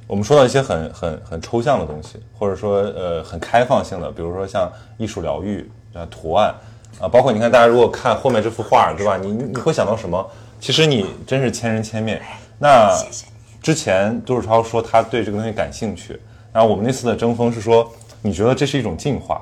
[0.08, 6.56] 我们说到一些很很很抽象的东西，或者说呃很开放性的，比如说像艺术疗愈啊、图案
[7.00, 9.18] 啊，包括你看大家如果看后面这幅画，对吧？
[9.18, 10.30] 你你你会想到什么？
[10.60, 12.22] 其实你真是千人千面。
[12.60, 12.96] 那。
[13.64, 16.20] 之前杜世超说他对这个东西感兴趣，
[16.52, 17.88] 然后我们那次的争锋是说，
[18.24, 19.40] 你觉得这是一种进化，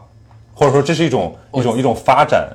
[0.53, 2.49] 或者说这是一种一种一种发展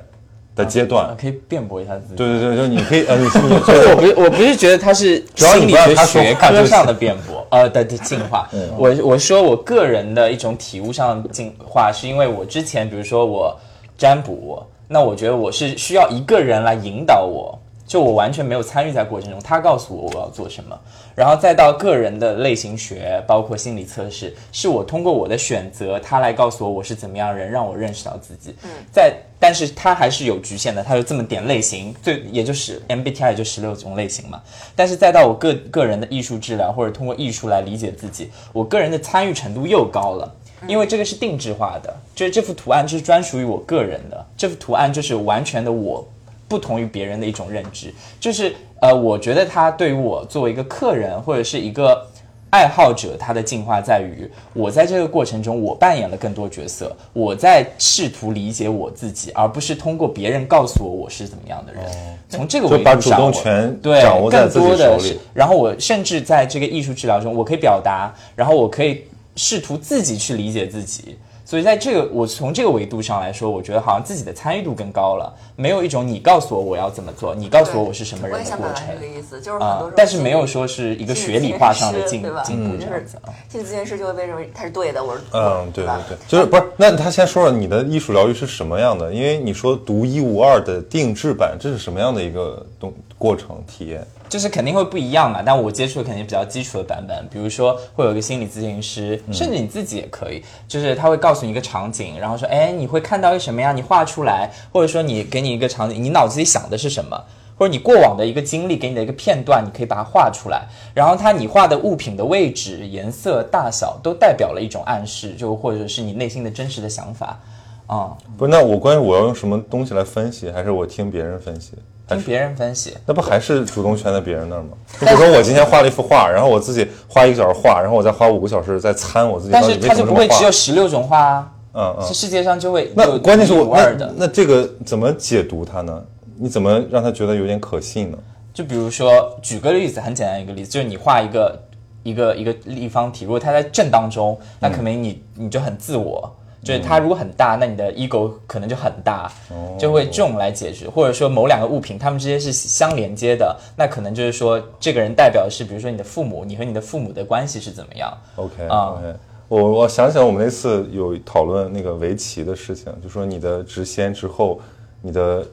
[0.55, 1.15] 的阶段？
[1.19, 2.15] 可以辩驳一下自己。
[2.15, 8.49] 对对对，就你可以呃， 我不是，我不是觉得他是主要你不让心理学他学科上的辩驳， 呃的的进化。
[8.77, 13.53] 我我说我个人的一种体悟上的进化，是因为我之前比如说我
[13.97, 20.77] 占卜，那我觉得我是需要一个人来引导我，就我完全没有参与在过程中，他告诉我我要做什么，
[21.15, 28.55] 然后再到个人的类型学，包括心理测试，是我通过我的选择，他来告诉我我是怎么样的人，让我认识到自己。
[28.63, 34.41] 嗯，在但是他还是有局限的，他就这么点类型，最也就是 MBTI 也就十六种类型嘛。
[34.75, 40.35] 但是再到我个个人的艺术治疗，或者通过艺术来理解自己，我个人的参与程度又高了。
[40.67, 46.03] 因为这个是定制化的，就是这幅图案就是专属于我个人的，这幅图案就是完全的我，
[46.47, 47.93] 不同于别人的一种认知。
[48.19, 52.05] 就是呃，我觉得他对于我作为一个客人或者是一个
[52.51, 61.83] 爱好者，他的进化在于我在这个过程中，我扮演了更多角色，我在试图理解我自己，而不是通过别人告诉我我是怎么样的人。
[62.29, 65.19] 从这个维就把主度上我，动权对掌握在更自己多的是手里。
[65.33, 69.03] 然后我甚至在这个艺术治疗中，我可以表达，然后我可以
[69.35, 71.17] 试图自己去理解自己。
[71.55, 83.31] 所以在这个我从这个维度上来说，我觉得好像自己的参与度更高了，没有一种你告诉我我要怎么做，你告诉我我是什么人的过也想表达程这个意思，就是很啊、多但是没有说是一个学理化上的进进步嗯这样子啊。
[83.47, 86.63] 心理咨询师就会被认为他是对的，我是嗯，对对对，就是不是？
[86.75, 89.13] 那他先说说你的艺术疗愈是什么样的？
[89.13, 94.05] 因为你说独一无二的定制版，这是什么样的一个东过程体验？
[94.27, 103.71] 就是肯定会不一样嘛，但我接触的肯定比较基础的版本，比如说会有一个心理咨询师，甚至你自己也可以，就是他会告诉你一个场景，然后说，哎，你会看到一个什么呀？
[103.71, 107.23] 你画出来，或者说你给你一个场景，你脑子里想的是什么？
[107.57, 117.39] 或者你过往的一个经历给你的一个片段，你可以把它画出来，然后它你画的物品的位置、颜色、大小都代表了一种暗示，就或者是你内心的真实的想法。
[117.87, 121.71] 啊、不是，那我关于我要用什么东西来分析，还是我听别人分析？
[122.07, 122.95] 还是听别人分析。
[123.05, 124.69] 那不还是主动权在别人那儿吗？
[124.99, 132.13] 就比如说我今天画了一幅画，然后我自己花一个小时画，然后我再花五个小时再参我自己但是它就不会只有十六种画啊，嗯嗯这。
[132.13, 134.25] 世界上就会那关键是我无二的那。
[134.25, 136.03] 那这个怎么解读它呢？
[136.37, 138.17] 你怎么让他觉得有点可信呢？
[138.53, 141.59] 就比如说，举个例子，很简单一个例子，就是你画一个
[142.03, 146.33] 一个一个立方体，如果它在正当中，那可能你你就很自我。
[146.65, 149.31] 就是它如果很大，那你的 ego 可能就很大，
[149.77, 159.13] 就会这种来解决，或者说某两个物品，它们之间是相连接的，那可能就是说这个人代表的是，比如说你的父母，你和你的父母的关系是怎么样？OK 啊 OK，
[159.47, 164.59] 我我想起来我们那次有讨论那个围棋的事情，就说你的直先之后，
[165.03, 165.45] 你的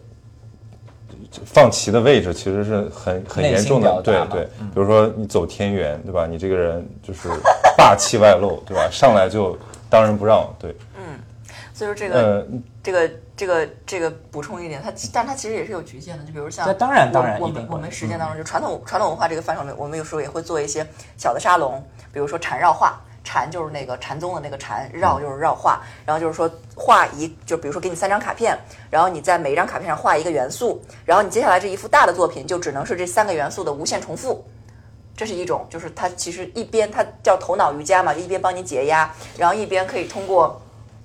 [1.44, 4.44] 放棋的位置其实是很很严重的，对对。
[4.44, 6.26] 比如说你走天元，对吧？
[6.26, 7.28] 你这个人就是
[7.76, 8.88] 霸气外露，对吧？
[8.90, 9.58] 上来就
[9.90, 10.74] 当仁不让，对。
[11.74, 12.46] 所以说这个、呃，
[12.82, 20.86] 这个这个这个补充一点，它但它其实也是有局限的，就比如像这当然当然我们我们实践当中，就传统传统文化这个范畴里，我们有时候也会做一些
[21.16, 21.82] 小的沙龙，
[22.12, 23.00] 比如说缠绕画。
[23.24, 28.58] 禅就是那个禅宗的那个禅，绕就是绕画，然后就是说画一，就比如说给你三张卡片，
[28.90, 34.44] 然后你在每一张卡片上画一个元素，然后你接下来这一幅大的作品就只能是这三个元素的无限重复，
[35.16, 39.08] 这是一种，就是它其实一边它叫头脑瑜伽嘛，就一边帮你解压，
[39.38, 40.60] 然后一边可以通过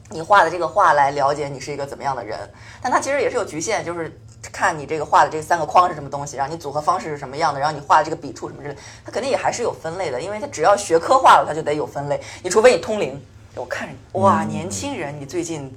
[0.10, 2.38] 你画的这个画来了解你是一个怎么样的人。
[2.82, 4.12] 但它其实也是有局限，就是
[4.52, 12.20] 看你这个画的这三个框是什么东西，然后你组合方式是什么样的，然后你画的这个笔触什么之类，它肯定也还是有分类的，因为它只要学科化了，它就得有分类。
[12.44, 13.20] 你除非你通灵，
[13.56, 15.72] 我看着哇，年轻人，你最近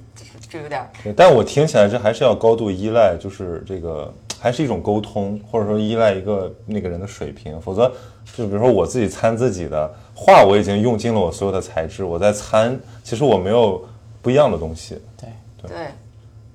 [0.49, 0.85] 就有点
[1.15, 7.91] 但我听起来这还是要高度依赖，就是这个还是一种沟通，或者说依赖一个那个人的水平，否则
[8.35, 13.83] 就比如说我自己参自己的画，我已经用尽了我所有的材质，我在参，其实我没有
[14.21, 14.97] 不一样的东西。
[15.19, 15.29] 对
[15.67, 15.87] 对。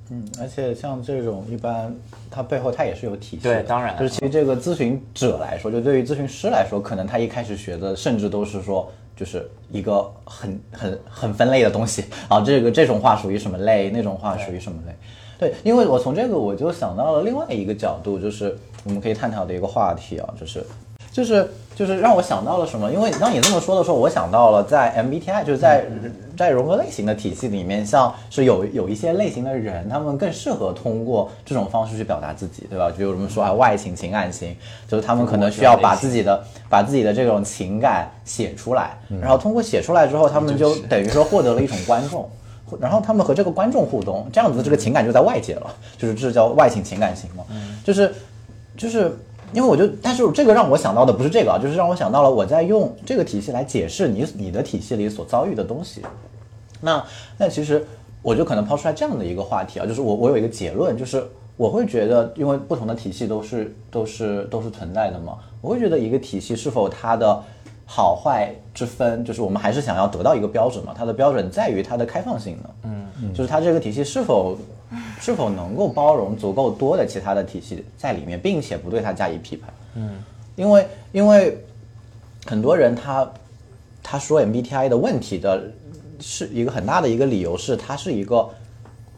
[0.08, 1.92] 嗯，而且像这种一般，
[2.30, 3.54] 它背后它也是有体系的。
[3.54, 14.94] 对当然就是其实这个咨询者来说，就对于咨询师来说，可能他一开始学的甚至都是说，就是一个很很很分类的东西 啊，这个这种话属于什么类，那种话属于什么类。
[15.40, 20.64] 对，因为我从这个我就想到了另外一个角度，就是我们可以探讨的一个话题啊，就是
[21.10, 22.92] 就是就是让我想到了什么？
[22.92, 25.84] 因为当你这么说的时候，我想到了在 MBTI，就是在
[26.36, 32.92] 在荣格类型的体系里面，像是有有一些类型的人，他们更适合通过这种方式去表达自己，对吧？
[32.96, 34.56] 比如我们说啊，外倾情感型，
[34.86, 42.28] 就是他们可能需要把自己的把自己的这种情感写出来，然后通过写出来之后，他们就等于说获得了一种观众。
[42.80, 47.44] 然后他们和这个观众互动，这样子这个情感就在外界了，就是这叫外倾情感型嘛，
[47.84, 48.12] 就是
[48.76, 49.16] 就是
[49.52, 56.02] 因为我就，但是这个让我想到的不是这个啊，就是让我想到了我在用这个体系来解释你你的体系里所遭遇的东西。
[56.80, 57.02] 那
[57.38, 57.86] 那其实
[58.22, 61.24] 我就可能抛出来这样的一个话题啊，就是我我有一个结论，就是
[61.56, 67.42] 我会觉得，因为不同的体系都是都是都是存在的嘛，我会觉得一个体系是否它的
[67.86, 74.58] 好坏之分，就是我们还是想要得到一个标准嘛，它的标准在于它的开放性呢，嗯，就是它这个体系是否
[75.20, 80.22] 是否能够包容足够多的其他的体系在里面，并且不对它加以批判，嗯，
[80.54, 81.58] 因为因为
[82.46, 83.30] 很多人他
[84.02, 85.62] 他说 MBTI 的问题的
[86.20, 88.48] 是一个很大的一个理由是它是一个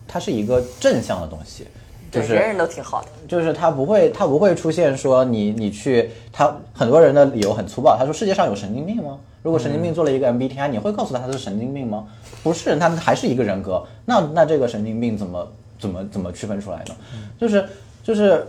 [0.07, 1.67] 它是一个正向的东西，
[2.11, 9.19] 就是对人人都挺好的，就是它不会，它不会出现说你你去，他很多人的理由很粗暴，他说世界上有神经病吗？
[9.43, 12.07] 如果神经病做了一个 MBTI，你会告诉他他是神经病吗？
[12.43, 13.87] 不是，他还是一个人格。
[14.05, 15.47] 那那这个神经病怎么
[15.79, 16.97] 怎么怎么区分出来呢？
[17.39, 17.69] 就是
[18.03, 18.47] 就是，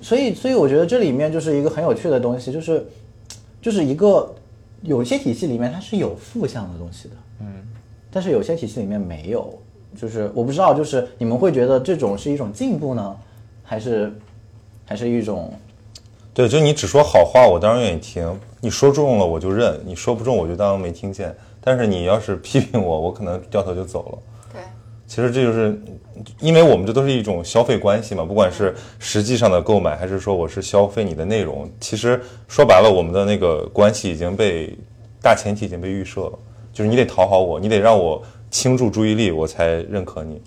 [0.00, 2.86] 所以所以我觉得这里面就是一个很有趣的东西，就是
[3.60, 4.34] 就是一个
[4.82, 7.46] 有些体系里面它是有负向的东西的，嗯，
[8.10, 9.58] 但是有些体系里面没有。
[9.94, 13.14] 就是我不知道，就是你们会觉得这种是一种进步呢，
[13.62, 14.10] 还是
[14.86, 15.52] 还是一种
[16.32, 21.36] 对，就你只说好话，我当然愿意听；你说中了我就认，你说不中我就当没听见。
[21.60, 24.18] 但是你要是批评我，我可能掉头就走了。
[25.14, 25.16] 对。
[25.16, 25.78] 其实这就是，
[26.40, 32.18] 因为我们这都是一种消费关系嘛，不管是实际上的购买，还是说我是消费你的内容，其实
[32.48, 34.74] 说白了，我们的那个关系已经被
[35.20, 36.38] 大前提已经被预设了，
[36.72, 40.40] 就是你得讨好我，你得让我倾注注意力，我才认可你。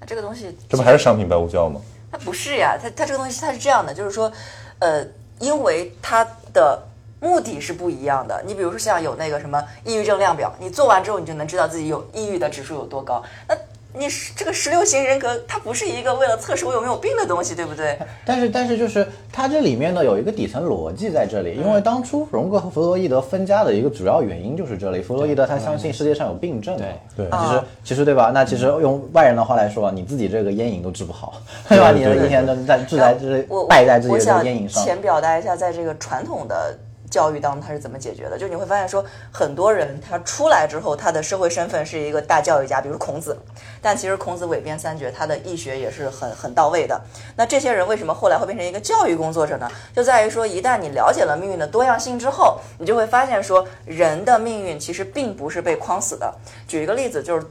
[0.00, 1.80] 那这个东西这不还是商品白无教吗？
[2.10, 4.32] 它不是呀，它它这个东西它是这样的，就是说，
[4.78, 5.06] 呃，
[5.38, 6.82] 因为它的
[7.20, 8.42] 目的是不一样的。
[8.46, 13.22] 你比如说像有那个什么抑郁症量表，你做完之后你就能知道自己有抑郁的指数有多高。
[13.46, 13.54] 那
[13.94, 17.98] 你是这个十六型人格，它不是一个为了测试我有没有病的东西，对不对？
[18.24, 25.00] 但是，但是就是它这里面呢有一个底层逻辑在这里，因为当初荣格和弗洛伊德分家的一个主要原因就是这里。
[25.00, 26.86] 弗洛伊德他相信世界上有病症，对
[27.16, 28.30] 对其实其实对吧？
[28.32, 31.34] 那其实用外人的话来说，你自己这个烟瘾都治不好，
[31.68, 31.90] 对吧？
[31.90, 34.84] 你的一天都在治在就是我败在自己的我想烟瘾上。
[34.84, 36.78] 浅表达一下，在这个传统的
[37.10, 38.38] 教育当中，他是怎么解决的？
[38.38, 43.36] 就你会发现说，很多人他出来之后，他的社会身份是一个大教育家，比如孔子，
[43.80, 47.00] 但其实孔子韦编三绝，他的易学也是很很到位的。
[47.36, 49.70] 那这些人为什么后来会变成一个教育工作者呢？
[49.94, 56.34] 就在于说，一旦你了解了命运的多样性之后，你就会发现说，人的命运其实并不是被框死的。
[56.66, 57.46] 举一个例子，就是。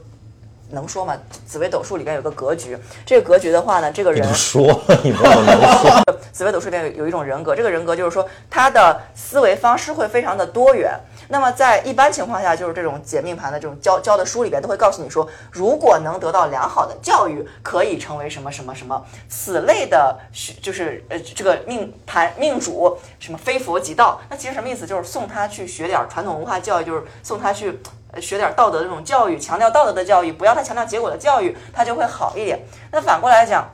[0.70, 1.16] 能说吗？
[1.46, 2.76] 紫微斗数里边有个格局，
[3.06, 6.02] 这个格局的话呢，这个人不说， 你不要能说。
[6.32, 10.98] 紫微斗数里面有有一种人格，这个人格就是说他的思维方式会非常的多元。
[11.28, 24.20] 那么在一般情况下，就是这种解命盘的这种教教的书里边都会告诉你说，如果能得到良好的教育，可以成为什么什么什么此类的学，就是呃这个命盘命主什么非佛即道。
[24.28, 24.86] 那其实什么意思？
[24.86, 27.78] 就是送他去学点传统文化教育，就是送他去。
[28.22, 32.58] 学点道德的这种教育，强调道德的教育，不要太强调结果的教育，他就会好一点。
[32.90, 33.68] 那反过来讲，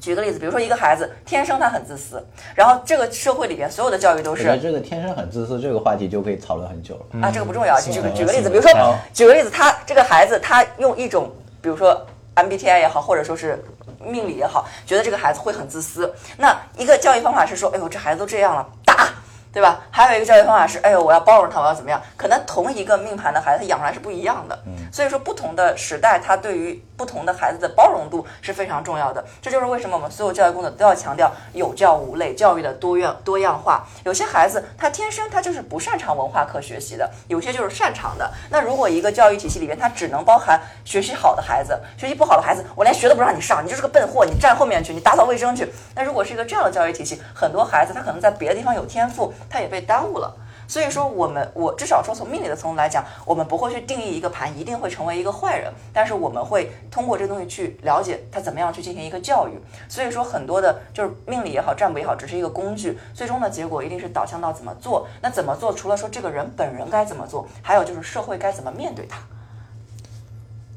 [0.00, 2.24] 举个例子，比如说一个孩子天生他很自私，
[2.54, 7.20] 然后这个社会里边所有的教育都是我觉得这个天生很自私这个话题就可以讨论很久了。
[7.22, 7.78] 啊，这个不重要。
[7.80, 8.70] 举个嗯举个例子，嗯比如说
[9.12, 12.04] 举个例子，他这个孩子他用一种，比如说
[12.34, 13.62] MBTI 也好，或者说是
[14.02, 16.12] 命理也好，觉得这个孩子会很自私。
[16.38, 19.08] 那一个教育方法是说，哎呦，这孩子都这样了，打。
[19.52, 19.80] 对吧？
[19.90, 22.00] 还有一个教育方法是，哎呦，我要包容他，我要怎么样？
[22.16, 24.56] 可能同一个命盘的孩子，他养出来是不一样的。
[24.92, 29.24] 所以说，不同的时代，他对于不同的孩子的包容度是非常重要的。
[29.40, 33.86] 这就是为什么我们所有教育工作都要强调有教无类，教育的多样多样化。
[34.04, 38.30] 有些孩子他天生他就是不擅长文化课学习的，有些就是擅长的。
[38.50, 45.72] 那如果一个教育体系里边，它只能包含学习好的孩子，学习不好的孩子，我连学都不让你上，你就是个笨货，你站后面去，你打扫卫生去。
[45.94, 50.36] 那如果是一个这样的教育体系，很多孩子他可能在别的地方有天赋，他也被耽误了。
[50.70, 59.58] 所以说，我们我至少说从命理的层面来讲，我们不会去定义一个盘一定会成为一个坏人，但是我们会通过这个东西去了解他怎么样去进行一个教育。
[59.88, 65.08] 所以说，很多的就是命理也好，占卜也好，只是一个工具，最终的结果一定是导向到怎么做。
[65.20, 65.72] 那怎么做？
[65.72, 69.18] 除了说这个人本人该怎么做，还有就是社会该怎么面对他。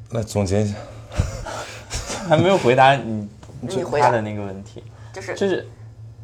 [0.09, 0.75] 来总结一下，
[2.27, 3.29] 还没有回答你
[3.61, 4.83] 你回答的那个问题，
[5.13, 5.69] 就是就是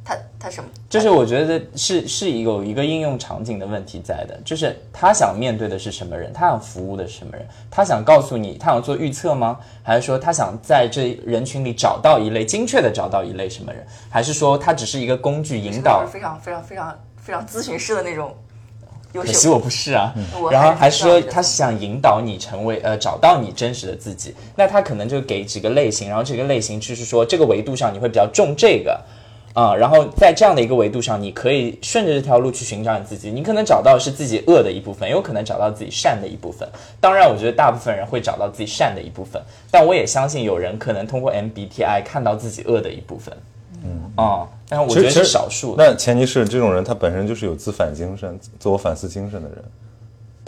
[0.10, 0.68] 他他什么？
[0.90, 9.60] 就是我觉得是是有一个应用场景的问题在的，就是他想面对的是什么人，他想服务的是什么人，他想告诉你，他想做预测吗？
[9.84, 13.86] 还是说他想在这人群里找到一类精确的找到一类什么人？
[14.10, 16.04] 还是说他只是一个工具引导？
[16.08, 18.36] 非常非常非常非常咨询师的那种
[19.14, 19.48] 可惜。
[19.48, 20.12] 我不是啊。
[20.42, 29.00] 我然后还是说他是想引导你成为呃找到你真实的自己，那他可能就给几个类型，然后这个类型就是说这个维度上你会比较重这个。
[29.60, 33.30] 啊、然后在这样的一个维度上，你可以顺着这条路去寻找你自己。
[33.30, 36.66] 你可能找到是自己恶的一部分，也有可能找到自己善的一部分。
[37.02, 43.36] 当然，我觉得大部分人会找到自己善的一部分，但我也相信有人可能通过 MBTI 看到自己恶的一部分。
[43.84, 45.84] 嗯啊、但是我觉得是少数的。
[45.84, 49.58] 那前提是这种人他本身就是有自反精神、自我反思精神的人，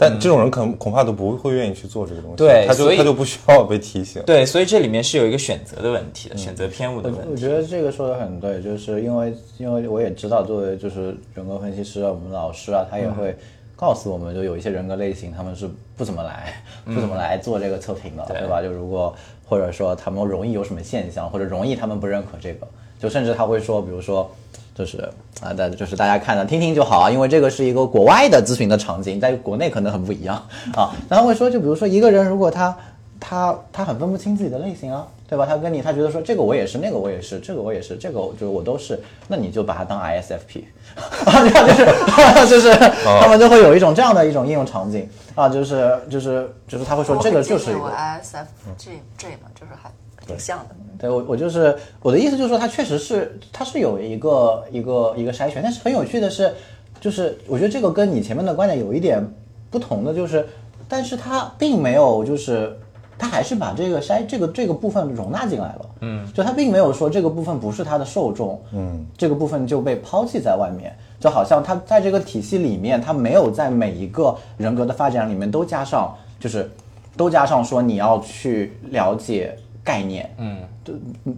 [0.02, 4.22] 但这种人可能恐怕都不会愿意去做这个东西，对他就他就不需要被提醒。
[4.26, 7.28] 对，所以这里面是有一个选择的问题的，选择偏误的问题。
[7.30, 13.34] 我觉得这个说的很对，就是因为因为我也知道，作为就是人格分析师啊，我们老师啊，他也会
[13.76, 16.52] 告诉我们，就有一些人格类型，他们是不怎么来
[16.84, 18.60] 不怎么来做这个测评的，对吧？
[18.60, 19.14] 就如果
[19.44, 22.66] 或者说他们容易有什么现象，或者容易他们不认可这个，
[22.98, 24.30] 就甚至他会说，比如说。
[24.74, 24.98] 就是
[25.42, 30.36] 啊，大就是大家看的听听就好啊，因为这个是一个国外的咨询的场景，在国内可能很不一样
[30.74, 30.94] 啊。
[31.08, 32.76] 然后会说，就比如说一个人如果他
[33.20, 35.46] 他他很分不清自己的类型啊，对吧？
[35.46, 40.64] 他跟你他觉得说这个我也是，那个我也是，这个我也是，这个我就是我都是，那你就把它当 ISFP，
[42.48, 49.90] 就是就是他们就会有一种这样的一种应用场景啊，就是就是就是他会说这个就是一个 ISFJ J 嘛，就是还
[50.26, 50.76] 挺像的。
[50.98, 56.52] 对我，我就是我的意思，就是说它确实是，它是有一个一个一个筛选，但是很有趣的是，
[57.00, 59.22] 就是我觉得这个跟你前面的观点有一点
[59.70, 60.46] 不同的，就是，
[60.88, 62.78] 但是它并没有就是。
[63.18, 76.68] 它还是把这个筛这个这个部分容纳进来了，嗯，就它并没有说这个部分不是它的受众，嗯，这个部分就被抛弃在外面，就好像它在这个体系里面，它没有在每一个人格的发展里面都加上，就是
[77.16, 80.58] 都加上说你要去了解概念，嗯，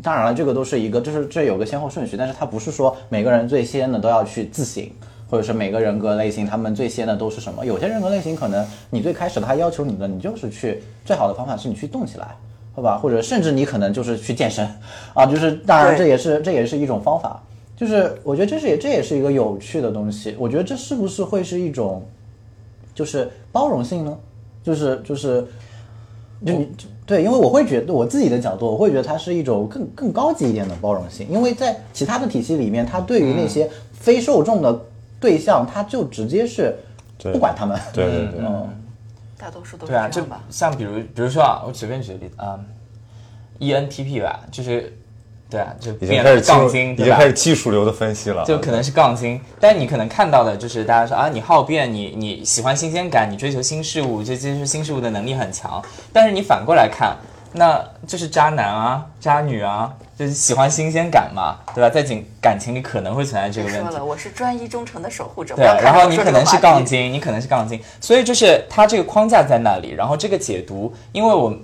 [0.02, 4.86] 当然了，这个都是一个，就是这有个先后顺序，但是它不是说每个人最先的都要去自省，
[5.30, 7.64] 或者是每个人格类型他们最先的都是什么？
[7.64, 12.36] 有些人格类型可能你最开始他要求你的，你就是去最好的方法是你去动起来，
[12.74, 12.98] 好吧？
[12.98, 14.68] 或者甚至你可能就是去健身
[15.14, 17.42] 啊，就是当然这也是这也是一种方法，
[17.76, 20.36] 就是我觉得这是也这也是一个有趣的东西。
[20.38, 22.06] 我觉得这是不是会是一种
[22.94, 24.18] 就是包容性呢？
[24.62, 25.46] 就是就是
[26.46, 26.68] 就你
[27.06, 34.80] 对，因为我会觉得我自己的角度，我会觉得它是一种更更高级一点的包容性，因为在其他的体系里面，它对于那些非受众的
[35.20, 36.74] 对象，它就直接是
[37.18, 37.78] 对不管他们。
[37.92, 38.68] 对对对，嗯，
[39.36, 40.42] 大多数都是这样吧。
[40.48, 42.58] 像比如比如说啊，我随便举个例子，啊
[43.58, 44.96] ，ENTP 吧，就是
[45.54, 47.26] 对啊，就已经开始杠精，已经开？
[47.26, 55.80] 始技术流的分析了，就可能是杠精，但你可能看到的就是大家说啊，你好变，你你喜欢新鲜感，你追求新事物，就接受新事物的能力很强。
[56.12, 57.16] 但是你反过来看，
[57.52, 61.88] 那就是渣男啊、渣女啊，就是喜欢新鲜感嘛，对吧？
[61.88, 64.04] 在情感情里可能会存在这个问题说了，。
[64.04, 65.54] 我是专一忠诚的守护者。
[65.54, 66.58] 对然后你可能是。
[66.64, 71.54] 杠精，你可能是杠精，所以就是它这个框架在那里，然后这个解读，因为我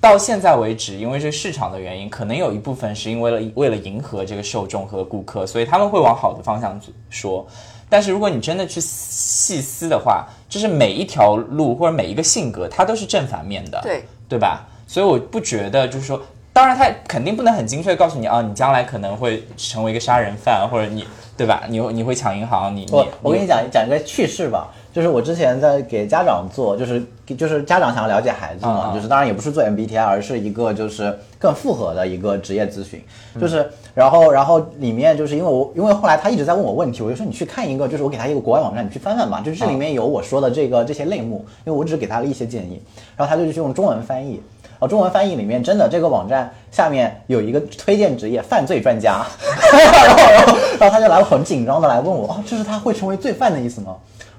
[0.00, 7.46] 到现在为止，因为这市场的原因，可能有一部分是因为了为了迎合这个受众和顾客，所以他们会往好的方向说。
[7.88, 14.66] 但是如果你真的去细思的话，就是每一条路或者每一个性格，它都是正反面的，对对吧？
[14.86, 16.22] 所以我不觉得就是说，
[16.52, 21.04] 当然他肯定不能很精确告诉你啊，你将来可能会成为一个杀人犯，或者你
[21.36, 21.64] 对吧？
[21.68, 27.02] 你你会抢银行，你我你我跟你讲讲一个趣事吧，就是我之前在给家长做，就是
[27.36, 33.00] 就是家长想要了解孩子嘛，就是当然也不是做 MBTI，而是一个就是更复合的一个职业咨询，
[33.40, 42.82] 就是然后然后里面就是因为我因为后来他一直在问我问题，我就说你去看一个，就是我给他一个国外网站，你去翻翻吧，就是这里面有我说的这个这些类目，因为我只是给他了一些建议，
[43.16, 44.42] 然后他就去用中文翻译。
[44.80, 49.26] 哦，中文翻译里面真的这个网站下面有一个推荐职业犯罪专家，
[49.60, 53.94] 然后然后然后他就来很紧张的来问我，哦，这是他会成为罪犯的意思吗？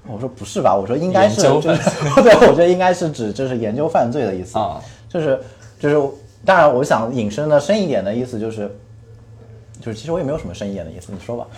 [0.08, 1.68] 我说不是吧，我说应该是就是
[2.22, 5.40] 对，我觉得应该是指就是研究犯罪的意思，啊就是
[5.80, 6.00] 就是
[6.46, 8.74] 当然我想引申的深一点的意思就是。
[9.84, 11.48] 就是其实我也没有什么深一点的意思，你说吧。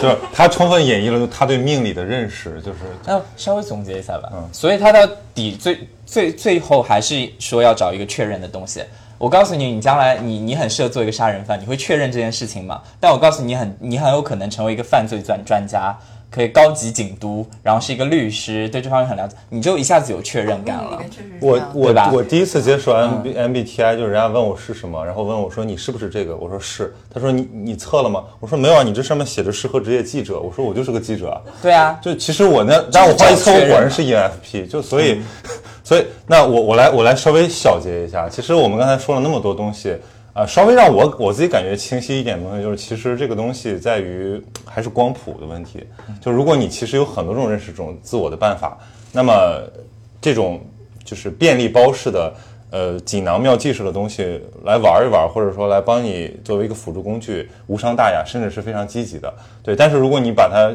[0.00, 4.28] 就是他充分演绎了他对命理的认识，就是那稍微总结一下吧。
[4.32, 5.00] 嗯所以他到
[5.34, 8.80] 底最最最后还是说要找一个确认的东西。
[9.18, 12.80] 我告诉你，你将来你你很适合做一个杀人犯，你会确认这件事情吗？
[13.00, 15.92] 但我告诉你，很你很有可能成为一个犯罪专专家，
[16.30, 21.02] 可以高级警督，然后是一个律师，对这方面很了解，你就一下子有确认感了。
[21.40, 22.10] 我我对吧？
[22.12, 28.22] 我第一次接触 M B M B T I，就是人家问我是什么，然后问我说你是不是这个，我说是，他说你你测了吗？
[28.38, 31.40] 我说没有啊，你这上面写着适合职业记者，我说我就是个记者啊。
[31.60, 35.20] 对啊，就其实我那，但我后来一测，我果然是 ENFP，就所以，
[35.82, 39.96] 所以那我我来我来稍微小结一下，其实我们刚才说了那么多东西。
[40.32, 45.84] 啊、稍微让我我自己感觉清晰一点的东西，就是其实这个东西在于还是光谱的问题。
[46.20, 48.78] 就如果你其实有很多种认识这种自我的办法，
[49.12, 49.60] 那么
[50.20, 50.60] 这种
[51.04, 52.32] 就是便利包式的
[52.70, 59.32] 呃锦囊妙计式的东西来玩一玩，或者说来帮你作为一个辅助工具，无伤大雅，甚至是非常积极的。
[59.62, 60.72] 对，但是如果你把它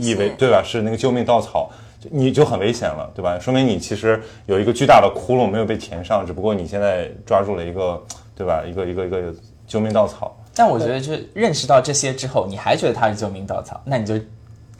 [0.00, 1.70] 以为对吧是那个救命稻草，
[2.10, 3.38] 你就很危险了，对吧？
[3.38, 8.02] 说明你其实有一个巨大的窟窿没有被填上，只不过你现在抓住了一个
[8.34, 9.20] 对吧一个一个一个
[9.66, 10.34] 救命稻草。
[10.56, 14.14] 但我觉得就是认识到这些之后，你还觉得他是救命稻草，那你就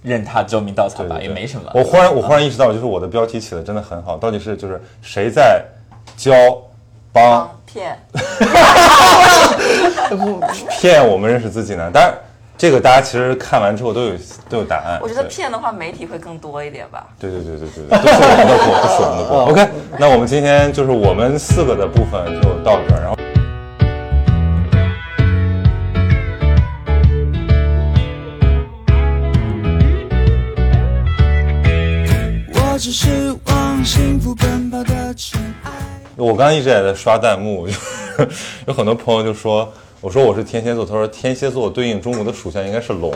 [0.03, 1.69] 认他救命稻草吧，对对对也没什么。
[1.75, 5.65] 我忽然我忽然意识到，就是我的标题起的真的很好，到底是就是谁在
[6.17, 6.33] 教
[7.13, 7.99] 帮帮骗，
[10.79, 11.91] 骗我们认识自己呢？
[11.93, 12.15] 当然，
[12.57, 14.15] 这个大家其实看完之后都有
[14.49, 15.01] 都有答案。
[15.03, 17.09] 我觉得对骗的话，媒体会更多一点吧。
[17.19, 19.45] 对对对对对对，都是我们的锅，都是我们的锅。
[19.51, 19.69] OK，
[19.99, 23.17] 那我们今天就是我们四个的部分就到这儿，然后。
[32.97, 35.71] 是往幸福奔跑的尘埃。
[36.15, 37.67] 我刚刚一直也在刷弹幕，
[38.69, 39.69] 有很多朋友就说，
[40.01, 43.13] 我说我是天蝎座，他说天蝎座对应中国的属相应该是龙，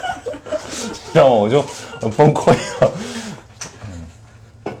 [1.12, 1.62] 让我就
[2.00, 2.90] 很崩溃了。
[4.64, 4.72] 嗯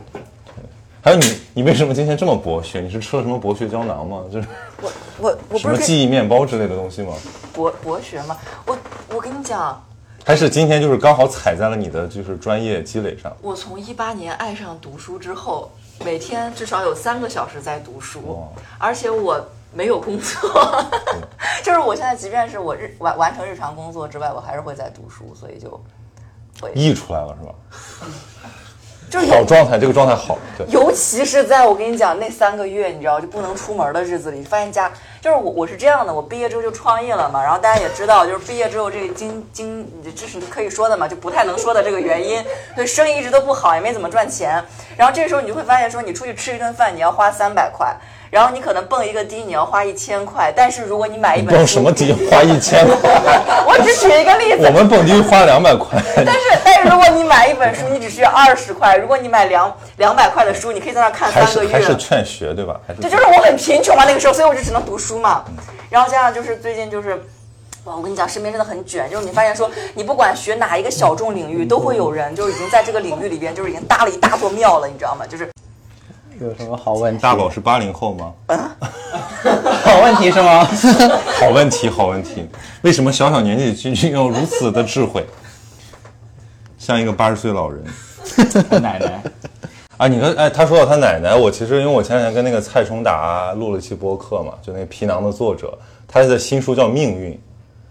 [1.02, 2.80] 还有你，你为什么今天这么博学？
[2.80, 4.22] 你是吃了什么博学胶囊吗？
[4.32, 4.48] 就是
[4.80, 7.12] 我我我什么不是跟记忆面包之类的东西吗？
[7.52, 8.34] 博博学吗？
[8.64, 8.78] 我
[9.14, 9.78] 我跟你讲，
[10.26, 13.30] 还是今天就是刚好踩在了你的就是专业积累上？
[13.42, 15.70] 我从一八年爱上读书之后，
[16.02, 18.48] 每天至少有三个小时在读书，
[18.78, 19.38] 而且我
[19.74, 20.82] 没有工作，
[21.62, 25.78] 就是我现在即便是我日完完成日常工作之外，我还是会在读书，所以就
[26.58, 27.54] 会溢出来了是吧？
[29.14, 30.66] 就是好状态，这个状态好，对。
[30.68, 44.60] 尤其是在我跟你讲那三个月，你知道就不能出门的日子里，发现家就是我我是这样的，我毕业之后就创业了嘛，然后大家也知道，就是毕业之后这个经经这是可以说的嘛，就不太能说的这个原因，对生意一直都不好，也没怎么赚钱。
[44.96, 47.96] 然后这时候你就会发现说，你出去吃一顿饭你要花三百块，
[48.34, 53.08] 然后你可能蹦一个迪你要花一千块，但是如果你买一本书，蹦什么迪花一千块，
[53.64, 56.02] 我只举一个例子，我们蹦迪花两百块。
[56.16, 61.68] 但是但是如果你买一本书，你只需要二十块，如果你买两两百块的书，你可以在那看三个月。
[61.68, 62.80] 是还是劝学对吧？
[62.88, 65.44] 还是这就是我很贫穷嘛，那个时候，所以我就只能读书嘛。
[65.88, 67.14] 然后加上就是最近就是，
[67.84, 75.24] 哇，我跟你讲，身边真的很卷，就是你发现说，你不管学哪一个小众领域，都会有人就已经在这个领域里边就是已经搭了一大座庙了，你知道吗？
[75.24, 75.48] 就是
[76.40, 77.22] 有什么好问题？
[77.22, 78.32] 大宝是八零后吗？
[79.84, 80.64] 好问题是吗？
[81.38, 82.46] 好问题，好问题。
[82.82, 85.24] 为什么小小年纪就拥有如此的智慧，
[86.78, 87.84] 像一个八十岁老人？
[88.70, 89.22] 我奶奶，
[89.96, 95.76] 啊，你跟哎，他说到他奶奶，我其实因为我前两天跟那个蔡崇达录了一期播客嘛，就那个皮囊的作者，
[96.08, 97.32] 他的新书叫《命运》，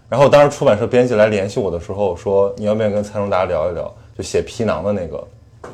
[0.08, 5.24] 然后当时出版社编辑来联系我的时候说，你要不要跟蔡崇达聊一聊，就写皮囊的那个，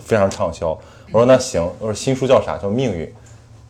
[0.04, 0.78] 非常畅销。
[1.12, 2.56] 我说那行，我说新书叫啥？
[2.56, 3.06] 叫《命运》。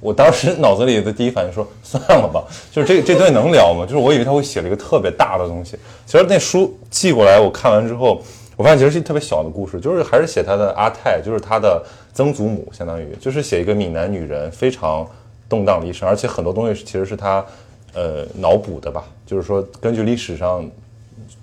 [0.01, 2.43] 我当时脑子里的第一反应说算了吧，
[2.73, 3.85] 就是这这东西能聊吗？
[3.85, 8.23] 就是我以为他会写了一个特别大的东西，其实那书寄过来，我看完之后，
[8.57, 11.85] 我发现其实是一特别小的故事，就是还是写他的阿泰，就是他的
[12.15, 15.07] 曾祖母，相当于就是写一个闽南女人非常
[15.51, 17.45] 动荡的一生，而且很多东西其实是他
[17.93, 20.67] 呃脑补的吧，就是说根据历史上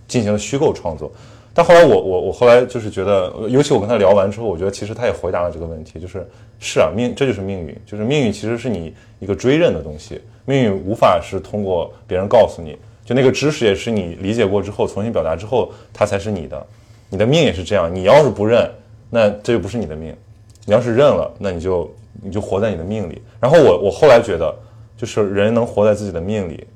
[0.07, 1.11] 进行了虚构创作。
[1.57, 6.23] 但后来我我我后来就是觉得，尤其我跟他聊完之后，我觉得其实他也回答了这个问题，就是
[6.59, 16.67] 是啊，命这就是命运，就是命运其实是你一个追认的东西，命运无法是通过别人告诉你，就那个知识也是你理解过之后重新表达之后，它才是你的，
[17.09, 18.69] 你的命也是这样，你要是不认，
[19.09, 20.15] 那这就不是你的命，
[20.63, 23.19] 你要是认了，那你就你就活在你的命里。
[23.39, 24.55] 然后我我后来觉得，
[24.95, 26.67] 就是人能活在自己的命里，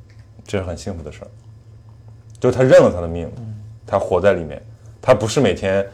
[0.44, 1.30] 这是很幸福的事儿，
[2.40, 3.30] 就是他认了他的命，
[3.86, 4.60] 他活在里面。
[5.02, 5.86] 他不是每天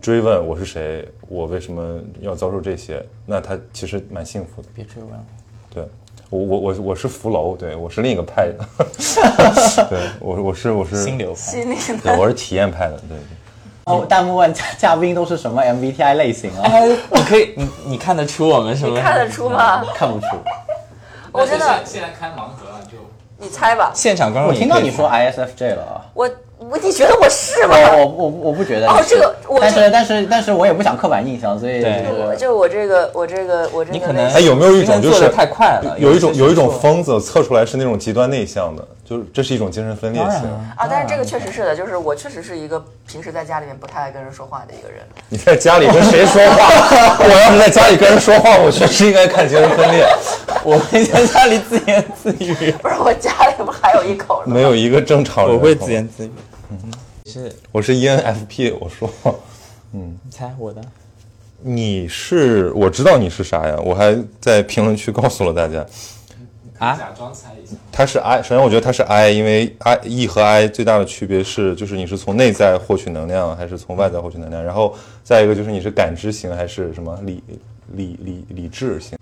[0.00, 4.68] 追问我是谁，我为什么要遭受这些，那他其实蛮幸福的。
[4.74, 5.24] 别追问了。
[5.72, 5.84] 对
[6.30, 8.64] 我我我我是福楼，对我是另一个派的，
[9.90, 13.36] 对我我是我是心流派，心里对我是体验派的，对对。
[13.84, 16.62] 哦，弹幕问嘉嘉宾都是什么 MBTI 类型啊？
[16.64, 18.96] 哎，你可以，你你看得出我们什么？
[18.96, 19.84] 你看得出吗？
[19.94, 20.26] 看不出。
[21.30, 22.96] 我真的，现在开盲盒了，就
[23.36, 23.92] 你猜吧。
[23.94, 26.06] 现场观众我听到你说 ISFJ 了啊。
[26.14, 26.26] 我
[26.70, 27.76] 我你觉得我是吗？
[27.96, 28.88] 我我我不觉得。
[28.88, 40.40] 哦这个我但是但是但是我也不想刻板印象，所以对就我这个我这个我这个你可能哎，有没有一种就是太快了有一种有一种疯子测出来是那种极端内向的，就是这是一种精神分裂性。
[40.76, 45.02] 啊，但是这个确实是的，就是我确实是一个平时在家里面不太爱跟人说话的一个人。
[45.28, 47.16] 你在家里跟谁说话？
[47.18, 50.06] 我要是在家里跟人说话，我确实应该看精神分裂。
[50.64, 54.54] 我会在家里自言自语，不是我家里不还有一口吗？
[54.54, 55.54] 没有一个正常人。
[55.54, 56.30] 我会自言自语。
[57.26, 59.10] 是，我是 E ENFP，我说
[59.90, 60.82] 你猜我的？
[61.62, 63.76] 你是，我知道你是啥呀？
[63.82, 65.86] 我还在评论区告诉了大家，
[66.78, 66.94] 啊？
[66.96, 67.74] 假装猜一下。
[67.90, 68.42] 它是 I。
[68.42, 74.62] 首先，我觉得它是 I，因为 I E 和 I 最大的区别是，就是你是从内在获取能量，还是从外在获取能量。
[74.62, 77.42] 然后再一个就是你是感知型还是什么理
[77.92, 79.16] 理理理智型。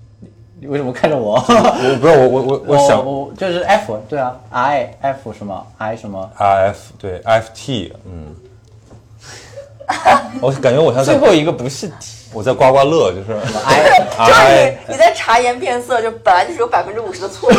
[0.63, 1.35] 你为什么看着我？
[1.49, 8.33] 我不是我我我我想我就是 F 对啊，I F 什么 I 什么 I F 对 F T 嗯。
[10.41, 13.33] 我感觉我像最后一个不是 T，，我在刮刮乐，就是
[13.67, 17.53] I 就你你在察言变色，就本来就是有百分之五十的错误。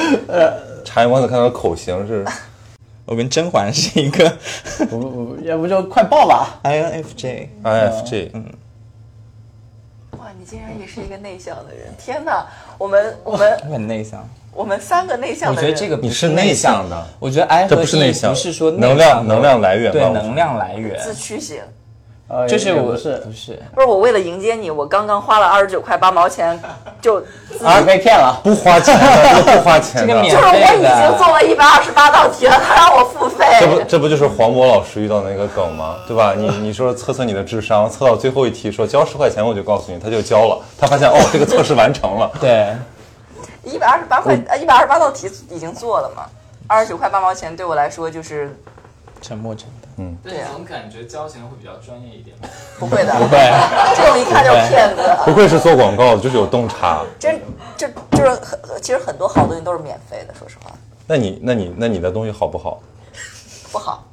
[0.84, 2.22] 察言观色看到口型是
[3.06, 4.30] 我跟甄嬛是一个
[4.90, 6.60] 不不不，要不就快报吧。
[6.64, 7.48] INFJ。
[7.62, 8.44] I F J，哇，你
[10.48, 11.92] 竟然也是一个内向的人！
[11.98, 12.46] 天哪，
[12.78, 17.06] 我们我们我很内向，我们三个内向的人，我觉得这个不你是内向的。
[17.18, 21.60] 我觉得 I 和这不是 E 内向不是说能量能量来源吧对能量来源，自驱型。
[22.28, 26.60] 呃，就是不是不是不是我为了迎接你，我刚刚花了二十九块八毛钱，
[27.00, 28.40] 就自己啊被骗了。
[28.42, 30.08] 不花钱的，不花钱的。
[30.08, 33.46] 这个免就是我已经做了一百二十八道题了，他让我付费。
[33.60, 35.98] 这不这不就是黄渤老师遇到的那个梗吗？
[36.08, 36.34] 对吧？
[36.36, 42.28] 你你说测测你的智商，测到最后一题说交十块钱我就告诉你，他就交了，他发现哦这个测试完成了。
[42.40, 42.74] 对，
[43.62, 46.24] 一百二十八块，呃，一百二十八道题已经做了嘛，
[46.66, 48.58] 二十九块八毛钱对我来说就是
[49.22, 49.85] 沉没成本。
[50.22, 52.36] 但是总感觉交钱会比较专业一点。
[52.78, 53.38] 不会的，不会，
[53.96, 55.02] 这种一看就是骗子。
[55.24, 57.02] 不愧是做广告的，就是有洞察。
[57.18, 57.40] 真
[57.76, 60.70] 这就是很，其实很多好东西都是免费的，说实话
[61.06, 62.80] 那你那你那你的东西好不好？
[63.72, 64.04] 不好。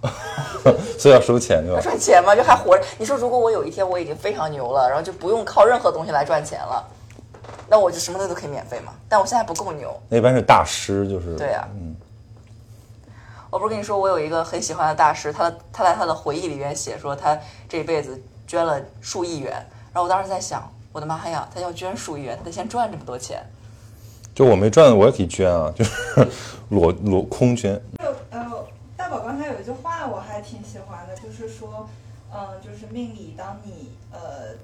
[0.98, 1.82] 所以要收钱对吧？
[1.82, 2.84] 赚钱嘛，就还活着。
[2.98, 6.88] 你说如果我有一天我已经非常牛了，然后就不用靠任何东西来赚钱了，
[7.68, 8.94] 那我就什么东西都可以免费嘛。
[9.10, 9.94] 但我现在不够牛。
[10.08, 11.96] 那一般是大师，就是对啊嗯，
[13.54, 17.40] 我不是跟你说，我有一个很喜欢的大师，他他在他的回忆里面写说他
[17.70, 19.52] 这辈子捐了数亿元，
[19.94, 23.46] 然后我当时在想，我的妈呀，他要捐数亿元，他得先赚这么多钱。
[24.34, 26.28] 就我没赚我也可以捐啊，就是
[26.70, 27.80] 裸裸空捐。
[28.00, 28.12] 呃，
[28.98, 31.88] 大宝刚才有一句话我还挺喜欢的，就是说，
[32.34, 34.56] 嗯、就是命里，当你呃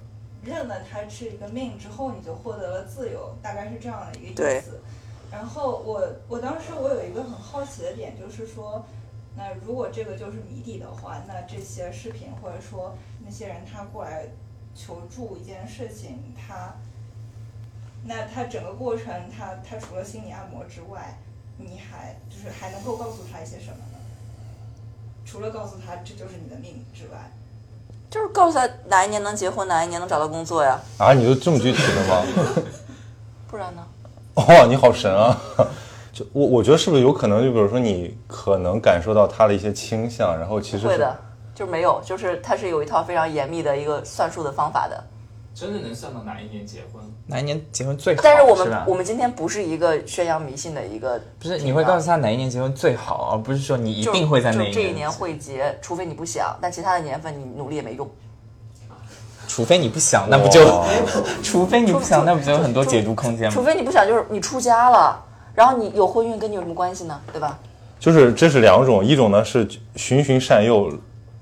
[0.44, 4.82] 认了它是一个命之后，你就获得了自由，大概是这样的一个意思。
[5.32, 8.84] 然后我我当时我有一个很好奇的点，就是说，
[9.38, 14.26] 那如果这个就是谜底的话，那这些视频或者说那些人他过来
[14.74, 16.74] 求助一件事情，他
[18.04, 21.18] 那他整个过程，他他除了心理按摩之外，
[21.58, 24.00] 你还就是还能够告诉他一些什么呢？
[25.26, 27.32] 除了告诉他这就是你的命之外，
[28.10, 32.24] 就是告诉他哪一年能结婚，哪一年能找到工作呀，啊，你就这么具体的吗？
[33.48, 33.86] 不然呢？
[34.48, 35.38] 哇，你好神啊！
[36.14, 41.16] 就我我觉得是不是有可能，就比如说你可能感受到他的一些倾向，然后其实会的，
[41.54, 45.04] 就是没有，就是他是有一套非常严密的一个算术的方法的。
[45.54, 47.04] 真的能算到哪一年结婚？
[47.28, 48.22] 哪一年结婚最好？
[48.24, 54.74] 但是我们吧我们今天不是一个宣扬迷信的一个，不是你会告诉他哪一年结婚最好，而不是说你一定会在就那一年。
[54.74, 58.10] 这一年会结，除非你不想，但其他的年份你努力也没用。
[59.50, 60.86] 除非你不想，那不就哇？
[61.42, 63.64] 除非你不想，那不就有很多解读空间吗除？
[63.64, 65.20] 非你不想，就是你出家了，
[65.56, 67.20] 然后你有婚运，跟你有什么关系呢？
[67.34, 67.58] 对吧？
[68.00, 70.90] 就是这是两种，一种呢是循循善诱，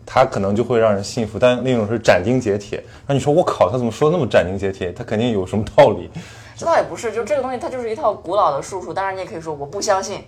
[0.05, 4.91] 他可能就会让人信服；但另一种是斩钉截铁，那你说我靠，他怎么说那么斩钉截铁？
[4.93, 6.09] 他肯定有什么道理。
[6.55, 8.91] 这倒也不是，就这个东西它就是一套古老的术数。
[8.91, 10.23] 当然你也可以说我不相信，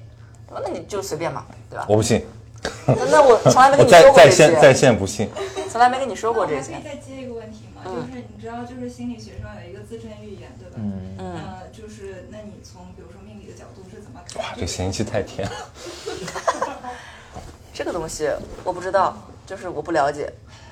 [0.48, 0.62] 对吧？
[0.64, 1.86] 那你就随便吧，对吧？
[1.90, 2.24] 我不信，
[2.86, 5.30] 那那我从来没跟你说过这在在线在些，线不信。
[5.72, 6.74] 从来没跟你说过这些。
[6.84, 8.06] 再接一个问题吗？
[8.08, 10.76] 就是你知道，就是心理学上有一个自证预言，对吧？
[10.78, 14.44] 嗯，嗯，呃，就是那你从比如说命理的角度是怎么看？
[14.44, 15.56] 哇，这嫌弃 太甜了。
[17.74, 18.30] 这个东西
[18.64, 20.32] 我不知道，就是我不了解。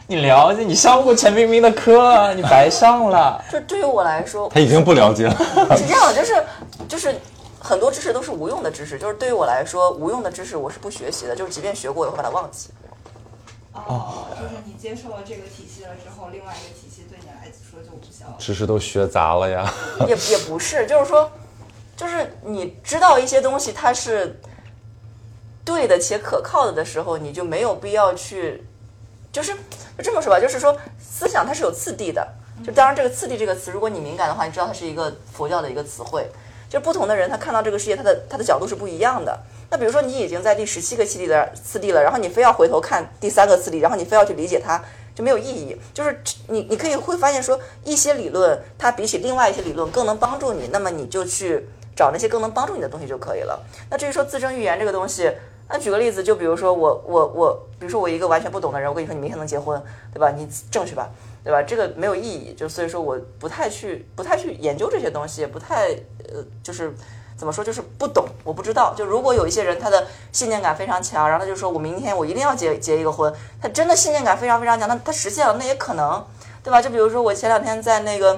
[0.09, 3.43] 你了解，你上过陈冰冰的课，你白上了。
[3.51, 5.35] 就对于我来说，他已经不了解了。
[5.77, 6.43] 是这样的，就是
[6.88, 7.13] 就是
[7.59, 12.69] 很多知识都是无用的知识，就是对于我来说，无用的知识我是不学习的，就是即便学过，我也会把它忘记。
[13.88, 18.36] 哦，就是你接受了这个体系了之后，另外一个体系对你来说就无效了。
[18.40, 19.72] 知识都学杂了呀。
[20.08, 21.32] 也也不是，就是说，
[21.95, 24.40] 就是你知道一些东西它是
[25.64, 28.66] 对的且可靠的的时候，你就没有必要去，
[29.32, 29.54] 就是
[29.98, 32.28] 就这么说吧，就是说思想它是有次第的。
[32.66, 36.28] 就当然这个次第这个词，如果你敏感的话，你知道它是一个佛教的一个词汇。
[36.69, 39.39] 就不同的人，他看到这个世界，他的他的角度是不一样的。
[39.69, 44.81] 那比如说，你已经在第十七个次第的次第了，然后你非要回头看第三个次第，然后你非要去理解它，
[45.14, 45.76] 就没有意义。
[45.94, 53.61] 就是你你可以会发现说，一些理论它比起另外一些理论更能帮助你，那么你就去找那些更能帮助你的东西就可以了。
[53.89, 55.31] 那至于说自证预言这个东西，
[55.69, 59.81] 那举个例子，就比如说我我我，比如说我一个完全不懂的人，我跟你说你明天能结婚，
[60.14, 60.31] 对吧？
[60.31, 61.10] 你证去吧，
[61.48, 61.64] 对吧？
[61.64, 65.91] 这个没有意义，就所以说我不太去不太去研究这些东西，不太
[66.28, 66.94] 呃，就是
[67.38, 68.94] 怎么说，就是不懂，我不知道。
[68.98, 76.22] 就如果有一些人他的信念感非常强，然后他就说我明天我一定要结结一个婚，他真的信念感非常非常强，那他实现了，那也可能，
[76.61, 76.82] 对吧？
[76.82, 78.38] 就比如说我前两天在那个，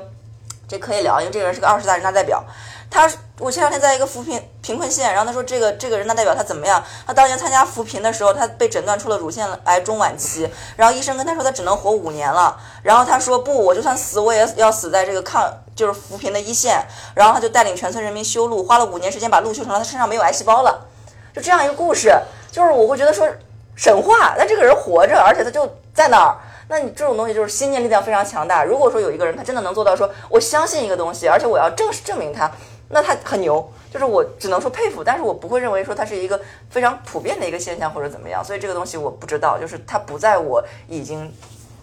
[0.67, 2.45] 这可以聊，因为这个人是个二十大人大代表，
[2.89, 6.83] 他我前两天在一个扶贫贫困县，然后他说这个这个人大代表他怎么样？
[7.05, 16.83] 他当年参加扶贫的时候，他被诊断出了乳腺癌中晚期，然后医生跟他说他只能活五年了，然后他说不，我就算死我也要死在这个抗就是扶贫的一线，
[17.15, 20.87] 然后他就带领全村人民修路，花了五年时间把路修成了，他身上没有癌细胞了，
[21.33, 22.11] 就这样一个故事，
[22.51, 23.27] 就是我会觉得说
[23.75, 26.35] 神话，但这个人活着，而且他就在那儿。
[26.71, 28.63] 那你这种东西就是信念力量非常强大。
[28.63, 32.51] 如果说有一个人他真的能做到说，我相信一个东西，而且我要证实证明他，
[32.89, 33.65] 那他很牛。
[33.91, 36.39] 就是我只能说佩服，但是我不会认为说它是一个
[36.69, 38.45] 非常普遍的一个现象或者怎么样。
[38.45, 41.33] 所以这个东西我不知道，就是它不在我已经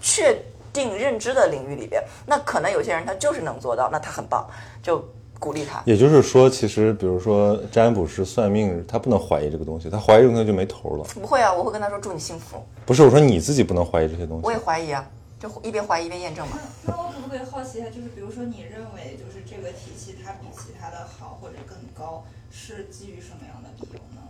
[0.01, 0.41] 确
[0.73, 2.01] 定认知的领域里边。
[2.25, 4.47] 那可能有些人他就是能做到，那他很棒，
[4.81, 5.05] 就
[5.41, 5.83] 鼓励他。
[5.85, 11.05] 也就是说，其实比如说占卜师算命，他不能怀疑这个东西，他怀疑这个东西就没头了。
[11.13, 12.65] 不会啊，我会跟他说祝你幸福。
[12.85, 14.59] 不是我说你自己不能怀疑这些东西我也。
[14.59, 15.05] 怀疑啊，
[15.39, 16.59] 就一边怀疑一边验证嘛。
[16.85, 24.23] 那我可不可以好奇一下，就是比如说你认为就是这个体系它比其他的好或者更高，是基于什么样的理由呢？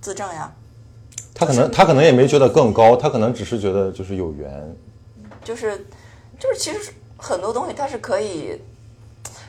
[0.00, 0.52] 自证呀，
[1.34, 4.76] 他可能他可能也没觉得更高，他可能只是觉得就是有缘。
[5.42, 5.86] 就是
[6.38, 8.60] 就是其实很多东西它是可以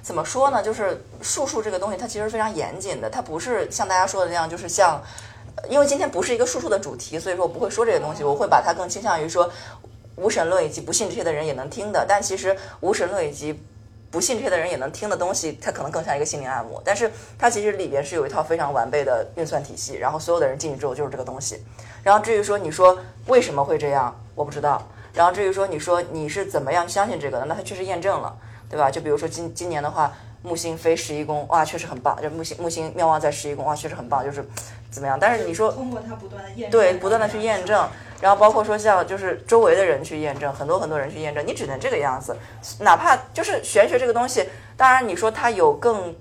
[0.02, 0.64] 怎么说呢？
[0.64, 5.02] 就是术数这个东西它其实非常严谨的，它不是像大家说的那样，就是像。
[5.58, 9.50] 呃因为今天不是一个术数的主题，所以说我不会说这些东西，我会把它更倾向于说
[10.16, 13.60] 无神论以及不信这些的人也能听的，但其实无神论以及
[14.12, 21.62] 不信这些的人也能听的东西，它可能更像一个心灵按摩，但是它其实里边是有一套非常完备的运算体系，然后所有的人进去之后就是这个东西。
[22.02, 22.98] 然后至于说你说
[23.28, 24.82] 为什么会这样，我不知道。
[25.14, 28.38] 然后至于说你说你是怎么样相信这个的，那它确实验证了，
[28.70, 28.92] 对吧？
[28.92, 30.14] 就比如说今今年的话，
[30.46, 32.18] 木星飞十一宫，哇，确实很棒。
[32.22, 34.48] 就木星木星妙望在十一宫，哇，确实很棒，就是
[34.92, 35.18] 怎么样？
[35.20, 37.88] 但是你说通过它不断的验证，对，不断的去验证，
[38.22, 42.38] 然后包括说像就是周围的人去验证，很多很多人去验证，你只能这个样子。
[42.80, 44.48] 哪怕就是玄学这个东西，
[44.78, 46.16] 当然你说它有更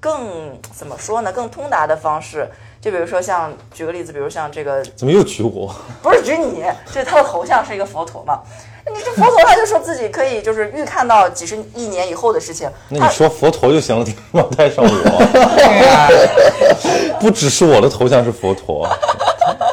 [0.00, 1.32] 更怎么说呢？
[1.32, 2.48] 更通达的方式，
[2.80, 5.74] 就比如说像举个例子，比如像这个怎么又举我？
[6.02, 8.42] 不是举你，就是他的头像是一个佛陀嘛。
[8.86, 14.90] 你这佛陀他就说自己可以就是预看到几十亿年以后的事情，那你说佛陀就行了，你干嘛带上我？
[17.20, 18.88] 不只是我的头像是佛陀，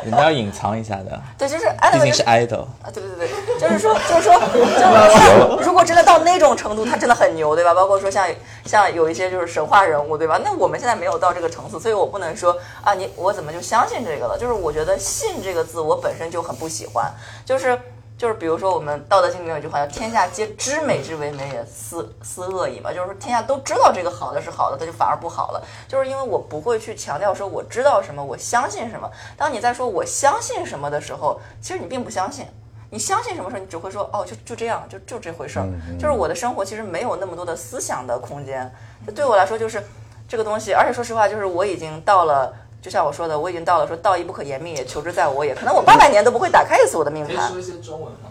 [0.03, 2.65] 人家要隐藏一下的，对，就是毕竟是 idol。
[2.83, 3.27] 啊，对对对
[3.59, 7.73] 对，就是说，就是说，就是如果真的到那种程度，他真的很牛，对吧？
[7.73, 8.27] 包括说像
[8.65, 10.39] 像有一些就是神话人物，对吧？
[10.43, 14.37] 那我们现在没有到这个层次，所以我不能说啊，你我怎么就相信这个了？
[14.37, 17.09] 就是我觉得“信”这个字，我本身就很不喜欢，
[17.45, 17.79] 就是。
[18.17, 25.63] 就是比如说，我们《道德经》里面有句话叫“天下皆知美之为美也，斯斯恶已”嘛，就是说天下都知道这个好的是好的，它就反而不好了。
[25.87, 29.07] 就是因为我不会去强调说我知道什么，我相信什么。
[29.37, 32.47] 当你在说我相信什么的时候，其实你并不相信。
[32.89, 35.67] 你相信什么时候，你只会说哦，就就这样，就就这回事儿。
[35.99, 38.73] 就是我的生活其实没有那么多的思想的空间。
[39.13, 39.83] 对我来说，就是
[40.27, 40.73] 这个东西。
[40.73, 42.51] 而且说实话，就是我已经到了。
[42.87, 45.53] 就像我说的，我已经到了说道义不可言，命也求之在我也。
[45.53, 47.35] 可能我八百年都不会打开一次我的命盘。
[47.35, 48.29] 可以说一些中文吗？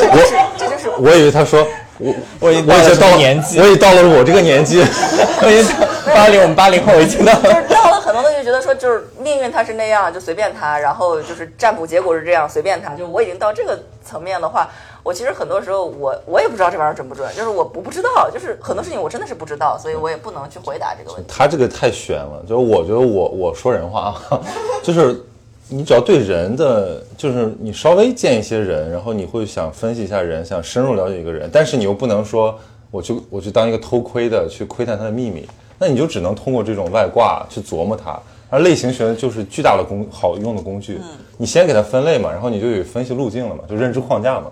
[0.00, 1.62] 这就是这就是我以为他说
[1.98, 4.80] 我我已经我已经到了年纪，我已到了我这个年纪，
[5.44, 7.42] 我已经八零，我们八零后已经到了。
[7.42, 10.78] 就是到了很多东西，觉得说就是命运它是那样，就随便它。
[10.78, 12.94] 然后就是占卜结果是这样，随便它。
[12.94, 14.70] 就我已经到这个层面的话，
[15.06, 21.32] 我其实很多时候我我也不知道这玩意儿准不准，就是我我不知道，就是很多事情我真的是不知道，所以我也不能去回答这个问题。
[21.32, 24.40] 他这个太悬了，就是我觉得我我说人话啊，
[24.82, 25.24] 就是
[25.68, 32.58] 你只要对人的，就是你稍微见一些人，然后你会想分析一下人，想深入了解一个人，但是你又不能说
[32.90, 38.18] 我去我去当一个偷窥的去窥探他的秘密，那你就只能通过这种外挂去琢磨他。
[38.48, 41.00] 而类型学就是巨大的工好用的工具，
[41.36, 44.50] 你先给它分类嘛，然后你就有分析路径了嘛，就认知框架嘛。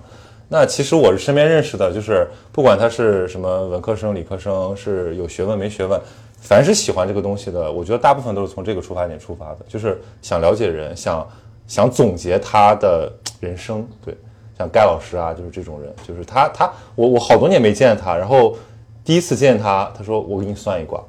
[0.56, 6.00] 那其实我身边认识的，就是不管他是什么文科生、理科生，是有学问没学问，
[6.40, 11.28] 凡是喜欢这个东西的，我觉得大部分都是从这个出发点出发的，就是想了解人，想
[11.66, 13.84] 想总结他的人生。
[14.04, 14.16] 对，
[14.56, 18.56] 像盖老师啊，就是这种人，就是他他我我好多年没见他，然后
[19.04, 21.02] 第一次见他，他说我给你算一卦，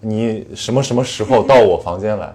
[0.00, 2.34] 你什么什么时候到我房间来，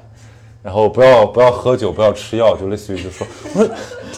[0.63, 3.25] 然后不要不要喝酒，不要吃药，就类似于就说，
[3.55, 3.69] 我说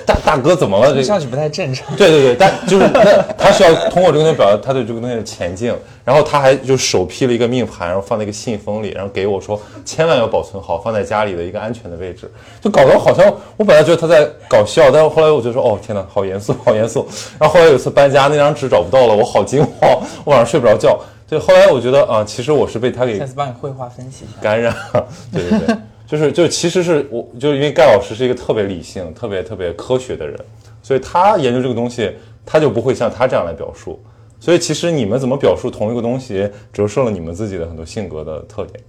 [0.05, 0.89] 大大哥怎么了？
[0.89, 1.95] 这听上去不太正常。
[1.95, 12.29] 对对对，但就是那他需要通过这个东西表达他对这个东西的前进，然后他还就手批了一个命盘，然后放在一个信封里，然后给我说千万要保存好，放在家里的一个安全的位置，
[12.59, 17.07] 就搞得好像我本来觉得他在搞笑，但是后来我就说哦天哪，好严肃，好严肃。
[17.39, 20.99] 然后后来有一次搬家，那张纸找不到了，我好惊慌，我晚上睡不着觉。
[21.25, 24.41] 对，后来我觉得啊、其实我是被他给下次帮你绘画分析一下。
[24.41, 25.07] 感染了。
[25.31, 25.75] 对对对，
[26.13, 30.39] 就是就其实是我，就是因为盖老师是一个特别理性、特别特别科学的人，
[30.83, 32.15] 所以他研究这个东西，
[32.45, 33.99] 他就不会像他这样来表述。
[34.39, 38.79] 所以其实你们怎么表述同一个东西，折射了你们自己的很多性格的特点。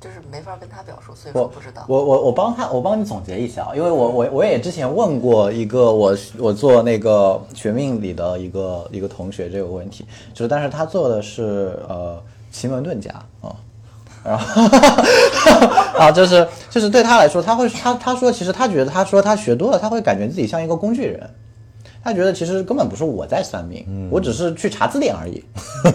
[0.00, 1.84] 就是没法跟他表述，所以说我不知道。
[1.86, 12.18] 我我我帮他，我帮你总结一下，因为我我我也之前问过一个我我做那个学命理的一个一个同学这个问题，就是但是他做的是呃
[12.50, 13.10] 奇门遁甲
[13.42, 13.54] 啊。
[14.24, 14.62] 然 后
[15.98, 21.28] 啊，就是就是对他来说，他会他他说，其实他觉得他说他学多了，他会感觉自己像一个工具人。
[22.04, 25.44] 他觉得其实根本不是我在算命，我只是去查字典而已，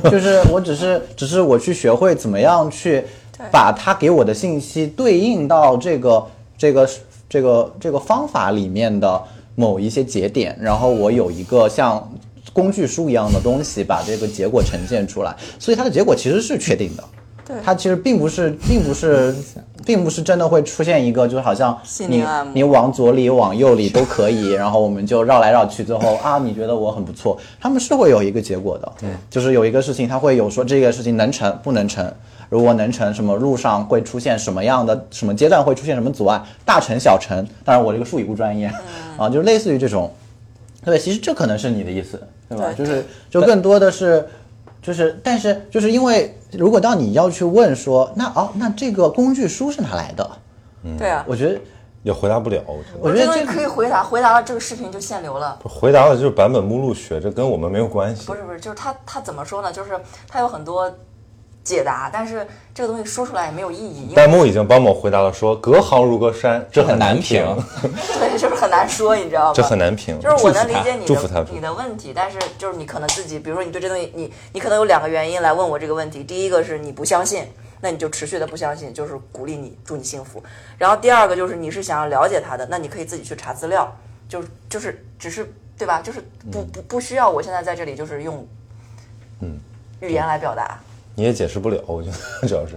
[0.10, 3.04] 就是我只是只是我去学会怎么样去
[3.52, 6.26] 把他给我的信息对应到这个
[6.58, 6.90] 这个
[7.28, 9.22] 这个这个方法里面的
[9.56, 12.10] 某一些节点，然后我有一个像
[12.54, 17.04] 工具书一样的东西把这个结果呈现出来，所以它的结果其实是确定的。
[17.64, 19.34] 它其实并不是，并不是，
[19.86, 32.12] 并不是真的会出现一个，就是好像你你往左里往右里都可以，然后我们就绕来绕去，最后啊，你觉得我很不错，他们是会有一个结果的，对，就是有一个事情，他会有说这个事情能成不能成，
[32.50, 38.72] 如果能成，什么路上会出现什么样的什么阶段会出现什么阻碍，大成小成，当然我这个术语不专业，
[39.18, 40.12] 啊，就类似于这种，
[40.84, 42.74] 对，其实这可能是你的意思，对吧？
[42.76, 44.28] 对就是就更多的是。
[44.80, 50.30] 就是，但是就是因为，如果到你要去问说，那哦，那这个工具书是哪来的？
[50.98, 51.60] 对啊，我觉得，
[52.04, 52.62] 也回答不了。
[52.68, 55.60] 我觉得我觉得这这东西可以回答，回答了这个视频就限流了。
[55.64, 58.34] 回答了就是版本目录学，这跟我们没有关系不。
[58.34, 59.74] 是不是，就是他他怎么说呢？
[59.74, 60.90] 就是他有很多
[61.68, 67.44] 解答，但是这个东西说出来也没有意义，弹幕已经帮我回答了，说隔行如隔山，这很难评，
[68.18, 69.54] 对，就是很难说，你知道吗？
[69.54, 70.18] 这很难评。
[70.22, 76.24] 就是我能理解你的你的问题，但是就是你可能自己，比如说你对这东西，你你可能有两个原因来问我这个问题。
[76.24, 77.44] 第一个是你不相信，
[77.82, 80.42] 那你就持续的不相信，就是鼓励你，祝你幸福。
[80.78, 83.94] 然后第二个就是你是想要了解他的，那你可以自己去查资料，
[84.30, 86.02] 就是就是只是对吧？
[86.02, 88.48] 就是不不不需要我现在在这里就是用
[89.42, 89.60] 嗯
[90.00, 90.80] 语言来表达。
[91.18, 92.16] 你也解释不了，我觉得
[92.48, 92.74] 主要是，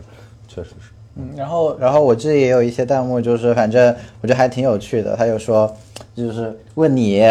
[0.48, 0.90] 确实是。
[1.16, 5.14] 嗯，然后然后我这里也有一些弹幕，就是反正我觉得还挺有趣的。
[5.14, 5.70] 他就说，
[6.16, 7.22] 就是问你，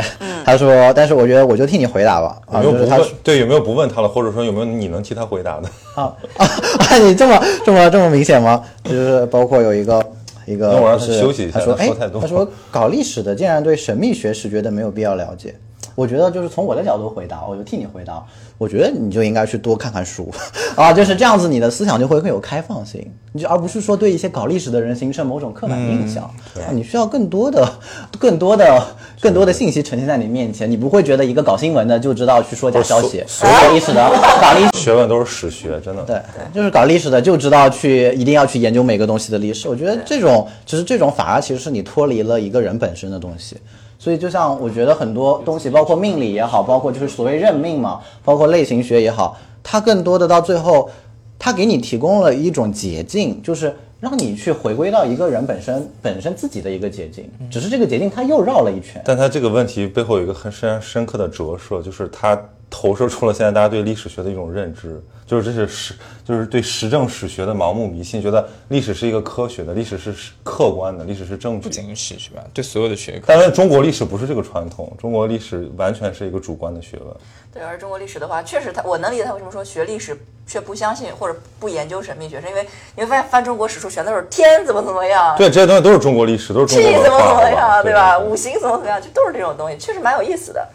[0.45, 2.39] 他说，但是我觉得我就替你回答吧。
[2.45, 5.67] 啊，有没有不就是他问对有没有不问他了，或者说有没有你能替他回答的？
[5.95, 6.45] 啊 啊！
[7.01, 8.63] 你这么这么这么明显吗？
[8.83, 10.05] 就是包括有一个
[10.45, 15.55] 一个，那我让他休息一下他说，哎他说太，多他说搞历史的竟然对神秘学史觉得没有必要了解。
[15.99, 18.23] 我觉得就是从我的角度回答，我就替你回答。
[18.57, 20.33] 我觉得你就应该去多看看书
[20.75, 26.23] 啊，就是这样子，你的思想就会更有开放性，你就而不是说对一些搞历史的人形成某种刻板印象。
[26.55, 27.69] 啊，你需要更多的、
[28.17, 28.81] 更多的、
[29.19, 34.09] 更多的信息呈现在你面前，你不会觉得一个搞新闻的就知道去说假消息，所搞历史的
[34.41, 34.69] 搞历史。
[34.79, 36.03] 学问都是史学，真的。
[36.03, 36.21] 对，
[36.53, 39.67] 就是搞历史的就知道去一定要去研究每个东西的历史。
[39.67, 43.57] 我觉得这种其实这种反而其实是你脱离了一个人本身的东西。
[43.99, 50.89] 所以就像我觉得很多东西，包括命理也好，包括就是所谓认命嘛，包括类型学也好，它更多的到最后，
[51.37, 57.29] 它给你提供了一种捷径，就是让你去回归到一个人本身本身自己的一个捷径。
[57.51, 59.01] 只是这个捷径它又绕了一圈。
[59.03, 65.93] 但他这个问题背后有一个很深深刻的折射，就是它投射出了现在大家对历史学的一种认知，就是这是实，
[66.25, 70.11] 就是对实证史学的盲目迷信，觉得历史是一个科学的，历史是
[70.43, 71.69] 客观的，历史是证据不。
[71.69, 73.25] 仅是史学吧，对所有的学科。
[73.27, 77.15] 但是中国历史不是这个传统，中国历史完全是一个主观的学问。
[77.53, 88.17] 对，而中国历史的话，确实他我能理解他为什么说学历史却不相信或者不研究神秘学，是因为你会发现翻中国史书全都是天怎么怎么样，对，这些东西都是中国历史，都是中气怎么怎么样，对吧？
[88.17, 90.67] 五行怎么怎么样，就都是这种东西，确实蛮有意思的。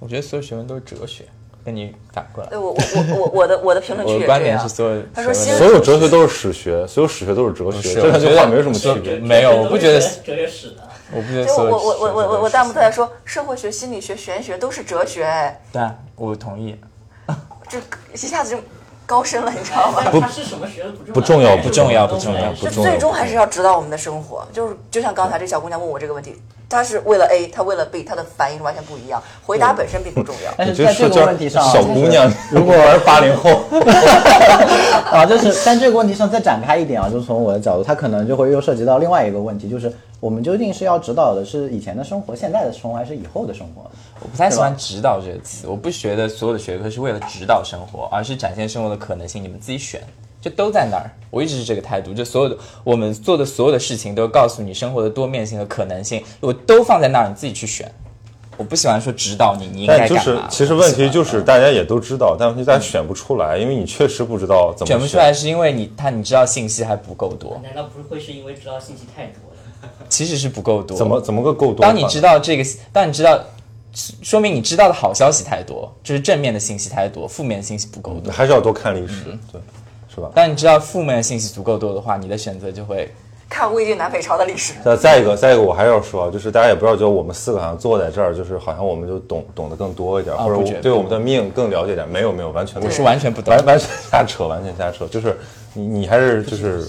[0.00, 1.24] 我觉得所有学问都是哲学，
[1.64, 2.58] 跟你反过来对。
[2.58, 9.16] 我我我我我的我的评论区我的观也这样点是所有他说所有哲学都是史学，所有史学都是哲学，是这两句我觉得话没有什么区别。
[9.20, 10.88] 没有，我不觉得，哲学史的。
[11.14, 16.74] 我不觉得所有我我我我我我弹幕都在说，社会学、心理学、玄学都是哲学，哎，对啊，我同意。
[17.68, 17.78] 这
[18.12, 18.58] 一下子就
[19.12, 20.02] 高深了，你知道吗？
[20.10, 26.34] 不是什么学的不重要不重要不重要不重要最终还是要指导我们的生活，就是就像刚才这小姑娘问我这个问题，
[26.66, 30.50] 她是为了 A，她为了 B，她的反应完全不一样，回答本身并不重要。
[30.56, 33.50] 但是在这个问题上，小姑娘， 如果我是八零后，
[35.12, 39.92] 啊，就是但这个问题上再展开一点啊，就是从我的角度，她可能就会又涉及到另外一个问题，就是
[40.22, 43.90] 我们究竟是要指导的是以前的生活、现在的生活，还是以后的生活？
[44.20, 50.00] 我不太喜欢“指导”这个词，我不觉得所有的学科是为了指导生活，而是展现生活的可能性，你们自己选，
[50.40, 51.10] 就都在那儿。
[51.28, 57.90] 我一直是这个态度，就所有的我们做的所有的事情都告诉你生活的多面性和可能性，我都放在那儿，你自己去选。
[58.56, 60.48] 我不喜欢说指导你，你应该但就干嘛。
[60.48, 69.51] 是其实问题就是大家也都知道，但问题大家选不出来，因为你确实不知道怎么选选不出来，是因为你他你知道信息还不够多，难道不是会是因为知道信息太多了？
[70.08, 70.96] 其实是不够多。
[70.96, 71.80] 怎么怎么个够多。
[71.84, 73.38] 当你知道这个，当你知道，
[74.22, 78.32] 说明你知道的好消息太多，就是正面的信息太多，负面的信息不够多。
[78.32, 79.60] 还是要多看历史，对，
[80.14, 80.30] 是吧？
[80.34, 83.10] 当你知道负面的信息足够多的话，你的选择就会
[83.50, 92.08] 看魏晋南北朝的历史，再再一个，再一个，我还要说，就是大家也不要觉得我们四个好像坐在这儿，就是好像我们就懂懂得更多一点，或者我对我们的命更了解点。
[92.08, 93.66] 没有没有，完全没有我是完全不懂完。
[93.66, 95.06] 完全瞎扯，完全瞎扯。
[95.06, 95.38] 就是
[95.74, 96.88] 你你还是就是，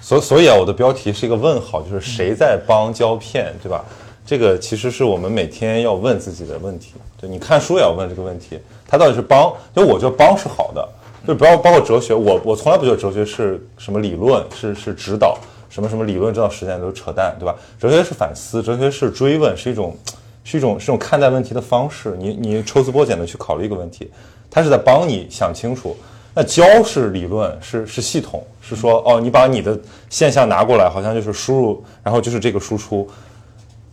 [0.00, 3.84] 所所以啊，我的标题是一个问号，就是谁在帮胶片，对吧？
[4.26, 6.94] 这个其实是我们每天要问自己的问题。
[7.20, 9.52] 对，你看书也要问这个问题，它到底是帮？
[9.74, 10.88] 就我觉得帮是好的，
[11.26, 15.36] 就不要包括哲学，我我从来不觉得哲学是什么理论，是是指导，
[15.68, 17.54] 什么什么理论指导实践都是扯淡，对吧？
[17.78, 19.96] 哲学是反思，哲学是追问，是一种
[20.44, 22.16] 是一种是一种看待问题的方式。
[22.18, 24.10] 你你抽丝剥茧的去考虑一个问题，
[24.50, 25.96] 它是在帮你想清楚。
[26.40, 33.06] 那教是理论，是是系统，是说哦，你把你的现象拿过来，好像就是输入，然后就是这个输出。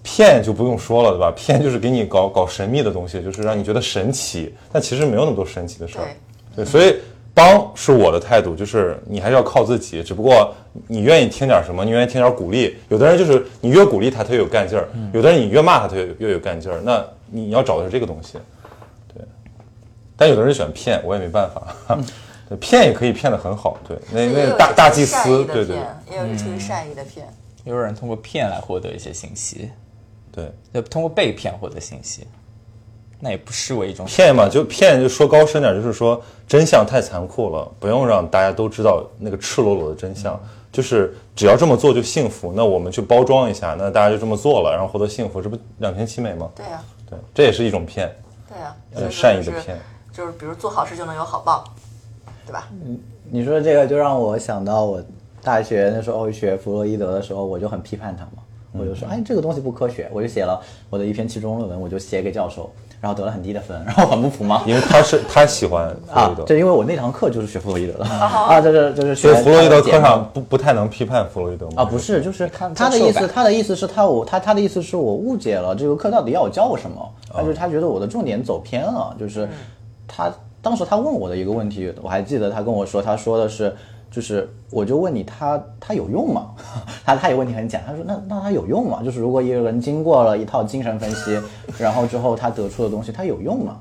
[0.01, 1.29] 骗就不用说了，对吧？
[1.35, 6.07] 骗就是给你搞搞神秘的东西，就是让你觉得神奇，但其实没有那么多神奇的事儿。
[6.55, 6.95] 对，所以
[7.33, 10.55] 帮是我的态度，就是你还是要靠自己，只不过
[10.87, 12.77] 你愿意听点什么，你愿意听点鼓励。
[12.87, 16.79] 有的人就是你越鼓励他，他越有干劲儿；有的人你越骂他，他越越有干劲儿。
[16.81, 18.37] 那你要找的是这个东西，
[19.13, 19.21] 对。
[20.15, 21.97] 但有的人喜欢骗，我也没办法。
[22.47, 25.77] 对骗也可以骗得很好，对，那那大大祭司，对对。
[26.09, 27.27] 也有出于善意的骗。
[27.65, 29.69] 也有人通过骗来获得一些信息，
[30.31, 32.25] 对，就通过被骗获得信息，
[33.19, 40.39] 那也不失为一种骗嘛，就骗，就说高深点，就是说真相太残酷了，不用让大家都知道那个赤裸裸的真相，
[40.71, 46.49] 就是只要这么做就幸福，那我们去包装一下，那大家就这么做了，然后获得幸福，这不两全其美吗？
[46.55, 48.09] 对呀、对，这也是一种骗，
[48.47, 49.77] 对呀、呃，所以说就是善意的骗。
[50.13, 51.63] 就是比如做好事就能有好报，
[52.47, 52.67] 对吧？
[52.85, 52.97] 嗯
[53.29, 55.03] 你说这个就让我想到我
[55.43, 58.41] 大学那时候学弗洛伊德的时候，我就很批判他嘛，
[58.71, 62.69] 我就说，哎，这个东西不科学，我就写了我的一篇期中论文，我就写给教授，
[63.01, 64.63] 然后得了很低的分，然后很不服嘛。
[64.65, 68.05] 因为他是他喜欢弗洛伊德，，啊这因为我那堂课就是学弗洛伊德的。
[68.05, 71.73] 啊，这是就是学弗洛伊德课上不不太能批判弗洛伊德吗？
[71.81, 77.01] 啊，不是，就是他的意思，他的意思是他我他他的意思是我误解了这个课到底要我教我什么，
[77.33, 79.49] 哦他就是他觉得我的重点走偏了，就是
[80.07, 80.31] 他
[80.61, 83.75] 当时他问我的一个问题，我还记得他跟我说，他说的是。
[84.09, 86.51] 就是，我就问你他他有用吗？
[87.05, 89.01] 他他有问题很简单，他说那那他有用吗？
[89.03, 91.37] 就是如果一个人经过了一套精神分析，
[91.77, 93.77] 然后之后他得出的东西，他有用吗？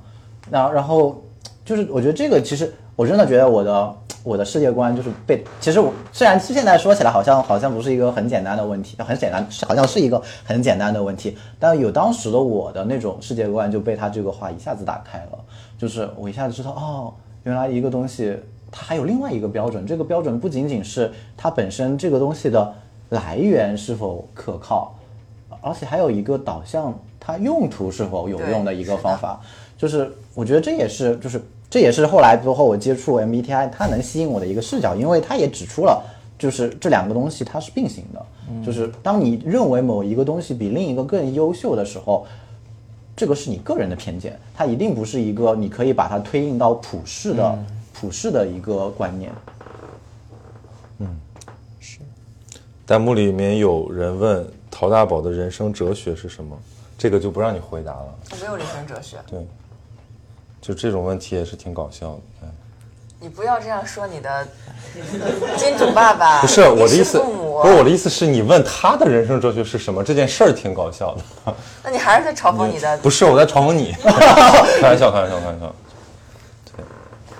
[0.51, 1.23] 那然后
[1.65, 3.95] 就是我觉得这个其实我真的觉得我的
[4.25, 15.39] 我的世界观就是被，其实我虽然现在说起来好像好像不是一个很简单的问题，很简单，好像是一个很简单的问题，但有当时的我的那种世界观就被他这个话一下子打开了，
[15.79, 17.13] 就是我一下子知道哦，
[17.45, 18.35] 原来一个东西
[18.71, 22.75] 它还有另外一个标准，这个标准不仅仅是它本身这个东西的
[23.11, 24.95] 来源是否可靠，
[25.61, 29.41] 而且还有一个导向它用途是否有用的一个方法，
[29.77, 36.03] 就是我觉得这也是就是这也是后来之后我接触 MBTI 它能吸引我的一个视角，因为它也指出了
[36.39, 38.27] 就是这两个东西它是并行的，
[38.65, 42.27] 就是当你认为某一个东西比另一个更优秀的时候。
[43.17, 47.59] 这个是你个人的偏见，它一定不是一个你可以把它推应到普世的、
[47.95, 49.33] 普世的一个观念。
[50.99, 51.19] 嗯，
[51.81, 51.99] 是
[52.87, 56.55] 弹幕里面有人问陶大宝的人生哲学是什么，
[56.99, 58.15] 这个就不让你回答了。
[58.33, 59.47] 我没有人生哲学，对，
[60.61, 62.21] 就这种问题也是挺搞笑的。
[62.43, 62.49] 嗯
[63.27, 64.47] 你不要这样说你的
[65.59, 66.41] 金主爸爸。
[66.47, 71.53] 不是我的意思，父母不是我的意思是你问他的人生哲学是什么，这件事儿挺搞笑的。
[71.83, 72.97] 那你还是在嘲讽你的。
[72.99, 73.93] 不是我在嘲讽你，
[74.81, 75.75] 开玩笑，开玩笑，开玩笑。
[76.77, 76.85] 对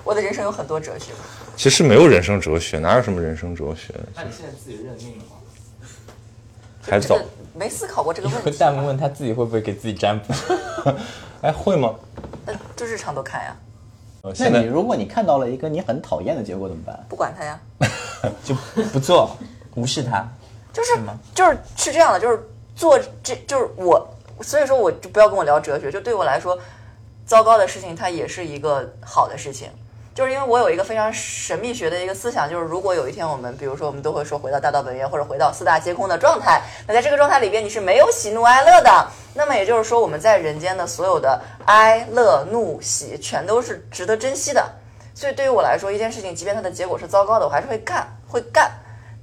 [0.03, 1.13] 我的人生有很多哲学，
[1.55, 3.93] 其实没有人生哲学，哪有什么人生哲学？
[4.13, 5.37] 那你现在自己认命了吗？
[6.85, 7.17] 还早。
[7.53, 8.49] 没思考过这个问题。
[8.49, 10.33] 有弹幕问他自己会不会给自己占卜，
[11.41, 11.95] 哎，会吗？
[12.45, 13.55] 那就日常都看呀，
[14.21, 16.99] 呃，那现在你如果你看到了一个你很讨厌的结果怎么办？
[17.07, 17.59] 不管他呀。
[18.43, 18.55] 就
[18.91, 19.37] 不做，
[19.75, 20.27] 无视他。
[20.73, 20.99] 就是
[21.33, 22.39] 就是是这样的，就是
[22.75, 24.07] 做这就是我，
[24.41, 26.57] 所以说我就不要跟我聊哲学，就对我来说，
[27.25, 29.69] 糟糕的事情它也是一个好的事情。
[30.17, 44.67] 就是因为我有一个非常神秘学的一个思想，就是如果有一天我们，比如说我们都会说回到大道本源或者回到四大皆空的状态，那在这个状态里边你是没有喜怒哀乐的，那么也就是说我们在人间的所有的哀乐怒喜全都是值得珍惜的。
[45.13, 48.71] 所以对于我来说，一件事情即便它的结果是糟糕的，我还是会干，会干。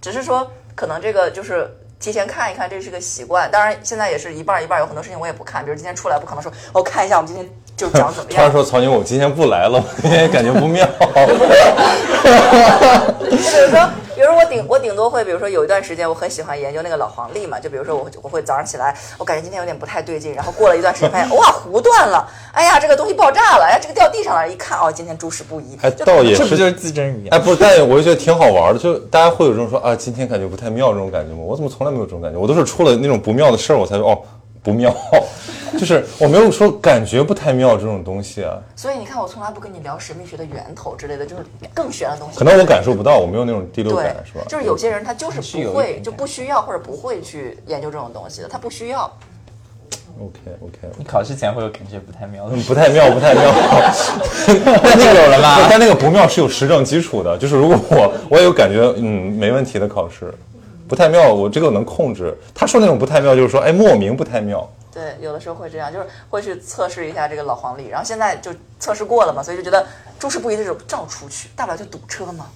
[0.00, 1.68] 只是说可能这个就是
[1.98, 3.50] 提前看一看，这是个习惯。
[3.50, 5.64] 当然，现在也是一半一半，有很多事情我也不看。
[5.64, 8.44] 比如今天出来，不可能说我看一下我们今天就讲怎么样。
[8.46, 8.50] 他。
[8.50, 10.86] 说曹宁，我今天不来了， 我今天感觉不妙。
[13.18, 27.34] 就比如说，比如说我顶我顶多会，比如说有一段时间我很喜欢研究那个老黄历嘛，就比如说我我会早上起来，我感觉今天有点不太对劲，然后过了一段时间发现 哇壶断了，哎呀这个东西爆炸了，哎呀这个掉地上了，一看哦今天诸事不宜，哎，倒也是这不就是自真语言？
[27.34, 31.40] 哎，不是，但我就觉得挺好玩的，就大家会有这种说啊，今天感觉不太妙这种感觉吗？
[31.44, 32.38] 我怎么从来没有这种感觉？
[32.38, 34.18] 我都是出了那种不妙的事儿，我才说哦
[34.62, 34.94] 不妙，
[35.84, 38.56] 就是我没有说感觉不太妙这种东西啊。
[38.74, 41.44] 所以你看我从来不跟你聊神秘学的源头之类的，就是
[41.74, 42.38] 更玄的东西。
[42.38, 44.46] 可能我感受不到，我没有那种第六感，是吧？
[44.48, 49.12] 就是有些人他就是不会，就不需要或者不会去研究这种东西的，他不需要。
[50.18, 53.42] OK OK，你考试前会有感觉不太妙的嗯，不太妙，不太妙。
[54.82, 55.58] 那就有了吧？
[55.68, 60.32] 但那个不妙是有实证基础的，就是如果我我也有感觉，嗯，没问题的考试，
[60.88, 62.34] 不太妙，我这个能控制。
[62.54, 64.66] 他说那种不太妙，就是说，哎，莫名不太妙。
[64.94, 69.84] 对，有的时候会这样，就是会去测试一下这个老黄历，然后现在就测试过了嘛，所以就觉得
[70.18, 72.46] 诸事不宜的时候照出去，大不了就堵车嘛。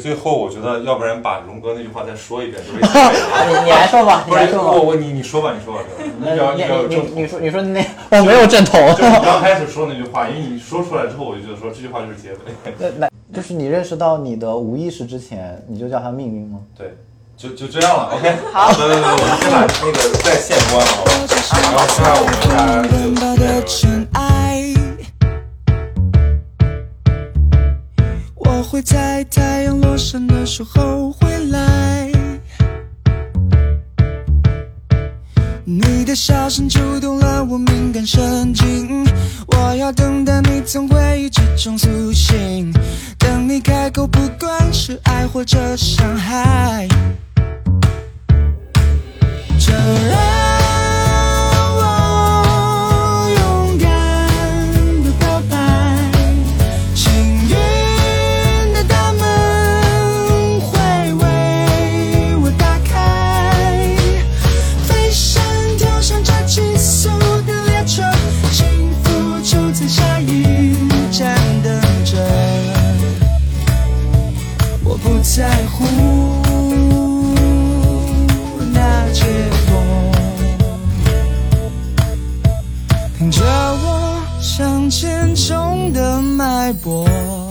[0.00, 4.72] 最后，我觉得要不然把荣哥那句话再说一遍，就是你你来说吧，你来说吧。
[4.72, 5.80] 我我你你说吧，你说吧，
[6.18, 12.38] 你比较你要有你正你你说你说那我没有正统，就你刚开始说那句话，因为你说出来之后，我就觉得说这句话就是结尾。
[12.76, 16.58] 那那就是你认识到你的无意识之前，你就叫它命运吗？
[16.76, 16.96] 对，
[17.36, 18.14] 就就这样了。
[18.14, 21.10] OK， 好，对对对，我们先把那个在线关了，好吧？
[21.62, 24.74] 然后现在我们大家奔跑的尘埃。
[28.36, 32.10] 我会在太阳落山的时候回来。
[35.66, 39.04] 你的笑声触动了我敏感神经，
[39.46, 42.72] 我要等待你从回忆之中苏醒，
[43.18, 46.86] 等你开口，不管是爱或者伤害，
[49.74, 50.33] 就
[86.82, 87.50] 我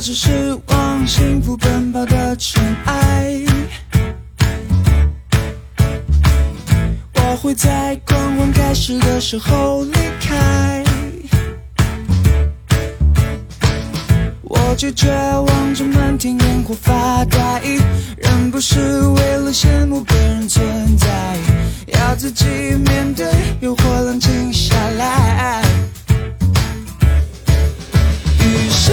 [0.00, 3.40] 只是往幸福奔跑的尘埃。
[7.14, 10.83] 我会在狂欢开始的时候离开。
[14.56, 17.60] 我拒绝望着漫天烟火发呆，
[18.16, 20.64] 人不是为了羡慕别人存
[20.96, 21.08] 在，
[21.88, 22.44] 要自己
[22.86, 23.26] 面对
[23.60, 25.62] 诱惑，冷静下来。
[28.38, 28.92] 于是